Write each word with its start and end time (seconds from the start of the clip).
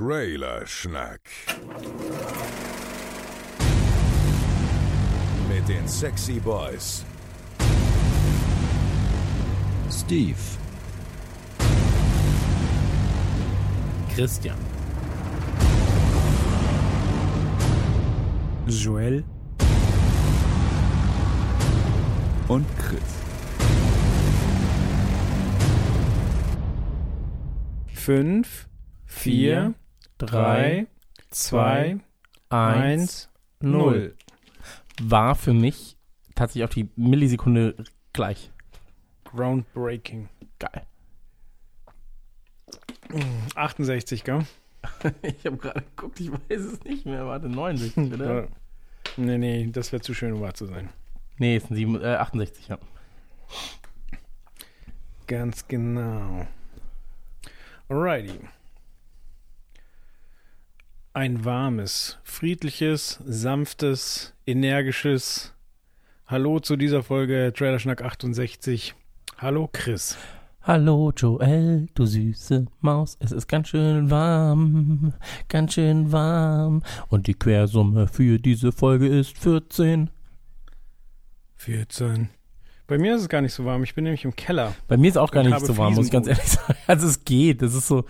Trailer 0.00 0.64
Mit 5.46 5.68
den 5.68 5.86
Sexy 5.86 6.40
Boys. 6.40 7.04
Steve. 9.90 10.38
Christian. 14.14 14.56
Joel. 18.68 19.22
Und 22.48 22.64
Chris. 22.78 23.02
Fünf, 27.92 28.66
vier, 29.04 29.74
drei, 30.26 30.86
zwei, 31.30 31.98
eins, 32.48 33.28
null. 33.60 34.16
War 35.02 35.34
für 35.34 35.52
mich 35.52 35.96
tatsächlich 36.34 36.64
auch 36.64 36.74
die 36.74 36.90
Millisekunde 36.96 37.74
gleich. 38.12 38.50
Groundbreaking. 39.24 40.28
Geil. 40.58 40.86
68, 43.54 44.24
gell? 44.24 44.46
Ich 45.22 45.44
habe 45.44 45.56
gerade 45.58 45.82
geguckt, 45.82 46.20
ich 46.20 46.32
weiß 46.32 46.60
es 46.60 46.84
nicht 46.84 47.04
mehr. 47.04 47.26
Warte, 47.26 47.48
69, 47.48 48.14
oder? 48.14 48.48
Nee, 49.16 49.38
nee, 49.38 49.68
das 49.70 49.92
wäre 49.92 50.00
zu 50.00 50.14
schön, 50.14 50.32
um 50.32 50.40
wahr 50.40 50.54
zu 50.54 50.66
sein. 50.66 50.88
Nee, 51.38 51.56
es 51.56 51.64
sind 51.64 51.76
sieben, 51.76 52.00
äh, 52.00 52.16
68, 52.16 52.68
ja. 52.68 52.78
Ganz 55.26 55.66
genau. 55.68 56.46
Alrighty. 57.88 58.40
Ein 61.12 61.44
warmes, 61.44 62.18
friedliches, 62.22 63.18
sanftes, 63.26 64.32
energisches 64.46 65.52
Hallo 66.24 66.60
zu 66.60 66.76
dieser 66.76 67.02
Folge 67.02 67.52
Trailer 67.52 67.80
Schnack 67.80 68.00
68. 68.00 68.94
Hallo 69.38 69.68
Chris. 69.72 70.16
Hallo 70.62 71.10
Joel, 71.16 71.88
du 71.94 72.06
süße 72.06 72.66
Maus, 72.78 73.16
es 73.18 73.32
ist 73.32 73.48
ganz 73.48 73.70
schön 73.70 74.08
warm, 74.08 75.14
ganz 75.48 75.74
schön 75.74 76.12
warm. 76.12 76.84
Und 77.08 77.26
die 77.26 77.34
Quersumme 77.34 78.06
für 78.06 78.38
diese 78.38 78.70
Folge 78.70 79.08
ist 79.08 79.36
14. 79.36 80.10
14. 81.56 82.28
Bei 82.86 82.98
mir 82.98 83.16
ist 83.16 83.22
es 83.22 83.28
gar 83.28 83.40
nicht 83.40 83.52
so 83.52 83.64
warm, 83.64 83.82
ich 83.82 83.96
bin 83.96 84.04
nämlich 84.04 84.24
im 84.24 84.36
Keller. 84.36 84.74
Bei 84.86 84.96
mir 84.96 85.08
ist 85.08 85.18
auch 85.18 85.32
gar 85.32 85.42
nicht 85.42 85.58
so 85.58 85.76
warm, 85.76 85.94
muss 85.94 86.06
ich 86.06 86.12
ganz 86.12 86.28
ehrlich 86.28 86.44
sagen. 86.44 86.78
Also 86.86 87.08
es 87.08 87.24
geht, 87.24 87.62
es 87.62 87.74
ist 87.74 87.88
so, 87.88 88.04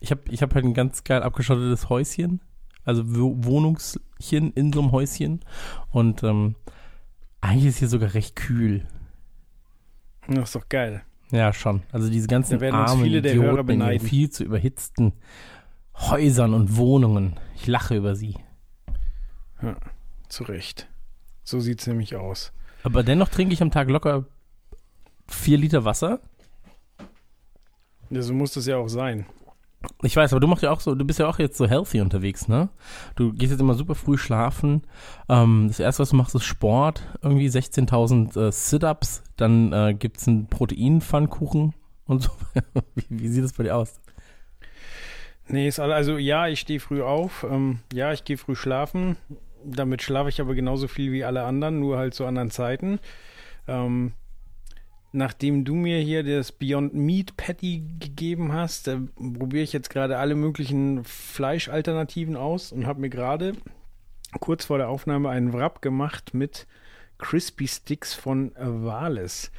ich 0.00 0.10
habe 0.10 0.22
ich 0.30 0.42
hab 0.42 0.54
halt 0.54 0.64
ein 0.64 0.74
ganz 0.74 1.04
geil 1.04 1.22
abgeschottetes 1.22 1.88
Häuschen, 1.88 2.40
also 2.84 3.02
Wo- 3.06 3.36
Wohnungschen 3.44 4.52
in 4.54 4.72
so 4.72 4.80
einem 4.80 4.92
Häuschen. 4.92 5.40
Und 5.90 6.22
ähm, 6.22 6.54
eigentlich 7.40 7.66
ist 7.66 7.78
hier 7.78 7.88
sogar 7.88 8.14
recht 8.14 8.36
kühl. 8.36 8.86
Das 10.28 10.48
ist 10.50 10.54
doch 10.54 10.68
geil. 10.68 11.02
Ja, 11.30 11.52
schon. 11.52 11.82
Also 11.92 12.08
diese 12.10 12.26
ganzen 12.26 12.54
Da 12.54 12.60
werden 12.60 12.80
uns 12.80 12.90
armen 12.90 13.02
viele 13.02 13.22
der 13.22 13.32
Idioten 13.32 13.48
Hörer 13.50 13.60
in 13.60 13.66
den 13.66 13.78
beneiden. 13.80 14.06
viel 14.06 14.30
zu 14.30 14.44
überhitzten 14.44 15.12
Häusern 15.96 16.54
und 16.54 16.76
Wohnungen. 16.76 17.38
Ich 17.56 17.66
lache 17.66 17.96
über 17.96 18.14
sie. 18.16 18.36
Ja, 19.62 19.76
zu 20.28 20.44
Recht. 20.44 20.88
So 21.44 21.60
sieht's 21.60 21.86
nämlich 21.86 22.14
aus. 22.16 22.52
Aber 22.82 23.02
dennoch 23.02 23.28
trinke 23.28 23.52
ich 23.52 23.60
am 23.62 23.70
Tag 23.70 23.88
locker 23.90 24.26
vier 25.26 25.58
Liter 25.58 25.84
Wasser. 25.84 26.20
Ja, 28.10 28.22
so 28.22 28.32
muss 28.32 28.52
das 28.52 28.66
ja 28.66 28.76
auch 28.78 28.88
sein. 28.88 29.26
Ich 30.02 30.16
weiß, 30.16 30.32
aber 30.32 30.40
du 30.40 30.48
machst 30.48 30.62
ja 30.62 30.72
auch 30.72 30.80
so, 30.80 30.94
du 30.94 31.04
bist 31.04 31.20
ja 31.20 31.28
auch 31.28 31.38
jetzt 31.38 31.56
so 31.56 31.66
healthy 31.66 32.00
unterwegs, 32.00 32.48
ne? 32.48 32.68
Du 33.14 33.32
gehst 33.32 33.52
jetzt 33.52 33.60
immer 33.60 33.74
super 33.74 33.94
früh 33.94 34.18
schlafen. 34.18 34.82
Ähm, 35.28 35.66
das 35.68 35.78
erste, 35.78 36.02
was 36.02 36.10
du 36.10 36.16
machst, 36.16 36.34
ist 36.34 36.44
Sport. 36.44 37.02
Irgendwie 37.22 37.48
16.000 37.48 38.48
äh, 38.48 38.52
Sit-Ups. 38.52 39.22
Dann 39.36 39.72
äh, 39.72 39.94
gibt's 39.94 40.26
einen 40.26 40.48
Proteinpfannkuchen 40.48 41.74
und 42.06 42.22
so. 42.22 42.30
wie, 42.96 43.04
wie 43.08 43.28
sieht 43.28 43.44
das 43.44 43.52
bei 43.52 43.62
dir 43.62 43.76
aus? 43.76 44.00
Nee, 45.46 45.68
ist 45.68 45.78
alle, 45.78 45.94
also 45.94 46.18
ja, 46.18 46.48
ich 46.48 46.60
stehe 46.60 46.80
früh 46.80 47.02
auf. 47.02 47.46
Ähm, 47.48 47.80
ja, 47.92 48.12
ich 48.12 48.24
gehe 48.24 48.36
früh 48.36 48.56
schlafen. 48.56 49.16
Damit 49.64 50.02
schlafe 50.02 50.28
ich 50.28 50.40
aber 50.40 50.54
genauso 50.54 50.88
viel 50.88 51.12
wie 51.12 51.24
alle 51.24 51.44
anderen, 51.44 51.78
nur 51.78 51.98
halt 51.98 52.14
zu 52.14 52.26
anderen 52.26 52.50
Zeiten. 52.50 52.98
Ähm, 53.66 54.12
nachdem 55.12 55.64
du 55.64 55.74
mir 55.74 55.98
hier 55.98 56.22
das 56.22 56.52
Beyond 56.52 56.94
Meat 56.94 57.36
Patty 57.36 57.82
gegeben 57.98 58.52
hast, 58.52 58.90
probiere 59.16 59.62
ich 59.62 59.72
jetzt 59.72 59.90
gerade 59.90 60.18
alle 60.18 60.34
möglichen 60.34 61.04
Fleischalternativen 61.04 62.36
aus 62.36 62.72
und 62.72 62.86
habe 62.86 63.00
mir 63.00 63.10
gerade 63.10 63.54
kurz 64.40 64.66
vor 64.66 64.78
der 64.78 64.88
Aufnahme 64.88 65.30
einen 65.30 65.52
Wrap 65.52 65.80
gemacht 65.80 66.34
mit 66.34 66.66
Crispy 67.18 67.66
Sticks 67.66 68.14
von 68.14 68.52
Wales. 68.56 69.50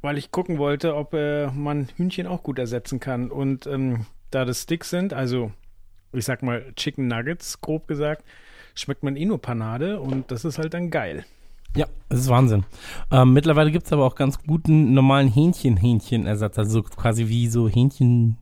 Weil 0.00 0.18
ich 0.18 0.30
gucken 0.30 0.58
wollte, 0.58 0.96
ob 0.96 1.14
äh, 1.14 1.48
man 1.48 1.88
Hühnchen 1.96 2.26
auch 2.26 2.42
gut 2.42 2.58
ersetzen 2.58 2.98
kann. 2.98 3.30
Und 3.30 3.66
ähm, 3.66 4.06
da 4.30 4.44
das 4.44 4.62
Sticks 4.62 4.90
sind, 4.90 5.12
also 5.12 5.52
ich 6.12 6.24
sag 6.24 6.42
mal 6.42 6.72
Chicken 6.74 7.06
Nuggets, 7.06 7.60
grob 7.60 7.86
gesagt, 7.86 8.24
schmeckt 8.74 9.02
man 9.02 9.16
eh 9.16 9.24
nur 9.24 9.40
Panade 9.40 10.00
und 10.00 10.30
das 10.30 10.44
ist 10.44 10.58
halt 10.58 10.74
dann 10.74 10.90
geil. 10.90 11.24
Ja, 11.76 11.86
das 12.08 12.20
ist 12.20 12.28
Wahnsinn. 12.28 12.64
Ähm, 13.10 13.32
mittlerweile 13.32 13.70
gibt's 13.70 13.92
aber 13.92 14.04
auch 14.04 14.14
ganz 14.14 14.38
guten 14.42 14.92
normalen 14.92 15.28
Hähnchen-Hähnchen-Ersatz. 15.28 16.58
Also 16.58 16.70
so 16.70 16.82
quasi 16.82 17.28
wie 17.28 17.48
so 17.48 17.68
Hähnchen 17.68 18.36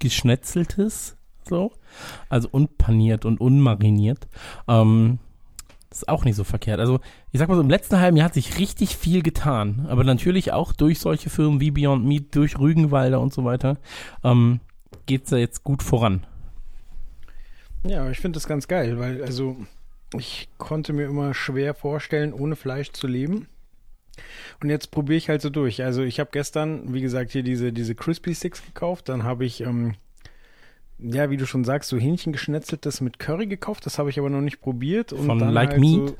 geschnetzeltes. 0.00 1.16
So. 1.48 1.72
Also 2.28 2.48
unpaniert 2.50 3.24
und 3.24 3.40
unmariniert. 3.40 4.26
Ähm, 4.68 5.18
ist 5.90 6.08
auch 6.08 6.24
nicht 6.24 6.36
so 6.36 6.44
verkehrt. 6.44 6.80
Also, 6.80 7.00
ich 7.32 7.38
sag 7.38 7.48
mal 7.48 7.54
so, 7.54 7.60
im 7.60 7.70
letzten 7.70 7.98
halben 7.98 8.16
Jahr 8.16 8.26
hat 8.26 8.34
sich 8.34 8.58
richtig 8.58 8.96
viel 8.96 9.22
getan. 9.22 9.86
Aber 9.88 10.04
natürlich 10.04 10.52
auch 10.52 10.72
durch 10.72 10.98
solche 10.98 11.30
Firmen 11.30 11.60
wie 11.60 11.70
Beyond 11.70 12.04
Meat, 12.04 12.34
durch 12.34 12.58
Rügenwalder 12.58 13.20
und 13.20 13.32
so 13.32 13.44
weiter, 13.44 13.78
ähm, 14.24 14.60
geht's 15.06 15.30
da 15.30 15.36
jetzt 15.36 15.62
gut 15.62 15.82
voran. 15.82 16.26
Ja, 17.84 18.10
ich 18.10 18.18
finde 18.18 18.36
das 18.36 18.48
ganz 18.48 18.66
geil, 18.66 18.98
weil 18.98 19.22
also 19.22 19.56
ich 20.18 20.48
konnte 20.58 20.92
mir 20.92 21.06
immer 21.06 21.34
schwer 21.34 21.74
vorstellen, 21.74 22.32
ohne 22.32 22.56
Fleisch 22.56 22.92
zu 22.92 23.06
leben. 23.06 23.48
Und 24.62 24.70
jetzt 24.70 24.90
probiere 24.90 25.18
ich 25.18 25.28
halt 25.28 25.42
so 25.42 25.50
durch. 25.50 25.82
Also 25.82 26.02
ich 26.02 26.20
habe 26.20 26.30
gestern, 26.32 26.92
wie 26.94 27.00
gesagt, 27.00 27.32
hier 27.32 27.42
diese, 27.42 27.72
diese 27.72 27.94
Crispy 27.94 28.34
Sticks 28.34 28.64
gekauft. 28.64 29.08
Dann 29.08 29.24
habe 29.24 29.44
ich, 29.44 29.60
ähm, 29.60 29.94
ja, 30.98 31.30
wie 31.30 31.36
du 31.36 31.46
schon 31.46 31.64
sagst, 31.64 31.90
so 31.90 31.98
Hähnchen 31.98 32.32
geschnetzeltes 32.32 33.00
mit 33.00 33.18
Curry 33.18 33.46
gekauft. 33.46 33.84
Das 33.84 33.98
habe 33.98 34.10
ich 34.10 34.18
aber 34.18 34.30
noch 34.30 34.40
nicht 34.40 34.60
probiert. 34.60 35.12
Und 35.12 35.26
Von 35.26 35.38
dann 35.38 35.50
Like 35.50 35.72
halt 35.72 35.80
Meat? 35.80 36.08
So, 36.08 36.16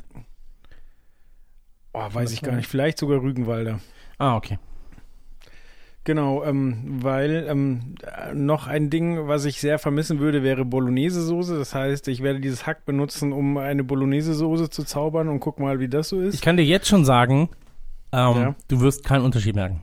oh, 1.94 2.08
weiß 2.12 2.32
ich 2.32 2.42
gar 2.42 2.56
nicht. 2.56 2.68
Vielleicht 2.68 2.98
sogar 2.98 3.22
Rügenwalder. 3.22 3.80
Ah, 4.18 4.36
okay. 4.36 4.58
Genau, 6.06 6.44
ähm, 6.44 6.84
weil 7.02 7.46
ähm, 7.48 7.96
äh, 8.04 8.32
noch 8.32 8.68
ein 8.68 8.90
Ding, 8.90 9.26
was 9.26 9.44
ich 9.44 9.60
sehr 9.60 9.80
vermissen 9.80 10.20
würde, 10.20 10.44
wäre 10.44 10.64
Bolognese-Soße. 10.64 11.58
Das 11.58 11.74
heißt, 11.74 12.06
ich 12.06 12.22
werde 12.22 12.38
dieses 12.38 12.64
Hack 12.64 12.84
benutzen, 12.84 13.32
um 13.32 13.56
eine 13.56 13.82
Bolognese-Soße 13.82 14.70
zu 14.70 14.84
zaubern 14.84 15.26
und 15.26 15.40
guck 15.40 15.58
mal, 15.58 15.80
wie 15.80 15.88
das 15.88 16.10
so 16.10 16.20
ist. 16.20 16.34
Ich 16.36 16.42
kann 16.42 16.56
dir 16.56 16.64
jetzt 16.64 16.86
schon 16.86 17.04
sagen, 17.04 17.48
ähm, 18.12 18.36
Ja. 18.36 18.54
du 18.68 18.80
wirst 18.82 19.02
keinen 19.02 19.24
Unterschied 19.24 19.56
merken. 19.56 19.82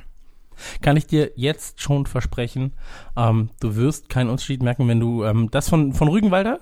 Kann 0.82 0.96
ich 0.96 1.08
dir 1.08 1.34
jetzt 1.36 1.82
schon 1.82 2.06
versprechen, 2.06 2.72
ähm, 3.18 3.50
du 3.60 3.76
wirst 3.76 4.08
keinen 4.08 4.30
Unterschied 4.30 4.64
merken, 4.64 4.88
wenn 4.88 5.02
du 5.02 5.26
ähm, 5.26 5.52
das 5.52 5.68
von, 5.68 5.92
von 5.92 6.08
Rügenwalder, 6.08 6.60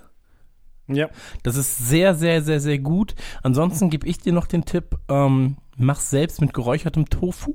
ja, 0.87 1.07
das 1.43 1.55
ist 1.55 1.87
sehr, 1.87 2.15
sehr, 2.15 2.41
sehr, 2.41 2.59
sehr 2.59 2.79
gut. 2.79 3.13
Ansonsten 3.43 3.91
gebe 3.91 4.07
ich 4.07 4.17
dir 4.17 4.33
noch 4.33 4.47
den 4.47 4.65
Tipp, 4.65 4.97
ähm, 5.07 5.57
mach 5.77 5.99
selbst 5.99 6.41
mit 6.41 6.51
geräuchertem 6.55 7.07
Tofu 7.09 7.53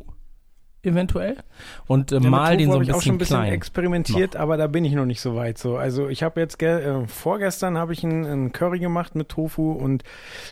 eventuell 0.87 1.37
und 1.87 2.13
äh, 2.13 2.19
Ja, 2.21 2.31
mal 2.31 2.57
den 2.57 2.71
so 2.71 2.77
ein 2.79 2.83
ich 2.85 2.91
auch 2.93 2.97
bisschen 2.97 3.03
schon 3.03 3.15
ein 3.17 3.19
bisschen 3.19 3.37
klein. 3.39 3.53
experimentiert, 3.53 4.37
aber 4.37 4.57
da 4.57 4.67
bin 4.69 4.85
ich 4.85 4.93
noch 4.95 5.05
nicht 5.07 5.21
so 5.21 5.35
weit. 5.37 5.59
So, 5.59 5.77
also 5.77 6.09
ich 6.09 6.23
habe 6.23 6.41
jetzt 6.41 6.63
äh, 6.63 7.07
vorgestern 7.07 7.77
habe 7.77 7.93
ich 7.93 8.05
einen, 8.05 8.53
Curry 8.53 8.79
gemacht 8.79 9.15
mit 9.15 9.29
Tofu 9.29 9.73
und 9.73 10.05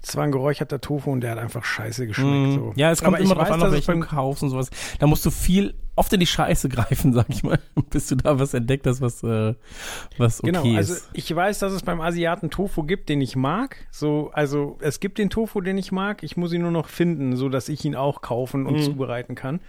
es 0.02 0.16
war 0.16 0.24
ein 0.24 0.32
geräucherter 0.32 0.80
Tofu 0.80 1.10
und 1.12 1.20
der 1.22 1.30
hat 1.32 1.38
einfach 1.38 1.64
scheiße 1.64 2.06
geschmeckt. 2.06 2.48
Mm, 2.48 2.54
So. 2.54 2.72
Ja, 2.76 2.90
es 2.90 3.02
kommt 3.02 3.16
aber 3.16 3.24
immer 3.24 3.34
drauf 3.36 3.50
an, 3.50 3.72
welchen 3.72 3.86
beim 3.86 4.00
du 4.02 4.06
kaufst 4.06 4.42
und 4.42 4.50
sowas. 4.50 4.70
Da 4.98 5.06
musst 5.06 5.24
du 5.24 5.30
viel, 5.30 5.74
oft 5.96 6.12
in 6.12 6.20
die 6.20 6.26
Scheiße 6.26 6.68
greifen, 6.70 7.12
sag 7.12 7.26
ich 7.28 7.42
mal, 7.44 7.58
bis 7.90 8.08
du 8.08 8.16
da 8.16 8.38
was 8.40 8.52
entdeckt 8.54 8.86
hast, 8.86 9.00
was, 9.00 9.22
äh, 9.22 9.54
was 10.18 10.42
okay 10.42 10.50
Genau, 10.52 10.76
also 10.76 10.94
ist. 10.94 11.08
ich 11.12 11.34
weiß, 11.34 11.60
dass 11.60 11.72
es 11.72 11.82
beim 11.82 12.00
Asiaten 12.00 12.50
Tofu 12.50 12.82
gibt, 12.82 13.08
den 13.08 13.20
ich 13.20 13.36
mag. 13.36 13.76
So, 13.92 14.30
also 14.32 14.76
es 14.80 14.98
gibt 14.98 15.18
den 15.18 15.30
Tofu, 15.30 15.60
den 15.60 15.78
ich 15.78 15.92
mag. 15.92 16.22
Ich 16.24 16.36
muss 16.36 16.52
ihn 16.52 16.62
nur 16.62 16.70
noch 16.72 16.88
finden, 16.88 17.36
so 17.36 17.48
dass 17.48 17.68
ich 17.68 17.84
ihn 17.84 17.94
auch 17.94 18.22
kaufen 18.22 18.66
und 18.66 18.74
Mhm. 18.74 18.80
zubereiten 18.82 19.34
kann. 19.36 19.60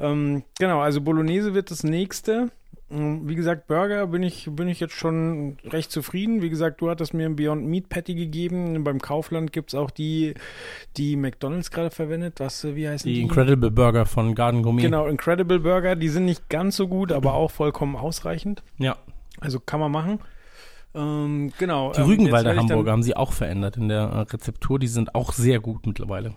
Ähm, 0.00 0.44
genau, 0.58 0.80
also 0.80 1.00
Bolognese 1.00 1.54
wird 1.54 1.70
das 1.70 1.84
nächste. 1.84 2.50
Ähm, 2.92 3.28
Wie 3.28 3.34
gesagt, 3.34 3.66
Burger 3.66 4.06
bin 4.06 4.22
ich, 4.22 4.48
bin 4.52 4.68
ich 4.68 4.80
jetzt 4.80 4.94
schon 4.94 5.56
recht 5.64 5.90
zufrieden. 5.90 6.42
Wie 6.42 6.50
gesagt, 6.50 6.80
du 6.80 6.90
hattest 6.90 7.14
mir 7.14 7.26
ein 7.26 7.36
Beyond 7.36 7.64
Meat 7.66 7.88
Patty 7.88 8.14
gegeben. 8.14 8.84
Beim 8.84 9.00
Kaufland 9.00 9.52
gibt 9.52 9.72
es 9.72 9.74
auch 9.74 9.90
die, 9.90 10.34
die 10.96 11.16
McDonalds 11.16 11.70
gerade 11.70 11.90
verwendet. 11.90 12.34
Was, 12.38 12.64
äh, 12.64 12.76
wie 12.76 12.88
heißen 12.88 13.08
die? 13.08 13.14
Die 13.14 13.22
Incredible 13.22 13.70
Burger 13.70 14.06
von 14.06 14.34
Garden 14.34 14.62
Gourmet. 14.62 14.82
Genau, 14.82 15.06
Incredible 15.06 15.60
Burger. 15.60 15.96
Die 15.96 16.08
sind 16.08 16.26
nicht 16.26 16.48
ganz 16.48 16.76
so 16.76 16.88
gut, 16.88 17.12
aber 17.12 17.34
auch 17.34 17.50
vollkommen 17.50 17.96
ausreichend. 17.96 18.62
Ja. 18.78 18.96
Also 19.40 19.58
kann 19.58 19.80
man 19.80 19.90
machen. 19.90 20.18
Ähm, 20.94 21.52
genau. 21.58 21.92
Die 21.92 22.00
ähm, 22.00 22.06
Rügenwalder 22.06 22.54
Hamburger 22.54 22.92
haben 22.92 23.02
sie 23.02 23.16
auch 23.16 23.32
verändert 23.32 23.76
in 23.76 23.88
der 23.88 24.02
äh, 24.02 24.18
Rezeptur. 24.20 24.78
Die 24.78 24.88
sind 24.88 25.14
auch 25.14 25.32
sehr 25.32 25.60
gut 25.60 25.86
mittlerweile. 25.86 26.34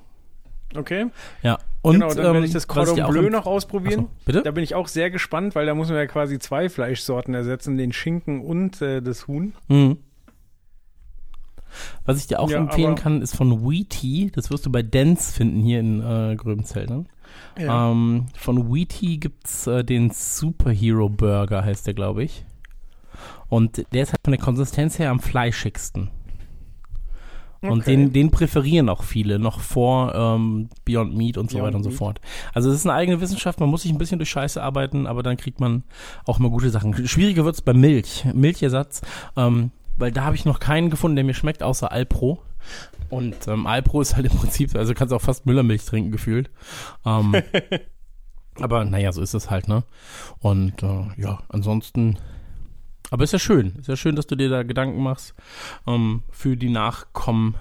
Okay. 0.78 1.08
Ja. 1.42 1.58
Und, 1.82 1.94
genau, 1.94 2.08
dann 2.10 2.18
werde 2.18 2.38
ähm, 2.40 2.44
ich 2.46 2.52
das 2.52 2.68
was 2.68 2.88
Cordon 2.88 3.02
auch 3.02 3.10
Bleu 3.10 3.30
noch 3.30 3.46
ausprobieren. 3.46 4.06
Achso, 4.06 4.12
bitte? 4.26 4.42
Da 4.44 4.52
bin 4.52 4.64
ich 4.64 4.74
auch 4.74 4.88
sehr 4.88 5.12
gespannt, 5.12 5.54
weil 5.56 5.66
da 5.66 5.76
muss 5.76 5.90
man 5.90 5.98
ja 5.98 6.08
quasi 6.08 6.40
zwei 6.40 6.70
Fleischsorten 6.70 7.34
ersetzen, 7.34 7.78
den 7.78 7.94
Schinken 7.94 8.42
und 8.42 8.82
äh, 8.82 9.02
das 9.02 9.28
Huhn. 9.28 9.54
Mhm. 9.68 9.98
Was 12.06 12.18
ich 12.18 12.28
dir 12.28 12.40
auch 12.40 12.50
Ja, 12.50 12.58
empfehlen 12.58 12.96
kann, 12.96 13.22
ist 13.22 13.36
von 13.36 13.70
Wheaty. 13.70 14.32
Das 14.34 14.50
wirst 14.50 14.66
du 14.66 14.72
bei 14.72 14.82
Dance 14.82 15.34
finden 15.34 15.62
hier 15.62 15.80
in 15.80 16.00
äh, 16.00 16.36
Gröbenzeldern. 16.36 17.08
Ähm, 17.58 18.28
von 18.36 18.74
Wheaty 18.74 19.18
gibt's 19.18 19.68
äh, 19.68 19.84
den 19.84 20.10
Superhero 20.10 21.10
Burger, 21.10 21.64
heißt 21.64 21.88
der, 21.88 21.94
glaube 21.94 22.24
ich. 22.24 22.46
Und 23.48 23.86
der 23.94 24.04
ist 24.04 24.12
halt 24.12 24.22
von 24.24 24.32
der 24.32 24.42
Konsistenz 24.42 25.00
her 25.00 25.10
am 25.10 25.20
fleischigsten. 25.20 26.10
Und 27.72 27.82
Okay. 27.82 27.96
den, 27.96 28.14
den 28.14 28.32
präferieren 28.32 28.90
auch 28.90 29.04
viele 29.04 29.40
noch 29.40 29.60
vor 29.60 30.14
ähm, 30.16 30.70
Beyond 30.86 31.16
Meat 31.16 31.38
und 31.38 31.50
so 31.52 31.58
Beyond 31.58 31.68
weiter 31.68 31.78
und 31.78 31.84
so 31.84 31.90
Meat. 31.90 31.98
fort. 31.98 32.22
Also 32.54 32.70
es 32.70 32.76
ist 32.78 32.86
eine 32.86 32.94
eigene 32.94 33.22
Wissenschaft, 33.22 33.60
man 33.60 33.70
muss 33.70 33.82
sich 33.84 33.92
ein 33.92 33.98
bisschen 33.98 34.20
durch 34.20 34.30
Scheiße 34.30 34.62
arbeiten, 34.62 35.08
aber 35.08 35.24
dann 35.24 35.38
kriegt 35.38 35.60
man 35.60 35.84
auch 36.26 36.40
mal 36.40 36.50
gute 36.50 36.70
Sachen. 36.70 37.08
Schwieriger 37.08 37.46
wird's 37.46 37.62
bei 37.62 37.74
Milch, 37.74 38.26
Milchersatz, 38.34 39.02
ähm, 39.38 39.72
weil 39.98 40.12
da 40.12 40.24
habe 40.26 40.36
ich 40.36 40.46
noch 40.46 40.60
keinen 40.60 40.90
gefunden, 40.90 41.16
der 41.16 41.26
mir 41.26 41.34
schmeckt, 41.34 41.64
außer 41.64 41.92
Alpro. 41.92 42.42
Und 43.10 43.48
ähm, 43.48 43.68
Alpro 43.68 44.02
ist 44.02 44.16
halt 44.16 44.26
im 44.26 44.38
Prinzip, 44.38 44.76
also 44.76 44.94
kannst 44.94 45.14
auch 45.14 45.22
fast 45.22 45.46
Müllermilch 45.46 45.86
trinken 45.86 46.12
gefühlt. 46.12 46.50
Ähm, 47.06 47.36
aber 48.60 48.86
naja, 48.86 49.12
so 49.12 49.22
ist 49.22 49.34
es 49.34 49.50
halt, 49.50 49.68
ne? 49.68 49.84
Und 50.40 50.82
äh, 50.84 51.06
ja, 51.18 51.40
ansonsten 51.50 52.18
aber 53.12 53.24
ist 53.24 53.34
ja 53.34 53.40
schön. 53.40 53.74
Ist 53.80 53.88
ja 53.88 53.96
schön, 53.96 54.16
dass 54.16 54.28
du 54.28 54.36
dir 54.36 54.50
da 54.50 54.64
Gedanken 54.64 55.02
machst 55.02 55.34
ähm, 55.88 56.24
für 56.32 56.58
die 56.58 56.70
Nachkommen 56.70 57.56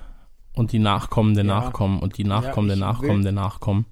und 0.55 0.73
die 0.73 0.79
Nachkommen 0.79 1.35
der 1.35 1.45
Ja. 1.45 1.61
Nachkommen 1.61 1.99
und 2.01 2.17
die 2.19 2.25
Nachkommen 2.25 2.69
der 2.69 2.77
ich 2.77 2.81
Nachkommen 2.81 3.17
will- 3.19 3.23
der 3.25 3.33
Nachkommen. 3.33 3.87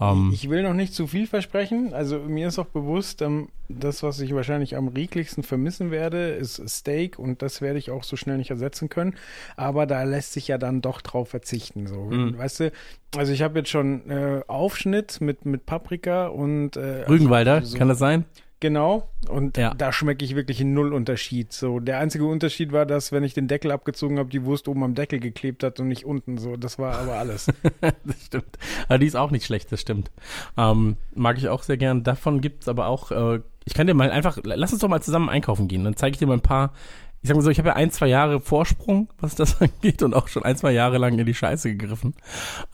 Ähm, 0.00 0.30
Ich 0.32 0.48
will 0.48 0.62
noch 0.62 0.72
nicht 0.72 0.94
zu 0.94 1.06
viel 1.06 1.26
versprechen. 1.26 1.92
Also 1.92 2.18
mir 2.20 2.48
ist 2.48 2.58
auch 2.58 2.64
bewusst, 2.66 3.20
ähm, 3.20 3.48
das, 3.68 4.02
was 4.02 4.18
ich 4.20 4.34
wahrscheinlich 4.34 4.74
am 4.76 4.88
rieglichsten 4.88 5.42
vermissen 5.44 5.90
werde, 5.90 6.30
ist 6.30 6.66
Steak 6.68 7.18
und 7.18 7.42
das 7.42 7.60
werde 7.60 7.78
ich 7.78 7.90
auch 7.90 8.02
so 8.02 8.16
schnell 8.16 8.38
nicht 8.38 8.50
ersetzen 8.50 8.88
können. 8.88 9.14
Aber 9.56 9.86
da 9.86 10.02
lässt 10.04 10.32
sich 10.32 10.48
ja 10.48 10.56
dann 10.58 10.80
doch 10.80 11.02
drauf 11.02 11.28
verzichten. 11.28 11.86
So, 11.86 11.96
Mhm. 12.06 12.38
weißt 12.38 12.60
du? 12.60 12.72
Also 13.16 13.32
ich 13.32 13.42
habe 13.42 13.58
jetzt 13.58 13.68
schon 13.68 14.08
äh, 14.10 14.40
Aufschnitt 14.48 15.20
mit 15.20 15.44
mit 15.44 15.66
Paprika 15.66 16.28
und 16.28 16.76
äh, 16.76 17.04
Rügenwalder, 17.06 17.54
also 17.56 17.66
so- 17.72 17.78
kann 17.78 17.88
das 17.88 17.98
sein? 17.98 18.24
Genau, 18.60 19.08
und 19.28 19.56
Ja. 19.56 19.72
da 19.72 19.90
schmecke 19.90 20.22
ich 20.22 20.36
wirklich 20.36 20.60
einen 20.60 20.74
Null-Unterschied. 20.74 21.50
So, 21.52 21.80
der 21.80 21.98
einzige 21.98 22.26
Unterschied 22.26 22.72
war, 22.72 22.84
dass, 22.84 23.10
wenn 23.10 23.24
ich 23.24 23.32
den 23.32 23.48
Deckel 23.48 23.70
abgezogen 23.72 24.18
habe, 24.18 24.28
die 24.28 24.44
Wurst 24.44 24.68
oben 24.68 24.84
am 24.84 24.94
Deckel 24.94 25.18
geklebt 25.18 25.62
hat 25.62 25.80
und 25.80 25.88
nicht 25.88 26.04
unten. 26.04 26.36
So, 26.36 26.56
das 26.56 26.78
war 26.78 26.98
aber 26.98 27.14
alles. 27.14 27.46
das 27.80 28.26
stimmt. 28.26 28.58
Aber 28.86 28.98
die 28.98 29.06
ist 29.06 29.16
auch 29.16 29.30
nicht 29.30 29.46
schlecht, 29.46 29.72
das 29.72 29.80
stimmt. 29.80 30.10
Ähm, 30.58 30.96
mag 31.14 31.38
ich 31.38 31.48
auch 31.48 31.62
sehr 31.62 31.78
gern. 31.78 32.02
Davon 32.04 32.42
gibt's 32.42 32.68
aber 32.68 32.86
auch, 32.88 33.10
äh, 33.10 33.40
ich 33.64 33.72
kann 33.72 33.86
dir 33.86 33.94
mal 33.94 34.10
einfach, 34.10 34.38
lass 34.42 34.72
uns 34.72 34.82
doch 34.82 34.88
mal 34.88 35.00
zusammen 35.02 35.30
einkaufen 35.30 35.66
gehen. 35.66 35.82
Dann 35.84 35.96
zeige 35.96 36.12
ich 36.14 36.18
dir 36.18 36.26
mal 36.26 36.34
ein 36.34 36.42
paar, 36.42 36.74
ich 37.22 37.28
sag 37.28 37.36
mal 37.36 37.42
so, 37.42 37.50
ich 37.50 37.58
habe 37.58 37.68
ja 37.70 37.76
ein, 37.76 37.90
zwei 37.90 38.08
Jahre 38.08 38.40
Vorsprung, 38.40 39.08
was 39.20 39.34
das 39.36 39.58
angeht 39.62 40.02
und 40.02 40.12
auch 40.12 40.28
schon 40.28 40.42
ein, 40.42 40.56
zwei 40.56 40.72
Jahre 40.72 40.98
lang 40.98 41.18
in 41.18 41.24
die 41.24 41.34
Scheiße 41.34 41.70
gegriffen. 41.70 42.14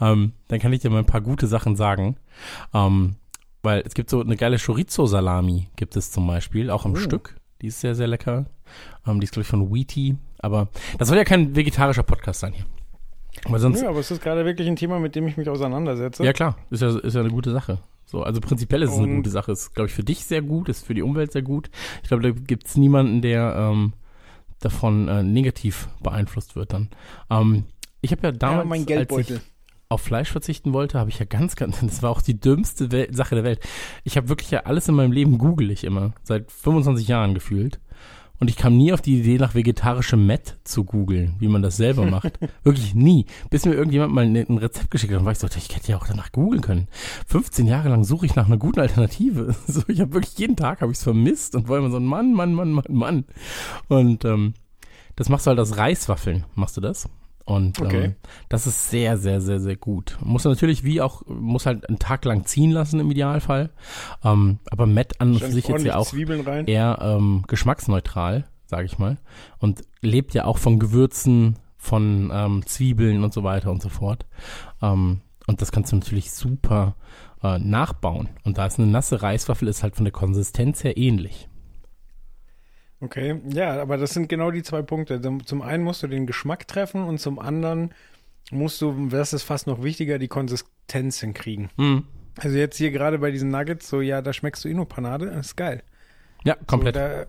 Ähm, 0.00 0.32
dann 0.48 0.58
kann 0.58 0.72
ich 0.72 0.80
dir 0.80 0.90
mal 0.90 0.98
ein 0.98 1.06
paar 1.06 1.20
gute 1.20 1.46
Sachen 1.46 1.76
sagen. 1.76 2.16
Ähm, 2.74 3.16
weil 3.66 3.82
es 3.84 3.92
gibt 3.94 4.08
so 4.08 4.20
eine 4.22 4.36
geile 4.36 4.56
Chorizo-Salami, 4.58 5.68
gibt 5.76 5.94
es 5.96 6.10
zum 6.10 6.26
Beispiel, 6.26 6.70
auch 6.70 6.86
im 6.86 6.92
Oh. 6.92 6.96
Stück. 6.96 7.36
Die 7.60 7.66
ist 7.66 7.80
sehr, 7.80 7.94
sehr 7.94 8.06
lecker. 8.06 8.46
Ähm, 9.06 9.20
die 9.20 9.24
ist, 9.24 9.32
glaube 9.32 9.42
ich, 9.42 9.48
von 9.48 9.72
Wheaty. 9.72 10.16
Aber 10.38 10.68
das 10.98 11.08
soll 11.08 11.16
ja 11.16 11.24
kein 11.24 11.54
vegetarischer 11.54 12.02
Podcast 12.02 12.40
sein 12.40 12.52
hier. 12.54 12.64
Weil 13.48 13.60
sonst, 13.60 13.82
ja, 13.82 13.88
aber 13.90 13.98
es 14.00 14.10
ist 14.10 14.22
gerade 14.22 14.44
wirklich 14.44 14.66
ein 14.66 14.76
Thema, 14.76 14.98
mit 14.98 15.14
dem 15.14 15.26
ich 15.28 15.36
mich 15.36 15.48
auseinandersetze. 15.48 16.24
ja, 16.24 16.32
klar, 16.32 16.56
ist 16.70 16.80
ja, 16.82 16.98
ist 16.98 17.14
ja 17.14 17.20
eine 17.20 17.30
gute 17.30 17.50
Sache. 17.52 17.78
So, 18.06 18.22
also 18.22 18.40
prinzipiell 18.40 18.82
ist 18.82 18.92
es 18.92 18.98
eine 18.98 19.14
gute 19.16 19.30
Sache. 19.30 19.52
Ist, 19.52 19.74
glaube 19.74 19.88
ich, 19.88 19.94
für 19.94 20.04
dich 20.04 20.24
sehr 20.24 20.40
gut, 20.42 20.68
ist 20.68 20.86
für 20.86 20.94
die 20.94 21.02
Umwelt 21.02 21.32
sehr 21.32 21.42
gut. 21.42 21.70
Ich 22.02 22.08
glaube, 22.08 22.22
da 22.22 22.30
gibt 22.30 22.66
es 22.66 22.76
niemanden, 22.76 23.20
der 23.20 23.54
ähm, 23.58 23.92
davon 24.60 25.08
äh, 25.08 25.22
negativ 25.22 25.88
beeinflusst 26.02 26.56
wird 26.56 26.72
dann. 26.72 26.88
Ähm, 27.30 27.64
ich 28.00 28.12
habe 28.12 28.22
ja 28.22 28.28
ja, 28.30 28.36
damals, 28.36 28.68
mein 28.68 28.80
als 28.80 28.86
Geldbeutel. 28.86 29.36
ich 29.36 29.42
auf 29.88 30.00
Fleisch 30.00 30.30
verzichten 30.30 30.72
wollte, 30.72 30.98
habe 30.98 31.10
ich 31.10 31.18
ja 31.18 31.26
ganz, 31.26 31.56
ganz, 31.56 31.80
das 31.82 32.02
war 32.02 32.10
auch 32.10 32.22
die 32.22 32.38
dümmste 32.38 32.90
Wel 32.92 33.12
Sache 33.14 33.34
der 33.34 33.44
Welt. 33.44 33.60
Ich 34.04 34.16
habe 34.16 34.28
wirklich 34.28 34.50
ja 34.50 34.60
alles 34.60 34.88
in 34.88 34.94
meinem 34.94 35.12
Leben 35.12 35.38
google 35.38 35.70
ich 35.70 35.84
immer, 35.84 36.12
seit 36.22 36.50
25 36.50 37.08
Jahren 37.08 37.34
gefühlt. 37.34 37.80
Und 38.38 38.50
ich 38.50 38.56
kam 38.56 38.76
nie 38.76 38.92
auf 38.92 39.00
die 39.00 39.20
Idee, 39.20 39.38
nach 39.38 39.54
vegetarischem 39.54 40.26
Met 40.26 40.56
zu 40.62 40.84
googeln, 40.84 41.36
wie 41.38 41.48
man 41.48 41.62
das 41.62 41.78
selber 41.78 42.04
macht. 42.10 42.38
Wirklich 42.64 42.94
nie. 42.94 43.24
Bis 43.48 43.64
mir 43.64 43.72
irgendjemand 43.72 44.12
mal 44.12 44.24
ein 44.24 44.36
ein 44.36 44.58
Rezept 44.58 44.90
geschickt 44.90 45.12
hat, 45.12 45.20
und 45.20 45.24
war 45.24 45.32
ich 45.32 45.38
so, 45.38 45.46
ich 45.46 45.74
hätte 45.74 45.92
ja 45.92 45.96
auch 45.96 46.06
danach 46.06 46.32
googeln 46.32 46.60
können. 46.60 46.88
15 47.28 47.66
Jahre 47.66 47.88
lang 47.88 48.04
suche 48.04 48.26
ich 48.26 48.36
nach 48.36 48.46
einer 48.46 48.58
guten 48.58 48.80
Alternative. 48.80 49.54
So, 49.66 49.82
ich 49.88 50.00
habe 50.00 50.12
wirklich 50.12 50.38
jeden 50.38 50.56
Tag 50.56 50.80
habe 50.80 50.92
ich 50.92 50.98
es 50.98 51.04
vermisst 51.04 51.54
und 51.54 51.68
war 51.68 51.78
immer 51.78 51.90
so 51.90 51.96
ein 51.96 52.04
Mann, 52.04 52.34
Mann, 52.34 52.52
Mann, 52.52 52.72
Mann, 52.72 52.84
Mann. 52.88 53.24
Und 53.88 54.24
ähm, 54.24 54.54
das 55.16 55.28
machst 55.28 55.46
du 55.46 55.50
halt 55.50 55.58
aus 55.58 55.76
Reiswaffeln, 55.76 56.44
machst 56.54 56.76
du 56.76 56.80
das? 56.80 57.08
Und 57.46 57.80
Okay. 57.80 58.04
ähm, 58.04 58.14
das 58.48 58.66
ist 58.66 58.90
sehr, 58.90 59.16
sehr, 59.16 59.40
sehr, 59.40 59.60
sehr 59.60 59.76
gut. 59.76 60.18
Muss 60.20 60.44
natürlich 60.44 60.82
wie 60.84 61.00
auch, 61.00 61.22
muss 61.26 61.64
halt 61.64 61.88
einen 61.88 62.00
Tag 62.00 62.24
lang 62.24 62.44
ziehen 62.44 62.72
lassen 62.72 62.98
im 63.00 63.10
Idealfall. 63.10 63.70
Ähm, 64.24 64.58
aber 64.68 64.86
Met 64.86 65.20
an 65.20 65.36
für 65.38 65.50
sich 65.50 65.68
jetzt 65.68 65.84
ja 65.84 65.96
auch 65.96 66.12
eher 66.12 66.98
ähm, 67.00 67.44
geschmacksneutral, 67.46 68.44
sage 68.66 68.86
ich 68.86 68.98
mal. 68.98 69.16
Und 69.58 69.82
lebt 70.00 70.34
ja 70.34 70.44
auch 70.44 70.58
von 70.58 70.80
Gewürzen, 70.80 71.56
von 71.78 72.30
ähm, 72.34 72.66
Zwiebeln 72.66 73.22
und 73.22 73.32
so 73.32 73.44
weiter 73.44 73.70
und 73.70 73.80
so 73.80 73.88
fort. 73.90 74.26
Ähm, 74.82 75.20
und 75.46 75.62
das 75.62 75.70
kannst 75.70 75.92
du 75.92 75.96
natürlich 75.96 76.32
super 76.32 76.96
äh, 77.44 77.60
nachbauen. 77.60 78.28
Und 78.42 78.58
da 78.58 78.66
ist 78.66 78.80
eine 78.80 78.90
nasse 78.90 79.22
Reiswaffel, 79.22 79.68
ist 79.68 79.84
halt 79.84 79.94
von 79.94 80.04
der 80.04 80.12
Konsistenz 80.12 80.82
her 80.82 80.96
ähnlich. 80.96 81.48
Okay, 83.00 83.40
ja, 83.48 83.80
aber 83.80 83.98
das 83.98 84.14
sind 84.14 84.28
genau 84.28 84.50
die 84.50 84.62
zwei 84.62 84.82
Punkte. 84.82 85.20
Zum 85.44 85.62
einen 85.62 85.84
musst 85.84 86.02
du 86.02 86.06
den 86.06 86.26
Geschmack 86.26 86.66
treffen 86.66 87.04
und 87.04 87.18
zum 87.18 87.38
anderen 87.38 87.92
musst 88.50 88.80
du, 88.80 89.08
das 89.08 89.32
ist 89.32 89.42
fast 89.42 89.66
noch 89.66 89.82
wichtiger, 89.82 90.18
die 90.18 90.28
Konsistenz 90.28 91.20
hinkriegen. 91.20 91.68
Mhm. 91.76 92.04
Also 92.38 92.56
jetzt 92.56 92.76
hier 92.76 92.90
gerade 92.90 93.18
bei 93.18 93.30
diesen 93.30 93.50
Nuggets, 93.50 93.88
so 93.88 94.00
ja, 94.00 94.22
da 94.22 94.32
schmeckst 94.32 94.64
du 94.64 94.68
Inno-Panade, 94.68 95.26
das 95.26 95.46
ist 95.46 95.56
geil. 95.56 95.82
Ja, 96.44 96.56
komplett. 96.66 96.94
So, 96.94 97.00
da, 97.00 97.26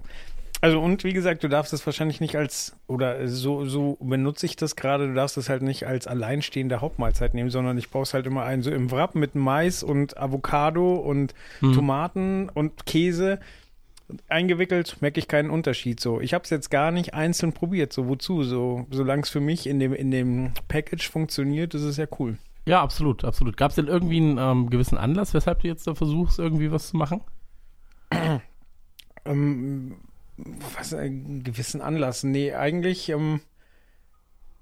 also 0.60 0.81
und 0.81 1.04
wie 1.04 1.14
gesagt, 1.14 1.44
du 1.44 1.50
darfst 1.50 1.72
es 1.74 1.86
wahrscheinlich 1.86 2.20
nicht 2.20 2.36
als, 2.36 2.75
oder 2.88 3.28
so, 3.28 3.66
so 3.66 3.98
benutze 4.01 4.46
ich 4.46 4.56
das 4.56 4.75
gerade, 4.75 5.08
du 5.08 5.13
darfst 5.13 5.38
es 5.38 5.50
halt 5.50 5.62
nicht 5.62 5.86
als 5.86 6.08
alleinstehende 6.08 6.82
Hauptmahlzeit 6.82 7.34
nehmen, 7.34 7.50
sondern 7.50 7.77
ich 7.77 7.89
baue 7.89 8.03
es 8.03 8.13
halt 8.13 8.25
immer 8.25 8.44
ein, 8.44 8.62
so 8.63 8.72
im 8.72 8.91
Wrap 8.91 9.15
mit 9.15 9.36
Mais 9.36 9.84
und 9.84 10.18
Avocado 10.18 10.96
und 10.96 11.34
Mhm. 11.62 11.74
Tomaten 11.74 12.50
und 12.50 12.86
Käse. 12.86 13.39
Eingewickelt 14.30 15.02
merke 15.02 15.20
ich 15.20 15.28
keinen 15.28 15.50
Unterschied. 15.50 16.00
So, 16.00 16.22
ich 16.22 16.34
habe 16.34 16.44
es 16.44 16.50
jetzt 16.50 16.70
gar 16.70 16.92
nicht 16.92 17.14
einzeln 17.14 17.52
probiert. 17.54 17.92
So, 17.92 18.08
wozu? 18.08 18.44
So, 18.44 18.86
solange 18.90 19.24
es 19.24 19.30
für 19.30 19.42
mich 19.42 19.68
in 19.68 19.80
dem, 19.80 19.94
in 19.94 20.12
dem 20.12 20.54
Package 20.68 21.10
funktioniert, 21.10 21.74
ist 21.74 21.84
es 21.84 21.98
ja 21.98 22.06
cool. 22.20 22.38
Ja, 22.66 22.82
absolut, 22.82 23.24
absolut. 23.24 23.58
Gab 23.58 23.72
es 23.72 23.76
denn 23.76 23.88
irgendwie 23.88 24.18
einen 24.18 24.38
ähm, 24.38 24.70
gewissen 24.70 24.98
Anlass, 24.98 25.34
weshalb 25.34 25.62
du 25.62 25.68
jetzt 25.68 25.88
da 25.88 25.96
versuchst, 25.96 26.40
irgendwie 26.40 26.72
was 26.72 26.90
zu 26.90 26.98
machen? 26.98 27.22
Ähm, 29.26 29.98
was, 30.78 30.94
einen 30.94 31.44
gewissen 31.44 31.82
Anlass? 31.82 32.24
Nee, 32.24 32.54
eigentlich 32.54 33.10
ähm, 33.10 33.42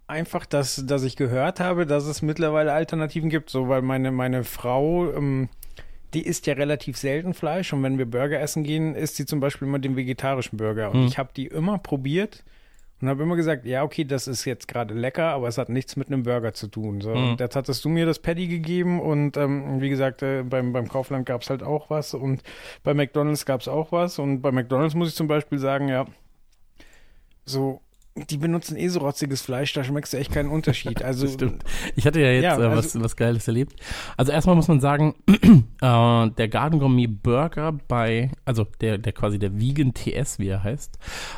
einfach, 0.07 0.45
dass, 0.45 0.85
dass 0.85 1.03
ich 1.03 1.15
gehört 1.15 1.59
habe, 1.59 1.85
dass 1.85 2.05
es 2.05 2.21
mittlerweile 2.21 2.73
Alternativen 2.73 3.29
gibt. 3.29 3.49
So, 3.49 3.69
weil 3.69 3.81
meine, 3.81 4.11
meine 4.11 4.43
Frau, 4.43 5.11
ähm, 5.11 5.49
die 6.15 6.25
isst 6.25 6.47
ja 6.47 6.53
relativ 6.55 6.97
selten 6.97 7.33
Fleisch 7.35 7.71
und 7.73 7.83
wenn 7.83 7.97
wir 7.99 8.05
Burger 8.07 8.39
essen 8.39 8.63
gehen, 8.63 8.95
isst 8.95 9.17
sie 9.17 9.25
zum 9.27 9.39
Beispiel 9.39 9.67
immer 9.67 9.77
den 9.79 9.95
vegetarischen 9.95 10.57
Burger. 10.57 10.89
Und 10.91 11.01
Hm. 11.01 11.07
ich 11.07 11.17
habe 11.19 11.29
die 11.35 11.45
immer 11.47 11.77
probiert 11.77 12.43
und 13.01 13.09
habe 13.09 13.21
immer 13.23 13.35
gesagt, 13.35 13.65
ja, 13.65 13.83
okay, 13.83 14.05
das 14.05 14.27
ist 14.27 14.45
jetzt 14.45 14.67
gerade 14.67 14.93
lecker, 14.93 15.25
aber 15.31 15.47
es 15.49 15.57
hat 15.57 15.69
nichts 15.69 15.95
mit 15.97 16.07
einem 16.07 16.23
Burger 16.23 16.53
zu 16.53 16.67
tun. 16.67 17.01
So, 17.01 17.13
Hm. 17.13 17.31
und 17.31 17.39
jetzt 17.39 17.55
hattest 17.55 17.83
du 17.85 17.89
mir 17.89 18.05
das 18.05 18.19
Patty 18.19 18.47
gegeben 18.47 18.99
und 19.01 19.37
ähm, 19.37 19.81
wie 19.81 19.89
gesagt, 19.89 20.23
äh, 20.23 20.43
beim, 20.43 20.71
beim 20.73 20.87
Kaufland 20.87 21.25
gab 21.25 21.41
es 21.41 21.49
halt 21.49 21.61
auch 21.61 21.89
was 21.89 22.13
und 22.13 22.41
bei 22.83 22.93
McDonalds 22.93 23.45
gab 23.45 23.61
es 23.61 23.67
auch 23.67 23.91
was 23.91 24.17
und 24.17 24.41
bei 24.41 24.51
McDonalds 24.51 24.95
muss 24.95 25.09
ich 25.09 25.15
zum 25.15 25.27
Beispiel 25.27 25.59
sagen, 25.59 25.89
ja, 25.89 26.05
so, 27.45 27.81
die 28.15 28.37
benutzen 28.37 28.77
eh 28.77 28.87
so 28.87 28.99
rotziges 28.99 29.41
Fleisch, 29.41 29.73
da 29.73 29.83
schmeckst 29.83 30.13
du 30.13 30.17
echt 30.17 30.31
keinen 30.31 30.49
Unterschied. 30.49 31.01
Also. 31.05 31.27
Ich 31.95 32.05
hatte 32.07 32.21
ja 32.21 32.29
jetzt 32.31 32.43
Ja, 32.43 32.55
äh, 32.57 32.71
was, 32.71 32.85
also- 32.95 33.01
was 33.01 33.15
Geiles 33.15 33.47
erlebt. 33.47 33.75
Also 34.17 34.31
erstmal 34.31 34.55
muss 34.55 34.67
man 34.69 34.79
sagen, 34.79 35.15
äh, 35.27 36.29
der 36.29 36.47
Garden 36.49 36.79
Gourmet 36.79 37.07
Burger 37.07 37.73
bei, 37.73 38.31
also 38.45 38.65
der, 38.81 38.97
der 38.97 39.11
quasi 39.13 39.37
der 39.37 39.59
Vegan 39.59 39.93
TS, 39.93 40.39
wie 40.39 40.47
er 40.47 40.63
heißt, 40.63 40.97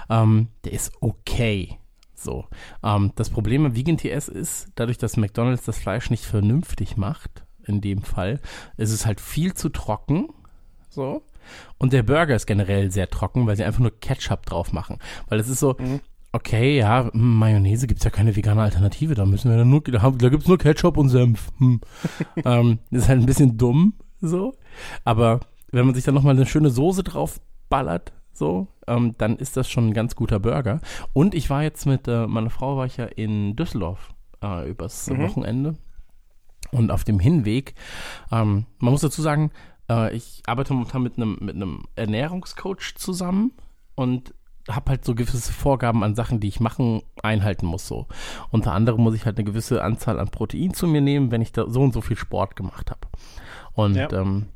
ähm, 0.09 0.49
der 0.65 0.73
ist 0.73 0.91
okay. 1.01 1.77
So. 2.13 2.45
Ähm, 2.83 3.11
das 3.15 3.29
Problem 3.29 3.65
am 3.65 3.75
Vegan 3.75 3.97
TS 3.97 4.27
ist, 4.27 4.67
dadurch, 4.75 4.97
dass 4.97 5.17
McDonalds 5.17 5.65
das 5.65 5.79
Fleisch 5.79 6.09
nicht 6.11 6.23
vernünftig 6.25 6.95
macht, 6.97 7.43
in 7.65 7.81
dem 7.81 8.03
Fall, 8.03 8.39
ist 8.77 8.91
es 8.91 9.05
halt 9.05 9.19
viel 9.19 9.53
zu 9.53 9.69
trocken. 9.69 10.29
So. 10.89 11.23
Und 11.77 11.91
der 11.93 12.03
Burger 12.03 12.35
ist 12.35 12.45
generell 12.45 12.91
sehr 12.91 13.09
trocken, 13.09 13.47
weil 13.47 13.55
sie 13.57 13.63
einfach 13.63 13.79
nur 13.81 13.99
Ketchup 13.99 14.45
drauf 14.45 14.71
machen. 14.73 14.99
Weil 15.27 15.39
es 15.39 15.49
ist 15.49 15.59
so, 15.59 15.75
Mhm. 15.79 15.99
Okay, 16.37 16.77
ja, 16.77 17.09
hm, 17.11 17.37
Mayonnaise 17.39 17.87
gibt's 17.87 18.03
ja 18.03 18.09
keine 18.09 18.35
vegane 18.35 18.61
Alternative, 18.61 19.15
da 19.15 19.25
müssen 19.25 19.51
wir 19.51 19.57
dann 19.57 19.69
nur, 19.69 19.81
da, 19.81 20.09
da 20.09 20.29
gibt's 20.29 20.47
nur 20.47 20.57
Ketchup 20.57 20.97
und 20.97 21.09
Senf. 21.09 21.51
Hm. 21.57 21.81
ähm, 22.45 22.79
das 22.91 23.03
ist 23.03 23.09
halt 23.09 23.19
ein 23.19 23.25
bisschen 23.25 23.57
dumm, 23.57 23.93
so. 24.21 24.55
Aber 25.03 25.41
wenn 25.71 25.85
man 25.85 25.95
sich 25.95 26.05
dann 26.05 26.15
nochmal 26.15 26.35
eine 26.35 26.45
schöne 26.45 26.69
Soße 26.69 27.03
drauf 27.03 27.41
ballert, 27.69 28.13
so, 28.31 28.67
ähm, 28.87 29.15
dann 29.17 29.37
ist 29.37 29.57
das 29.57 29.69
schon 29.69 29.87
ein 29.87 29.93
ganz 29.93 30.15
guter 30.15 30.39
Burger. 30.39 30.79
Und 31.13 31.33
ich 31.35 31.49
war 31.49 31.63
jetzt 31.63 31.85
mit 31.85 32.07
äh, 32.07 32.27
meiner 32.27 32.51
Frau 32.51 32.77
war 32.77 32.85
ich 32.85 32.97
ja 32.97 33.05
in 33.05 33.55
Düsseldorf 33.55 34.13
äh, 34.43 34.69
übers 34.69 35.09
Mhm. 35.09 35.19
Wochenende. 35.19 35.75
Und 36.71 36.91
auf 36.91 37.03
dem 37.03 37.19
Hinweg, 37.19 37.73
ähm, 38.31 38.65
man 38.79 38.91
muss 38.91 39.01
dazu 39.01 39.21
sagen, 39.21 39.51
äh, 39.89 40.15
ich 40.15 40.43
arbeite 40.45 40.73
momentan 40.73 41.01
mit 41.01 41.17
einem 41.17 41.37
mit 41.39 41.55
einem 41.55 41.83
Ernährungscoach 41.95 42.95
zusammen 42.95 43.53
und 43.95 44.33
habe 44.69 44.91
halt 44.91 45.05
so 45.05 45.15
gewisse 45.15 45.51
Vorgaben 45.53 46.03
an 46.03 46.15
Sachen, 46.15 46.39
die 46.39 46.47
ich 46.47 46.59
machen, 46.59 47.01
einhalten 47.23 47.65
muss. 47.65 47.87
So. 47.87 48.07
Unter 48.51 48.73
anderem 48.73 49.01
muss 49.01 49.15
ich 49.15 49.25
halt 49.25 49.37
eine 49.37 49.45
gewisse 49.45 49.83
Anzahl 49.83 50.19
an 50.19 50.29
Protein 50.29 50.73
zu 50.73 50.87
mir 50.87 51.01
nehmen, 51.01 51.31
wenn 51.31 51.41
ich 51.41 51.51
da 51.51 51.69
so 51.69 51.81
und 51.81 51.93
so 51.93 52.01
viel 52.01 52.17
Sport 52.17 52.55
gemacht 52.55 52.91
habe. 52.91 53.01
Und 53.73 53.95
Ja. 53.95 54.11
ähm, 54.11 54.47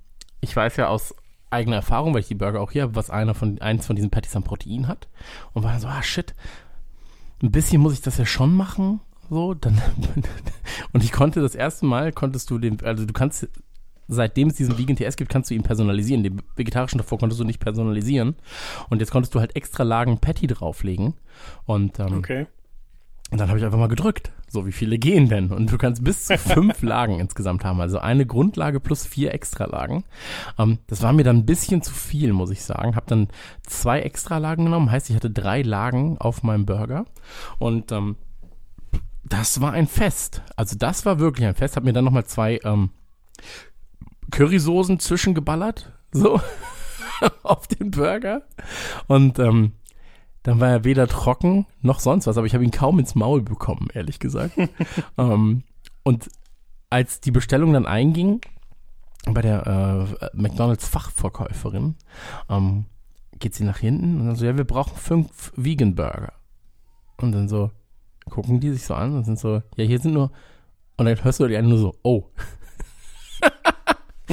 ich 0.41 0.55
weiß 0.55 0.77
ja 0.77 0.87
aus 0.87 1.15
eigener 1.49 1.77
Erfahrung, 1.77 2.13
weil 2.13 2.21
ich 2.21 2.27
die 2.27 2.35
Burger 2.35 2.61
auch 2.61 2.71
hier 2.71 2.83
habe, 2.83 2.95
was 2.95 3.09
einer 3.09 3.33
von 3.33 3.59
eins 3.61 3.85
von 3.85 3.95
diesen 3.95 4.09
Patties 4.09 4.35
an 4.35 4.43
Protein 4.43 4.87
hat. 4.87 5.07
Und 5.53 5.63
war 5.63 5.71
dann 5.71 5.81
so, 5.81 5.87
ah 5.87 6.01
shit, 6.03 6.33
ein 7.43 7.51
bisschen 7.51 7.81
muss 7.81 7.93
ich 7.93 8.01
das 8.01 8.17
ja 8.17 8.25
schon 8.25 8.53
machen. 8.55 9.01
So, 9.29 9.53
dann 9.53 9.81
und 10.93 11.03
ich 11.03 11.11
konnte 11.11 11.41
das 11.41 11.55
erste 11.55 11.85
Mal, 11.85 12.11
konntest 12.11 12.49
du 12.49 12.57
den, 12.57 12.81
also 12.83 13.05
du 13.05 13.13
kannst, 13.13 13.47
seitdem 14.11 14.49
es 14.49 14.55
diesen 14.55 14.77
Vegan 14.77 14.95
TS 14.95 15.15
gibt, 15.15 15.31
kannst 15.31 15.49
du 15.49 15.55
ihn 15.55 15.63
personalisieren. 15.63 16.23
Den 16.23 16.41
vegetarischen 16.55 16.99
davor 16.99 17.17
konntest 17.17 17.39
du 17.39 17.45
nicht 17.45 17.59
personalisieren. 17.59 18.35
Und 18.89 18.99
jetzt 18.99 19.11
konntest 19.11 19.33
du 19.33 19.39
halt 19.39 19.55
extra 19.55 19.83
Lagen 19.83 20.19
Patty 20.19 20.47
drauflegen. 20.47 21.15
Und 21.65 21.99
ähm, 21.99 22.13
Okay. 22.17 22.45
und 23.31 23.39
dann 23.39 23.47
habe 23.49 23.57
ich 23.57 23.65
einfach 23.65 23.79
mal 23.79 23.87
gedrückt. 23.87 24.31
So, 24.49 24.65
wie 24.67 24.73
viele 24.73 24.97
gehen 24.97 25.29
denn? 25.29 25.49
Und 25.51 25.71
du 25.71 25.77
kannst 25.77 26.03
bis 26.03 26.25
zu 26.25 26.37
fünf 26.37 26.81
Lagen 26.81 27.19
insgesamt 27.21 27.63
haben. 27.63 27.79
Also 27.79 27.99
eine 27.99 28.25
Grundlage 28.25 28.81
plus 28.81 29.05
vier 29.05 29.33
Extralagen. 29.33 30.03
Ähm, 30.59 30.79
das 30.87 31.01
war 31.01 31.13
mir 31.13 31.23
dann 31.23 31.37
ein 31.37 31.45
bisschen 31.45 31.81
zu 31.81 31.93
viel, 31.93 32.33
muss 32.33 32.51
ich 32.51 32.61
sagen. 32.63 32.97
Habe 32.97 33.05
dann 33.07 33.29
zwei 33.65 34.01
Extralagen 34.01 34.65
genommen. 34.65 34.91
Heißt, 34.91 35.09
ich 35.09 35.15
hatte 35.15 35.31
drei 35.31 35.61
Lagen 35.61 36.17
auf 36.19 36.43
meinem 36.43 36.65
Burger. 36.65 37.05
Und 37.59 37.93
ähm, 37.93 38.17
das 39.23 39.61
war 39.61 39.71
ein 39.71 39.87
Fest. 39.87 40.41
Also 40.57 40.77
das 40.77 41.05
war 41.05 41.17
wirklich 41.19 41.47
ein 41.47 41.55
Fest. 41.55 41.77
Hab 41.77 41.85
mir 41.85 41.93
dann 41.93 42.03
nochmal 42.03 42.25
zwei 42.25 42.59
ähm, 42.65 42.89
Currysoßen 44.31 44.99
zwischengeballert. 44.99 45.91
So. 46.11 46.41
auf 47.43 47.67
den 47.67 47.91
Burger. 47.91 48.43
Und 49.07 49.39
ähm, 49.39 49.73
dann 50.43 50.59
war 50.59 50.69
er 50.69 50.83
weder 50.83 51.07
trocken 51.07 51.67
noch 51.81 51.99
sonst 51.99 52.27
was, 52.27 52.37
aber 52.37 52.47
ich 52.47 52.53
habe 52.53 52.63
ihn 52.63 52.71
kaum 52.71 52.99
ins 52.99 53.15
Maul 53.15 53.41
bekommen, 53.41 53.87
ehrlich 53.93 54.19
gesagt. 54.19 54.57
ähm, 55.17 55.63
und 56.03 56.29
als 56.89 57.21
die 57.21 57.31
Bestellung 57.31 57.73
dann 57.73 57.85
einging, 57.85 58.41
bei 59.25 59.41
der 59.41 60.09
äh, 60.21 60.29
McDonalds 60.33 60.87
Fachverkäuferin, 60.87 61.95
ähm, 62.49 62.85
geht 63.37 63.53
sie 63.55 63.63
nach 63.63 63.77
hinten 63.77 64.19
und 64.19 64.27
dann 64.27 64.35
so, 64.35 64.45
ja, 64.45 64.57
wir 64.57 64.65
brauchen 64.65 64.97
fünf 64.97 65.51
Vegan 65.55 65.95
Burger. 65.95 66.33
Und 67.17 67.33
dann 67.33 67.47
so, 67.47 67.71
gucken 68.29 68.59
die 68.59 68.71
sich 68.71 68.83
so 68.83 68.95
an 68.95 69.15
und 69.15 69.25
sind 69.25 69.39
so, 69.39 69.61
ja, 69.75 69.85
hier 69.85 69.99
sind 69.99 70.13
nur, 70.13 70.31
und 70.97 71.05
dann 71.05 71.23
hörst 71.23 71.39
du 71.39 71.47
die 71.47 71.57
einen 71.57 71.69
nur 71.69 71.77
so, 71.77 71.95
oh. 72.03 72.25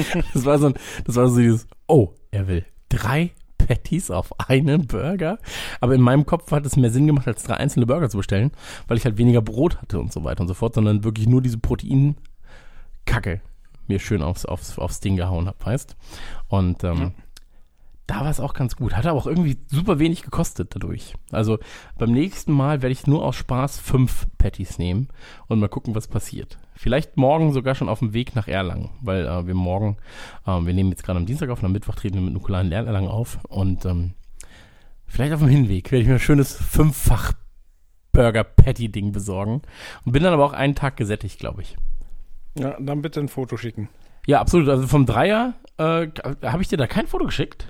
das 0.35 0.45
war 0.45 0.59
so 0.59 0.67
ein, 0.67 0.75
das 1.05 1.17
war 1.17 1.29
so 1.29 1.41
dieses, 1.41 1.67
oh, 1.87 2.13
er 2.31 2.49
will 2.49 2.65
drei 2.89 3.33
Patties 3.59 4.11
auf 4.11 4.33
einen 4.49 4.87
Burger. 4.87 5.39
Aber 5.81 5.95
in 5.95 6.01
meinem 6.01 6.27
Kopf 6.27 6.51
hat 6.53 6.65
es 6.65 6.77
mehr 6.77 6.91
Sinn 6.91 7.07
gemacht, 7.07 7.27
als 7.27 7.43
drei 7.43 7.55
einzelne 7.55 7.87
Burger 7.87 8.09
zu 8.09 8.17
bestellen, 8.17 8.53
weil 8.87 8.97
ich 8.97 9.05
halt 9.05 9.19
weniger 9.19 9.43
Brot 9.43 9.81
hatte 9.81 10.01
und 10.01 10.13
so 10.13 10.25
weiter 10.25 10.41
und 10.41 10.49
so 10.49 10.55
fort, 10.55 10.75
sondern 10.75 11.05
wirklich 11.05 11.29
nur 11.29 11.43
diese 11.43 11.59
Proteinkacke 11.59 13.43
mir 13.87 13.99
schön 13.99 14.23
aufs, 14.23 14.45
aufs, 14.45 14.79
aufs 14.79 15.01
Ding 15.01 15.17
gehauen 15.17 15.47
habe, 15.47 15.57
weißt? 15.65 15.97
Und 16.49 16.85
ähm, 16.85 17.13
da 18.09 18.23
war 18.23 18.31
es 18.31 18.41
auch 18.41 18.55
ganz 18.55 18.75
gut. 18.75 18.97
Hat 18.97 19.07
aber 19.07 19.19
auch 19.19 19.27
irgendwie 19.27 19.59
super 19.67 19.99
wenig 19.99 20.23
gekostet 20.23 20.75
dadurch. 20.75 21.15
Also 21.31 21.59
beim 21.99 22.11
nächsten 22.11 22.53
Mal 22.53 22.81
werde 22.81 22.93
ich 22.93 23.07
nur 23.07 23.23
aus 23.23 23.37
Spaß 23.37 23.79
fünf 23.79 24.27
Patties 24.39 24.79
nehmen 24.79 25.09
und 25.47 25.61
mal 25.61 25.69
gucken, 25.69 25.95
was 25.95 26.09
passiert. 26.09 26.59
Vielleicht 26.75 27.19
morgen 27.19 27.53
sogar 27.53 27.75
schon 27.75 27.91
auf 27.91 27.99
dem 27.99 28.15
Weg 28.15 28.35
nach 28.35 28.49
Erlangen, 28.49 28.91
weil 29.03 29.27
äh, 29.27 29.47
wir 29.47 29.55
morgen, 29.55 29.99
ähm, 30.47 30.67
wir 30.67 30.73
nehmen 30.73 30.91
jetzt 30.91 31.05
gerade 31.05 31.19
am 31.19 31.27
Dienstag 31.27 31.51
auf 31.51 31.59
und 31.61 31.67
am 31.67 31.73
Mittwoch 31.73 31.97
treten 31.97 32.15
wir 32.15 32.23
mit 32.23 32.33
Nukular 32.33 32.63
in 32.63 32.73
Erlangen 32.73 33.09
auf 33.09 33.41
und 33.47 33.85
ähm, 33.85 34.15
vielleicht 35.07 35.35
auf 35.35 35.41
dem 35.41 35.49
Hinweg 35.49 35.93
werde 35.93 36.03
ich 36.03 36.09
mir 36.09 36.15
ein 36.15 36.21
schönes 36.21 36.55
fünffach 36.55 37.35
Burger-Patty-Ding 38.13 39.13
besorgen 39.13 39.61
und 40.07 40.13
bin 40.13 40.23
dann 40.23 40.33
aber 40.33 40.47
auch 40.47 40.55
einen 40.55 40.75
Tag 40.75 40.97
gesättigt, 40.97 41.39
glaube 41.39 41.61
ich. 41.61 41.77
Ja, 42.59 42.75
dann 42.81 43.03
bitte 43.03 43.21
ein 43.21 43.29
Foto 43.29 43.59
schicken. 43.59 43.91
Ja, 44.27 44.41
absolut. 44.41 44.69
Also 44.71 44.87
vom 44.87 45.05
Dreier 45.05 45.55
äh, 45.77 46.09
habe 46.43 46.63
ich 46.63 46.69
dir 46.69 46.79
da 46.79 46.87
kein 46.87 47.07
Foto 47.07 47.27
geschickt. 47.27 47.69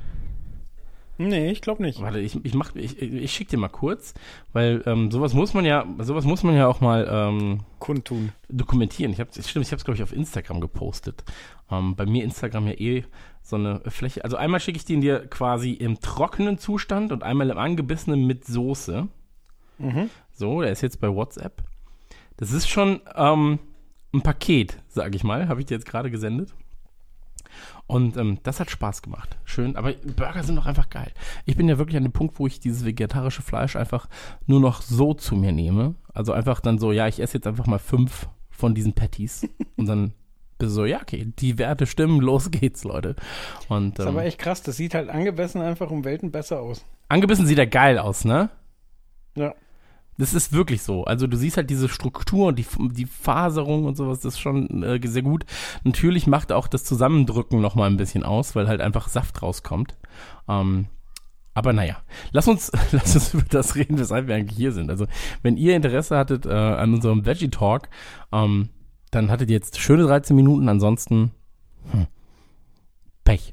Nee, 1.18 1.50
ich 1.50 1.60
glaube 1.60 1.82
nicht. 1.82 2.00
Warte, 2.00 2.20
ich, 2.20 2.42
ich, 2.44 2.54
mach, 2.54 2.74
ich, 2.76 3.02
ich 3.02 3.32
schick 3.32 3.48
dir 3.48 3.58
mal 3.58 3.68
kurz, 3.68 4.14
weil 4.52 4.82
ähm, 4.86 5.10
sowas 5.10 5.34
muss 5.34 5.52
man 5.52 5.64
ja, 5.64 5.84
sowas 5.98 6.24
muss 6.24 6.44
man 6.44 6.54
ja 6.54 6.68
auch 6.68 6.80
mal 6.80 7.08
ähm, 7.10 7.60
Kundtun. 7.80 8.30
dokumentieren. 8.48 9.12
Ich 9.12 9.18
habe, 9.18 9.30
stimmt, 9.32 9.66
ich 9.66 9.72
habe 9.72 9.78
es 9.78 9.84
glaube 9.84 9.96
ich 9.96 10.02
auf 10.04 10.12
Instagram 10.12 10.60
gepostet. 10.60 11.24
Ähm, 11.70 11.96
bei 11.96 12.06
mir 12.06 12.22
Instagram 12.22 12.68
ja 12.68 12.74
eh 12.74 13.04
so 13.42 13.56
eine 13.56 13.80
Fläche. 13.88 14.22
Also 14.22 14.36
einmal 14.36 14.60
schicke 14.60 14.78
ich 14.78 14.84
den 14.84 15.00
dir 15.00 15.26
quasi 15.26 15.72
im 15.72 16.00
trockenen 16.00 16.58
Zustand 16.58 17.10
und 17.10 17.24
einmal 17.24 17.50
im 17.50 17.58
angebissenen 17.58 18.24
mit 18.24 18.44
Soße. 18.44 19.08
Mhm. 19.78 20.10
So, 20.32 20.62
der 20.62 20.70
ist 20.70 20.82
jetzt 20.82 21.00
bei 21.00 21.12
WhatsApp. 21.12 21.62
Das 22.36 22.52
ist 22.52 22.68
schon 22.68 23.00
ähm, 23.16 23.58
ein 24.14 24.22
Paket, 24.22 24.78
sage 24.88 25.16
ich 25.16 25.24
mal, 25.24 25.48
habe 25.48 25.60
ich 25.60 25.66
dir 25.66 25.74
jetzt 25.74 25.86
gerade 25.86 26.10
gesendet. 26.10 26.54
Und 27.86 28.16
ähm, 28.16 28.38
das 28.42 28.60
hat 28.60 28.70
Spaß 28.70 29.02
gemacht. 29.02 29.36
Schön, 29.44 29.76
aber 29.76 29.92
Burger 29.92 30.42
sind 30.42 30.56
doch 30.56 30.66
einfach 30.66 30.90
geil. 30.90 31.10
Ich 31.46 31.56
bin 31.56 31.68
ja 31.68 31.78
wirklich 31.78 31.96
an 31.96 32.02
dem 32.02 32.12
Punkt, 32.12 32.38
wo 32.38 32.46
ich 32.46 32.60
dieses 32.60 32.84
vegetarische 32.84 33.42
Fleisch 33.42 33.76
einfach 33.76 34.08
nur 34.46 34.60
noch 34.60 34.82
so 34.82 35.14
zu 35.14 35.36
mir 35.36 35.52
nehme. 35.52 35.94
Also 36.12 36.32
einfach 36.32 36.60
dann 36.60 36.78
so, 36.78 36.92
ja, 36.92 37.08
ich 37.08 37.20
esse 37.20 37.38
jetzt 37.38 37.46
einfach 37.46 37.66
mal 37.66 37.78
fünf 37.78 38.28
von 38.50 38.74
diesen 38.74 38.92
Patties. 38.92 39.48
und 39.76 39.86
dann 39.86 40.12
bist 40.58 40.72
du 40.72 40.74
so, 40.74 40.84
ja, 40.84 41.00
okay, 41.00 41.32
die 41.38 41.58
Werte 41.58 41.86
stimmen, 41.86 42.20
los 42.20 42.50
geht's, 42.50 42.84
Leute. 42.84 43.14
Und 43.68 43.98
Das 43.98 44.06
ist 44.06 44.10
ähm, 44.10 44.16
aber 44.16 44.26
echt 44.26 44.38
krass. 44.38 44.62
Das 44.62 44.76
sieht 44.76 44.94
halt 44.94 45.08
angemessen 45.08 45.62
einfach 45.62 45.90
um 45.90 46.04
Welten 46.04 46.30
besser 46.30 46.60
aus. 46.60 46.84
angebissen 47.08 47.46
sieht 47.46 47.58
er 47.58 47.66
geil 47.66 47.98
aus, 47.98 48.24
ne? 48.24 48.50
Ja. 49.36 49.54
Das 50.18 50.34
ist 50.34 50.52
wirklich 50.52 50.82
so. 50.82 51.04
Also 51.04 51.26
du 51.28 51.36
siehst 51.36 51.56
halt 51.56 51.70
diese 51.70 51.88
Struktur 51.88 52.48
und 52.48 52.58
die, 52.58 52.66
die 52.90 53.06
Faserung 53.06 53.84
und 53.84 53.96
sowas, 53.96 54.20
das 54.20 54.34
ist 54.34 54.40
schon 54.40 54.82
äh, 54.82 55.00
sehr 55.04 55.22
gut. 55.22 55.46
Natürlich 55.84 56.26
macht 56.26 56.50
auch 56.52 56.66
das 56.66 56.84
Zusammendrücken 56.84 57.60
nochmal 57.60 57.88
ein 57.88 57.96
bisschen 57.96 58.24
aus, 58.24 58.56
weil 58.56 58.66
halt 58.66 58.80
einfach 58.80 59.08
Saft 59.08 59.42
rauskommt. 59.42 59.96
Ähm, 60.48 60.86
aber 61.54 61.72
naja, 61.72 61.98
lass 62.32 62.48
uns, 62.48 62.72
lass 62.92 63.14
uns 63.14 63.32
über 63.32 63.44
das 63.48 63.76
reden, 63.76 63.98
weshalb 63.98 64.26
wir 64.26 64.34
eigentlich 64.34 64.58
hier 64.58 64.72
sind. 64.72 64.90
Also 64.90 65.06
wenn 65.42 65.56
ihr 65.56 65.76
Interesse 65.76 66.16
hattet 66.16 66.46
äh, 66.46 66.50
an 66.50 66.94
unserem 66.94 67.24
Veggie 67.24 67.50
Talk, 67.50 67.88
ähm, 68.32 68.70
dann 69.10 69.30
hattet 69.30 69.50
ihr 69.50 69.56
jetzt 69.56 69.78
schöne 69.80 70.02
13 70.02 70.34
Minuten, 70.34 70.68
ansonsten 70.68 71.30
hm, 71.92 72.06
Pech. 73.24 73.52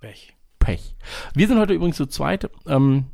Pech. 0.00 0.34
Pech. 0.58 0.94
Wir 1.34 1.48
sind 1.48 1.58
heute 1.58 1.72
übrigens 1.72 1.96
zu 1.96 2.06
zweit. 2.06 2.50
Ähm, 2.66 3.06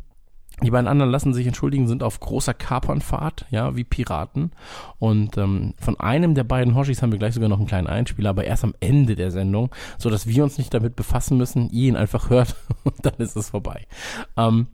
die 0.63 0.71
beiden 0.71 0.89
anderen 0.89 1.11
lassen 1.11 1.35
sich 1.35 1.47
entschuldigen, 1.47 1.89
sind 1.89 2.03
auf 2.03 2.21
großer 2.21 2.55
Kapernfahrt, 2.55 3.47
ja, 3.51 3.77
wie 3.77 3.85
Piraten. 3.85 4.53
Und 4.99 5.37
ähm, 5.39 5.75
von 5.79 5.99
einem 5.99 6.35
der 6.35 6.45
beiden 6.45 6.75
Hoshis 6.75 7.03
haben 7.03 7.13
wir 7.13 7.19
gleich 7.19 7.35
sogar 7.35 7.49
noch 7.49 7.59
einen 7.59 7.67
kleinen 7.67 7.87
Einspieler, 7.87 8.31
aber 8.31 8.45
erst 8.45 8.65
am 8.65 8.75
Ende 8.81 9.15
der 9.15 9.31
Sendung, 9.31 9.71
so 9.99 10.11
dass 10.11 10.27
wir 10.27 10.43
uns 10.45 10.59
nicht 10.59 10.73
damit 10.73 10.97
befassen 10.97 11.37
müssen, 11.37 11.71
ihr 11.71 11.89
ihn 11.89 11.97
einfach 11.97 12.31
hört 12.31 12.57
und 12.85 13.05
dann 13.05 13.15
ist 13.19 13.37
es 13.37 13.51
vorbei. 13.51 13.87
Ähm, 14.37 14.69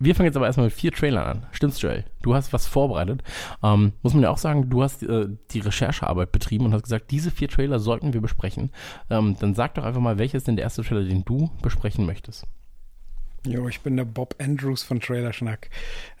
wir 0.00 0.14
fangen 0.14 0.26
jetzt 0.26 0.36
aber 0.36 0.46
erstmal 0.46 0.66
mit 0.66 0.74
vier 0.74 0.92
Trailern 0.92 1.26
an. 1.26 1.46
Stimmt's, 1.50 1.82
Joel? 1.82 2.04
Du 2.22 2.34
hast 2.34 2.52
was 2.52 2.68
vorbereitet. 2.68 3.22
Ähm, 3.64 3.92
muss 4.02 4.14
man 4.14 4.22
ja 4.22 4.30
auch 4.30 4.38
sagen, 4.38 4.70
du 4.70 4.82
hast 4.84 5.02
äh, 5.02 5.26
die 5.50 5.58
Recherchearbeit 5.58 6.30
betrieben 6.30 6.66
und 6.66 6.72
hast 6.72 6.84
gesagt, 6.84 7.10
diese 7.10 7.32
vier 7.32 7.48
Trailer 7.48 7.80
sollten 7.80 8.12
wir 8.12 8.20
besprechen. 8.20 8.70
Ähm, 9.10 9.36
dann 9.40 9.54
sag 9.54 9.74
doch 9.74 9.84
einfach 9.84 10.00
mal, 10.00 10.18
welches 10.18 10.44
denn 10.44 10.54
der 10.54 10.62
erste 10.62 10.82
Trailer, 10.82 11.02
den 11.02 11.24
du 11.24 11.50
besprechen 11.62 12.06
möchtest? 12.06 12.46
Jo, 13.48 13.66
ich 13.66 13.80
bin 13.80 13.96
der 13.96 14.04
Bob 14.04 14.34
Andrews 14.38 14.82
von 14.82 15.00
Trailerschnack. 15.00 15.70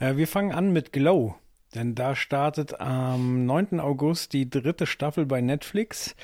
Äh, 0.00 0.16
wir 0.16 0.26
fangen 0.26 0.50
an 0.50 0.72
mit 0.72 0.94
Glow. 0.94 1.34
Denn 1.74 1.94
da 1.94 2.16
startet 2.16 2.80
am 2.80 3.44
9. 3.44 3.80
August 3.80 4.32
die 4.32 4.48
dritte 4.48 4.86
Staffel 4.86 5.26
bei 5.26 5.42
Netflix. 5.42 6.16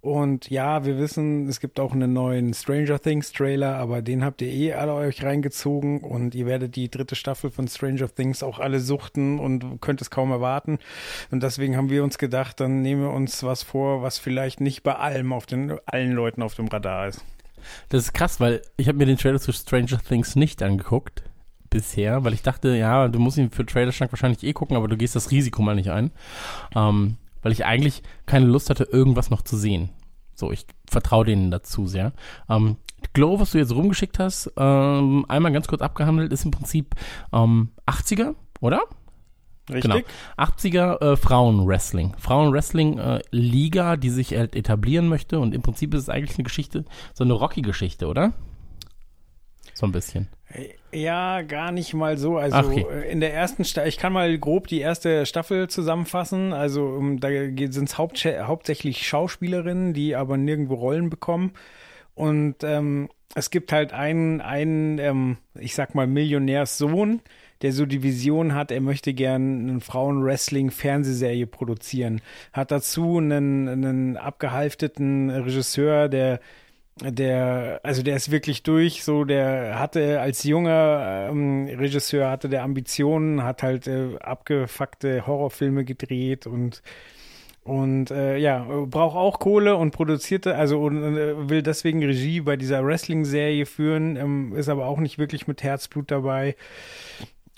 Und 0.00 0.48
ja, 0.50 0.84
wir 0.84 0.96
wissen, 0.96 1.48
es 1.48 1.58
gibt 1.58 1.80
auch 1.80 1.92
einen 1.92 2.12
neuen 2.12 2.54
Stranger 2.54 3.00
Things 3.00 3.32
Trailer, 3.32 3.74
aber 3.74 4.00
den 4.00 4.24
habt 4.24 4.42
ihr 4.42 4.48
eh 4.48 4.74
alle 4.74 4.94
euch 4.94 5.24
reingezogen 5.24 5.98
und 6.02 6.36
ihr 6.36 6.46
werdet 6.46 6.76
die 6.76 6.88
dritte 6.88 7.16
Staffel 7.16 7.50
von 7.50 7.66
Stranger 7.66 8.14
Things 8.14 8.44
auch 8.44 8.60
alle 8.60 8.78
suchten 8.78 9.40
und 9.40 9.80
könnt 9.80 10.02
es 10.02 10.10
kaum 10.10 10.30
erwarten. 10.30 10.78
Und 11.32 11.42
deswegen 11.42 11.76
haben 11.76 11.90
wir 11.90 12.04
uns 12.04 12.16
gedacht, 12.16 12.60
dann 12.60 12.80
nehmen 12.80 13.02
wir 13.02 13.10
uns 13.10 13.42
was 13.42 13.64
vor, 13.64 14.02
was 14.02 14.18
vielleicht 14.18 14.60
nicht 14.60 14.84
bei 14.84 14.94
allem 14.94 15.32
auf 15.32 15.46
den, 15.46 15.80
allen 15.84 16.12
Leuten 16.12 16.42
auf 16.42 16.54
dem 16.54 16.68
Radar 16.68 17.08
ist. 17.08 17.24
Das 17.88 18.04
ist 18.04 18.12
krass, 18.12 18.40
weil 18.40 18.62
ich 18.76 18.88
habe 18.88 18.98
mir 18.98 19.06
den 19.06 19.18
Trailer 19.18 19.40
zu 19.40 19.52
Stranger 19.52 19.98
Things 19.98 20.36
nicht 20.36 20.62
angeguckt, 20.62 21.22
bisher, 21.70 22.24
weil 22.24 22.32
ich 22.34 22.42
dachte, 22.42 22.76
ja, 22.76 23.08
du 23.08 23.18
musst 23.18 23.36
ihn 23.36 23.50
für 23.50 23.66
Trailerschnack 23.66 24.12
wahrscheinlich 24.12 24.42
eh 24.44 24.52
gucken, 24.52 24.76
aber 24.76 24.88
du 24.88 24.96
gehst 24.96 25.16
das 25.16 25.30
Risiko 25.30 25.60
mal 25.62 25.74
nicht 25.74 25.90
ein. 25.90 26.12
Ähm, 26.74 27.16
weil 27.42 27.52
ich 27.52 27.66
eigentlich 27.66 28.02
keine 28.26 28.46
Lust 28.46 28.70
hatte, 28.70 28.84
irgendwas 28.84 29.28
noch 29.28 29.42
zu 29.42 29.56
sehen. 29.56 29.90
So, 30.34 30.50
ich 30.50 30.66
vertraue 30.88 31.26
denen 31.26 31.50
dazu 31.50 31.86
sehr. 31.86 32.12
Ähm, 32.48 32.76
Glow, 33.12 33.38
was 33.38 33.50
du 33.50 33.58
jetzt 33.58 33.74
rumgeschickt 33.74 34.18
hast, 34.18 34.50
ähm, 34.56 35.26
einmal 35.28 35.52
ganz 35.52 35.68
kurz 35.68 35.82
abgehandelt, 35.82 36.32
ist 36.32 36.44
im 36.44 36.50
Prinzip 36.50 36.94
ähm, 37.32 37.70
80er, 37.86 38.34
oder? 38.60 38.82
Richtig? 39.72 39.92
Genau. 39.92 40.04
80er 40.36 41.00
äh, 41.00 41.16
Frauenwrestling. 41.16 42.14
Frauenwrestling-Liga, 42.18 43.96
die 43.96 44.10
sich 44.10 44.36
halt 44.36 44.54
etablieren 44.56 45.08
möchte. 45.08 45.40
Und 45.40 45.54
im 45.54 45.62
Prinzip 45.62 45.94
ist 45.94 46.02
es 46.02 46.08
eigentlich 46.08 46.36
eine 46.36 46.44
Geschichte, 46.44 46.84
so 47.14 47.24
eine 47.24 47.32
Rocky-Geschichte, 47.32 48.06
oder? 48.06 48.32
So 49.72 49.86
ein 49.86 49.92
bisschen. 49.92 50.28
Ja, 50.92 51.42
gar 51.42 51.72
nicht 51.72 51.94
mal 51.94 52.16
so. 52.16 52.36
Also 52.36 52.58
okay. 52.58 52.86
äh, 52.88 53.10
in 53.10 53.20
der 53.20 53.34
ersten 53.34 53.64
Staffel, 53.64 53.88
ich 53.88 53.98
kann 53.98 54.12
mal 54.12 54.38
grob 54.38 54.68
die 54.68 54.80
erste 54.80 55.26
Staffel 55.26 55.68
zusammenfassen. 55.68 56.52
Also 56.52 57.00
da 57.16 57.28
sind 57.28 57.88
es 57.88 57.98
haupt 57.98 58.24
hauptsächlich 58.24 59.06
Schauspielerinnen, 59.06 59.94
die 59.94 60.14
aber 60.14 60.36
nirgendwo 60.36 60.74
Rollen 60.74 61.10
bekommen. 61.10 61.52
Und 62.14 62.62
ähm, 62.62 63.08
es 63.34 63.50
gibt 63.50 63.72
halt 63.72 63.92
einen, 63.92 64.40
einen 64.40 64.98
ähm, 64.98 65.38
ich 65.58 65.74
sag 65.74 65.96
mal, 65.96 66.06
Millionärssohn, 66.06 67.20
der 67.62 67.72
so 67.72 67.86
die 67.86 68.02
Vision 68.02 68.54
hat, 68.54 68.70
er 68.70 68.80
möchte 68.80 69.14
gern 69.14 69.68
eine 69.68 69.80
Frauenwrestling-Fernsehserie 69.80 71.46
produzieren. 71.46 72.20
Hat 72.52 72.70
dazu 72.70 73.18
einen, 73.18 73.68
einen 73.68 74.16
abgehalfteten 74.16 75.30
Regisseur, 75.30 76.08
der 76.08 76.40
der, 77.02 77.80
also 77.82 78.02
der 78.02 78.14
ist 78.14 78.30
wirklich 78.30 78.62
durch, 78.62 79.02
so 79.02 79.24
der 79.24 79.80
hatte 79.80 80.20
als 80.20 80.44
junger 80.44 81.28
ähm, 81.28 81.66
Regisseur 81.66 82.30
hatte 82.30 82.48
der 82.48 82.62
Ambitionen, 82.62 83.42
hat 83.42 83.64
halt 83.64 83.88
äh, 83.88 84.16
abgefuckte 84.20 85.26
Horrorfilme 85.26 85.84
gedreht 85.84 86.46
und 86.46 86.82
und 87.64 88.10
äh, 88.10 88.36
ja, 88.36 88.66
braucht 88.84 89.16
auch 89.16 89.38
Kohle 89.38 89.76
und 89.76 89.90
produzierte, 89.90 90.54
also 90.54 90.82
und, 90.82 91.02
äh, 91.02 91.48
will 91.48 91.62
deswegen 91.62 92.04
Regie 92.04 92.42
bei 92.42 92.56
dieser 92.56 92.84
Wrestling-Serie 92.84 93.64
führen, 93.64 94.16
ähm, 94.16 94.54
ist 94.54 94.68
aber 94.68 94.84
auch 94.84 94.98
nicht 94.98 95.16
wirklich 95.18 95.46
mit 95.46 95.62
Herzblut 95.62 96.10
dabei. 96.10 96.56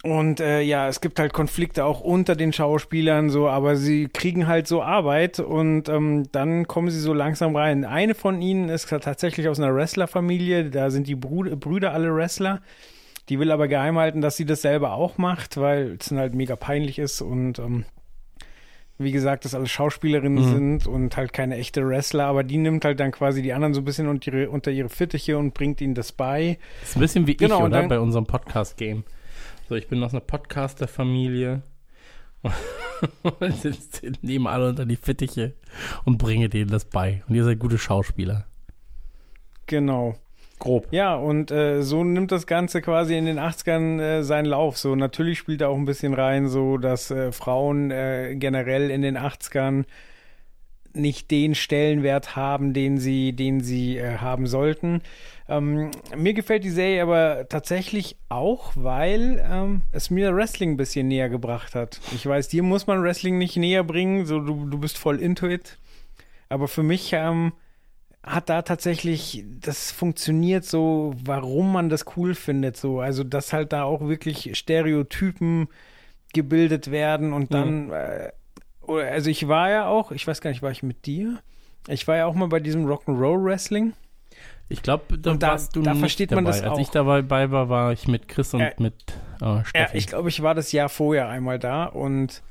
Und 0.06 0.38
äh, 0.40 0.60
ja, 0.60 0.86
es 0.88 1.00
gibt 1.00 1.18
halt 1.18 1.32
Konflikte 1.32 1.84
auch 1.84 2.00
unter 2.00 2.36
den 2.36 2.52
Schauspielern, 2.52 3.28
so, 3.28 3.48
aber 3.48 3.74
sie 3.76 4.06
kriegen 4.08 4.46
halt 4.46 4.68
so 4.68 4.82
Arbeit 4.82 5.40
und 5.40 5.88
ähm, 5.88 6.28
dann 6.30 6.68
kommen 6.68 6.90
sie 6.90 7.00
so 7.00 7.12
langsam 7.12 7.56
rein. 7.56 7.84
Eine 7.84 8.14
von 8.14 8.40
ihnen 8.40 8.68
ist 8.68 8.88
tatsächlich 8.88 9.48
aus 9.48 9.58
einer 9.58 9.74
Wrestlerfamilie, 9.74 10.70
da 10.70 10.90
sind 10.90 11.08
die 11.08 11.16
Brü 11.16 11.56
Brüder 11.56 11.92
alle 11.92 12.14
Wrestler. 12.14 12.60
Die 13.28 13.40
will 13.40 13.50
aber 13.50 13.66
geheim 13.66 13.98
halten, 13.98 14.20
dass 14.20 14.36
sie 14.36 14.44
das 14.46 14.62
selber 14.62 14.92
auch 14.92 15.18
macht, 15.18 15.56
weil 15.56 15.96
es 15.98 16.10
dann 16.10 16.18
halt 16.18 16.34
mega 16.34 16.54
peinlich 16.54 17.00
ist 17.00 17.20
und 17.22 17.58
ähm, 17.58 17.84
wie 18.98 19.12
gesagt, 19.12 19.44
das 19.44 19.54
alles 19.54 19.70
Schauspielerinnen 19.70 20.44
Mhm. 20.44 20.52
sind 20.54 20.86
und 20.86 21.16
halt 21.16 21.32
keine 21.32 21.56
echte 21.56 21.86
Wrestler, 21.86 22.26
aber 22.26 22.44
die 22.44 22.56
nimmt 22.56 22.84
halt 22.84 22.98
dann 23.00 23.10
quasi 23.10 23.42
die 23.42 23.52
anderen 23.52 23.74
so 23.74 23.80
ein 23.80 23.84
bisschen 23.84 24.06
unter 24.08 24.32
ihre, 24.32 24.48
unter 24.50 24.70
ihre 24.70 24.88
Fittiche 24.88 25.36
und 25.36 25.52
bringt 25.52 25.80
ihnen 25.80 25.94
das 25.94 26.12
bei. 26.12 26.58
Das 26.80 26.90
ist 26.90 26.96
ein 26.96 27.00
bisschen 27.00 27.26
wie 27.26 27.36
Genau, 27.36 27.56
ich, 27.58 27.62
oder? 27.64 27.80
dann- 27.80 27.88
Bei 27.88 27.98
unserem 28.00 28.24
Podcast-Game. 28.26 29.04
So, 29.68 29.74
ich 29.74 29.88
bin 29.88 30.00
aus 30.04 30.12
einer 30.12 30.20
Podcaster-Familie. 30.20 31.62
und 33.22 34.22
nehme 34.22 34.48
alle 34.48 34.68
unter 34.68 34.86
die 34.86 34.94
Fittiche 34.94 35.54
und 36.04 36.18
bringe 36.18 36.48
denen 36.48 36.70
das 36.70 36.84
bei. 36.84 37.24
Und 37.28 37.34
ihr 37.34 37.42
seid 37.42 37.58
gute 37.58 37.76
Schauspieler. 37.76 38.46
Genau. 39.66 40.14
Grob. 40.60 40.86
Ja, 40.92 41.16
und 41.16 41.50
äh, 41.50 41.82
so 41.82 42.04
nimmt 42.04 42.30
das 42.30 42.46
Ganze 42.46 42.80
quasi 42.80 43.16
in 43.16 43.26
den 43.26 43.40
80ern 43.40 44.00
äh, 44.00 44.22
seinen 44.22 44.46
Lauf. 44.46 44.78
So, 44.78 44.94
natürlich 44.94 45.38
spielt 45.38 45.60
da 45.60 45.68
auch 45.68 45.76
ein 45.76 45.84
bisschen 45.84 46.14
rein, 46.14 46.48
so 46.48 46.78
dass 46.78 47.10
äh, 47.10 47.32
Frauen 47.32 47.90
äh, 47.90 48.36
generell 48.36 48.90
in 48.90 49.02
den 49.02 49.18
80ern 49.18 49.84
nicht 50.94 51.30
den 51.30 51.54
Stellenwert 51.54 52.36
haben, 52.36 52.72
den 52.72 52.98
sie, 52.98 53.34
den 53.34 53.60
sie 53.60 53.98
äh, 53.98 54.18
haben 54.18 54.46
sollten. 54.46 55.02
Ähm, 55.48 55.92
mir 56.16 56.34
gefällt 56.34 56.64
die 56.64 56.70
Serie 56.70 57.02
aber 57.02 57.46
tatsächlich 57.48 58.16
auch, 58.28 58.72
weil 58.74 59.44
ähm, 59.48 59.82
es 59.92 60.10
mir 60.10 60.34
Wrestling 60.34 60.72
ein 60.72 60.76
bisschen 60.76 61.06
näher 61.06 61.28
gebracht 61.28 61.74
hat. 61.74 62.00
Ich 62.12 62.26
weiß, 62.26 62.48
dir 62.48 62.64
muss 62.64 62.86
man 62.88 63.02
Wrestling 63.02 63.38
nicht 63.38 63.56
näher 63.56 63.84
bringen, 63.84 64.26
so 64.26 64.40
du, 64.40 64.66
du 64.66 64.78
bist 64.78 64.98
voll 64.98 65.20
into 65.20 65.46
it. 65.46 65.78
Aber 66.48 66.66
für 66.66 66.82
mich 66.82 67.12
ähm, 67.12 67.52
hat 68.24 68.48
da 68.48 68.62
tatsächlich, 68.62 69.44
das 69.60 69.92
funktioniert 69.92 70.64
so, 70.64 71.14
warum 71.22 71.72
man 71.72 71.88
das 71.88 72.04
cool 72.16 72.34
findet, 72.34 72.76
so. 72.76 73.00
Also, 73.00 73.22
dass 73.22 73.52
halt 73.52 73.72
da 73.72 73.84
auch 73.84 74.00
wirklich 74.00 74.58
Stereotypen 74.58 75.68
gebildet 76.34 76.90
werden 76.90 77.32
und 77.32 77.54
dann, 77.54 77.90
äh, 77.90 78.32
oder, 78.82 79.10
also 79.12 79.30
ich 79.30 79.46
war 79.46 79.70
ja 79.70 79.86
auch, 79.86 80.10
ich 80.10 80.26
weiß 80.26 80.40
gar 80.40 80.50
nicht, 80.50 80.62
war 80.62 80.72
ich 80.72 80.82
mit 80.82 81.06
dir? 81.06 81.38
Ich 81.86 82.08
war 82.08 82.16
ja 82.16 82.26
auch 82.26 82.34
mal 82.34 82.48
bei 82.48 82.58
diesem 82.58 82.84
Rock'n'Roll 82.86 83.44
Wrestling. 83.44 83.92
Ich 84.68 84.82
glaube, 84.82 85.16
da, 85.18 85.34
da- 85.34 85.48
warst 85.48 85.76
du 85.76 85.82
da 85.82 85.94
versteht 85.94 86.32
dabei. 86.32 86.42
man 86.42 86.52
das 86.52 86.62
Als 86.62 86.72
auch. 86.72 86.78
ich 86.80 86.90
dabei 86.90 87.50
war, 87.50 87.68
war 87.68 87.92
ich 87.92 88.08
mit 88.08 88.26
Chris 88.28 88.52
und 88.54 88.60
Ja. 88.60 88.70
mit 88.78 88.94
äh, 89.40 89.64
Steffi. 89.64 89.72
Ja, 89.74 89.88
ich 89.94 90.06
glaube, 90.08 90.28
ich 90.28 90.42
war 90.42 90.54
das 90.54 90.72
Jahr 90.72 90.88
vorher 90.88 91.28
einmal 91.28 91.58
da 91.58 91.84
und 91.84 92.42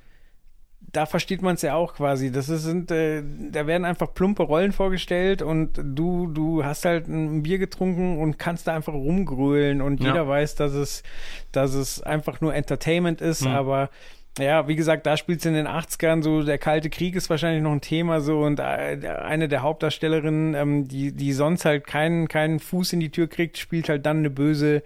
da 0.93 1.05
versteht 1.05 1.41
man 1.41 1.55
es 1.55 1.61
ja 1.61 1.75
auch 1.75 1.95
quasi. 1.95 2.31
Das 2.31 2.45
sind, 2.45 2.89
äh, 2.89 3.21
da 3.51 3.67
werden 3.67 3.83
einfach 3.83 4.13
plumpe 4.13 4.43
Rollen 4.43 4.71
vorgestellt 4.71 5.41
und 5.41 5.71
du, 5.83 6.27
du 6.27 6.63
hast 6.63 6.85
halt 6.85 7.07
ein 7.09 7.43
Bier 7.43 7.57
getrunken 7.57 8.17
und 8.21 8.39
kannst 8.39 8.67
da 8.67 8.75
einfach 8.75 8.93
rumgrölen 8.93 9.81
und 9.81 9.99
Ja. 10.01 10.07
jeder 10.09 10.27
weiß, 10.27 10.55
dass 10.55 10.71
es, 10.73 11.03
dass 11.51 11.73
es 11.73 12.01
einfach 12.01 12.39
nur 12.39 12.55
Entertainment 12.55 13.19
ist, 13.19 13.41
Mhm. 13.41 13.51
aber 13.51 13.89
ja, 14.37 14.67
wie 14.67 14.75
gesagt, 14.75 15.05
da 15.05 15.15
spielt 15.15 15.39
es 15.39 15.45
in 15.45 15.53
den 15.53 15.67
80ern 15.67 16.21
so, 16.21 16.43
der 16.43 16.57
Kalte 16.57 16.89
Krieg 16.89 17.15
ist 17.15 17.29
wahrscheinlich 17.29 17.63
noch 17.63 17.71
ein 17.71 17.81
Thema 17.81 18.19
so 18.19 18.41
und 18.41 18.59
äh, 18.59 18.63
eine 18.63 19.47
der 19.47 19.61
Hauptdarstellerinnen, 19.61 20.55
ähm, 20.55 20.87
die, 20.87 21.13
die 21.13 21.31
sonst 21.31 21.63
halt 21.63 21.87
keinen, 21.87 22.27
keinen 22.27 22.59
Fuß 22.59 22.93
in 22.93 22.99
die 22.99 23.11
Tür 23.11 23.27
kriegt, 23.27 23.57
spielt 23.57 23.87
halt 23.87 24.05
dann 24.05 24.17
eine 24.17 24.29
böse 24.29 24.83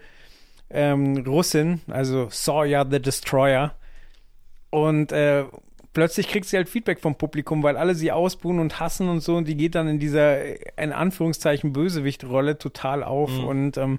ähm, 0.70 1.24
Russin, 1.26 1.80
also 1.88 2.28
Sawyer 2.30 2.86
the 2.88 3.00
Destroyer. 3.00 3.74
Und 4.70 5.10
äh, 5.10 5.44
plötzlich 5.92 6.28
kriegt 6.28 6.46
sie 6.46 6.56
halt 6.56 6.68
Feedback 6.68 7.00
vom 7.00 7.16
Publikum, 7.16 7.62
weil 7.64 7.76
alle 7.76 7.94
sie 7.94 8.12
ausbuhen 8.12 8.60
und 8.60 8.78
hassen 8.78 9.08
und 9.08 9.20
so. 9.20 9.36
Und 9.36 9.48
die 9.48 9.56
geht 9.56 9.74
dann 9.74 9.88
in 9.88 9.98
dieser, 9.98 10.44
äh, 10.44 10.58
in 10.76 10.92
Anführungszeichen, 10.92 11.72
Bösewicht-Rolle 11.72 12.58
total 12.58 13.02
auf. 13.02 13.30
Mhm. 13.32 13.44
Und 13.44 13.76
ähm, 13.78 13.98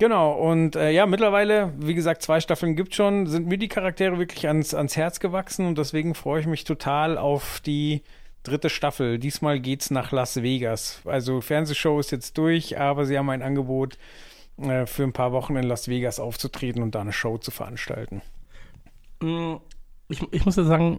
genau, 0.00 0.32
und 0.32 0.74
äh, 0.74 0.90
ja, 0.90 1.06
mittlerweile, 1.06 1.72
wie 1.78 1.94
gesagt, 1.94 2.22
zwei 2.22 2.40
Staffeln 2.40 2.74
gibt 2.74 2.96
schon, 2.96 3.28
sind 3.28 3.46
mir 3.46 3.58
die 3.58 3.68
Charaktere 3.68 4.18
wirklich 4.18 4.48
ans, 4.48 4.74
ans 4.74 4.96
Herz 4.96 5.20
gewachsen 5.20 5.66
und 5.66 5.78
deswegen 5.78 6.16
freue 6.16 6.40
ich 6.40 6.46
mich 6.46 6.64
total 6.64 7.16
auf 7.16 7.60
die 7.64 8.02
dritte 8.42 8.70
Staffel. 8.70 9.18
Diesmal 9.20 9.60
geht's 9.60 9.90
nach 9.92 10.10
Las 10.10 10.42
Vegas. 10.42 11.02
Also 11.04 11.40
Fernsehshow 11.40 12.00
ist 12.00 12.10
jetzt 12.10 12.36
durch, 12.36 12.80
aber 12.80 13.06
sie 13.06 13.16
haben 13.16 13.30
ein 13.30 13.42
Angebot 13.42 13.96
äh, 14.58 14.86
für 14.86 15.04
ein 15.04 15.12
paar 15.12 15.30
Wochen 15.30 15.54
in 15.54 15.64
Las 15.64 15.86
Vegas 15.86 16.18
aufzutreten 16.18 16.82
und 16.82 16.94
da 16.96 17.02
eine 17.02 17.12
Show 17.12 17.38
zu 17.38 17.52
veranstalten. 17.52 18.22
Mm, 19.20 19.56
Ich, 20.08 20.20
ich 20.32 20.44
muss 20.44 20.56
ja 20.56 20.64
sagen, 20.64 20.98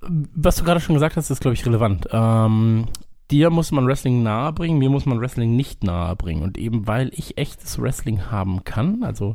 was 0.00 0.56
du 0.56 0.64
gerade 0.64 0.80
schon 0.80 0.94
gesagt 0.94 1.16
hast, 1.16 1.30
ist, 1.30 1.40
glaube 1.40 1.54
ich, 1.54 1.64
relevant. 1.66 2.06
Ähm, 2.12 2.86
dir 3.30 3.50
muss 3.50 3.72
man 3.72 3.86
Wrestling 3.86 4.22
nahe 4.22 4.52
bringen, 4.52 4.78
mir 4.78 4.90
muss 4.90 5.06
man 5.06 5.20
Wrestling 5.20 5.56
nicht 5.56 5.82
nahe 5.82 6.14
bringen. 6.16 6.42
Und 6.42 6.58
eben 6.58 6.86
weil 6.86 7.10
ich 7.14 7.38
echtes 7.38 7.80
Wrestling 7.80 8.30
haben 8.30 8.64
kann, 8.64 9.02
also 9.02 9.34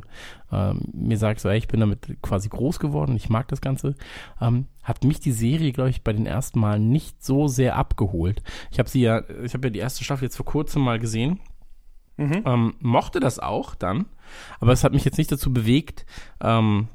ähm, 0.52 0.82
mir 0.92 1.18
sagst 1.18 1.42
so, 1.42 1.48
ey, 1.48 1.58
ich 1.58 1.68
bin 1.68 1.80
damit 1.80 2.16
quasi 2.22 2.48
groß 2.48 2.78
geworden, 2.78 3.16
ich 3.16 3.28
mag 3.28 3.48
das 3.48 3.60
Ganze, 3.60 3.96
ähm, 4.40 4.66
hat 4.82 5.04
mich 5.04 5.20
die 5.20 5.32
Serie, 5.32 5.72
glaube 5.72 5.90
ich, 5.90 6.02
bei 6.02 6.12
den 6.12 6.26
ersten 6.26 6.60
Mal 6.60 6.78
nicht 6.78 7.24
so 7.24 7.48
sehr 7.48 7.76
abgeholt. 7.76 8.42
Ich 8.70 8.78
habe 8.78 8.88
sie 8.88 9.00
ja, 9.00 9.22
ich 9.42 9.54
habe 9.54 9.68
ja 9.68 9.70
die 9.70 9.78
erste 9.80 10.04
Staffel 10.04 10.24
jetzt 10.24 10.36
vor 10.36 10.46
kurzem 10.46 10.82
mal 10.82 10.98
gesehen. 10.98 11.40
Mhm. 12.16 12.42
Ähm, 12.44 12.74
mochte 12.80 13.18
das 13.18 13.38
auch 13.38 13.74
dann, 13.74 14.04
aber 14.60 14.72
es 14.72 14.84
hat 14.84 14.92
mich 14.92 15.06
jetzt 15.06 15.16
nicht 15.16 15.32
dazu 15.32 15.52
bewegt, 15.52 16.04
ähm, 16.42 16.88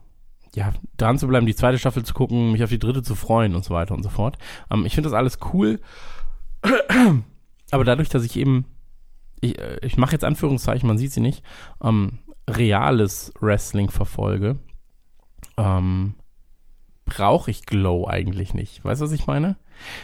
ja, 0.56 0.72
dran 0.98 1.18
zu 1.18 1.28
bleiben, 1.28 1.46
die 1.46 1.56
zweite 1.56 1.78
Staffel 1.78 2.04
zu 2.04 2.14
gucken, 2.14 2.52
mich 2.52 2.64
auf 2.64 2.70
die 2.70 2.80
dritte 2.80 3.04
zu 3.04 3.16
freuen 3.16 3.56
und 3.56 3.66
so 3.66 3.74
weiter 3.74 3.94
und 3.94 4.04
so 4.04 4.10
fort. 4.10 4.38
Ähm, 4.72 4.86
ich 4.86 4.96
finde 4.96 5.10
das 5.10 5.18
alles 5.18 5.40
cool, 5.54 5.80
aber 7.72 7.84
dadurch, 7.84 8.10
dass 8.10 8.24
ich 8.24 8.38
eben, 8.38 8.66
ich, 9.42 9.60
äh, 9.60 9.80
ich 9.82 9.98
mache 9.98 10.14
jetzt 10.14 10.24
Anführungszeichen, 10.24 10.88
man 10.88 10.98
sieht 10.98 11.12
sie 11.12 11.22
nicht, 11.22 11.44
ähm, 11.84 12.20
reales 12.50 13.34
Wrestling 13.40 13.90
verfolge, 13.90 14.58
ähm, 15.58 16.16
brauche 17.06 17.52
ich 17.52 17.66
Glow 17.66 18.08
eigentlich 18.08 18.54
nicht. 18.54 18.84
Weißt 18.84 19.02
du, 19.02 19.06
was 19.06 19.12
ich 19.12 19.28
meine? 19.28 19.58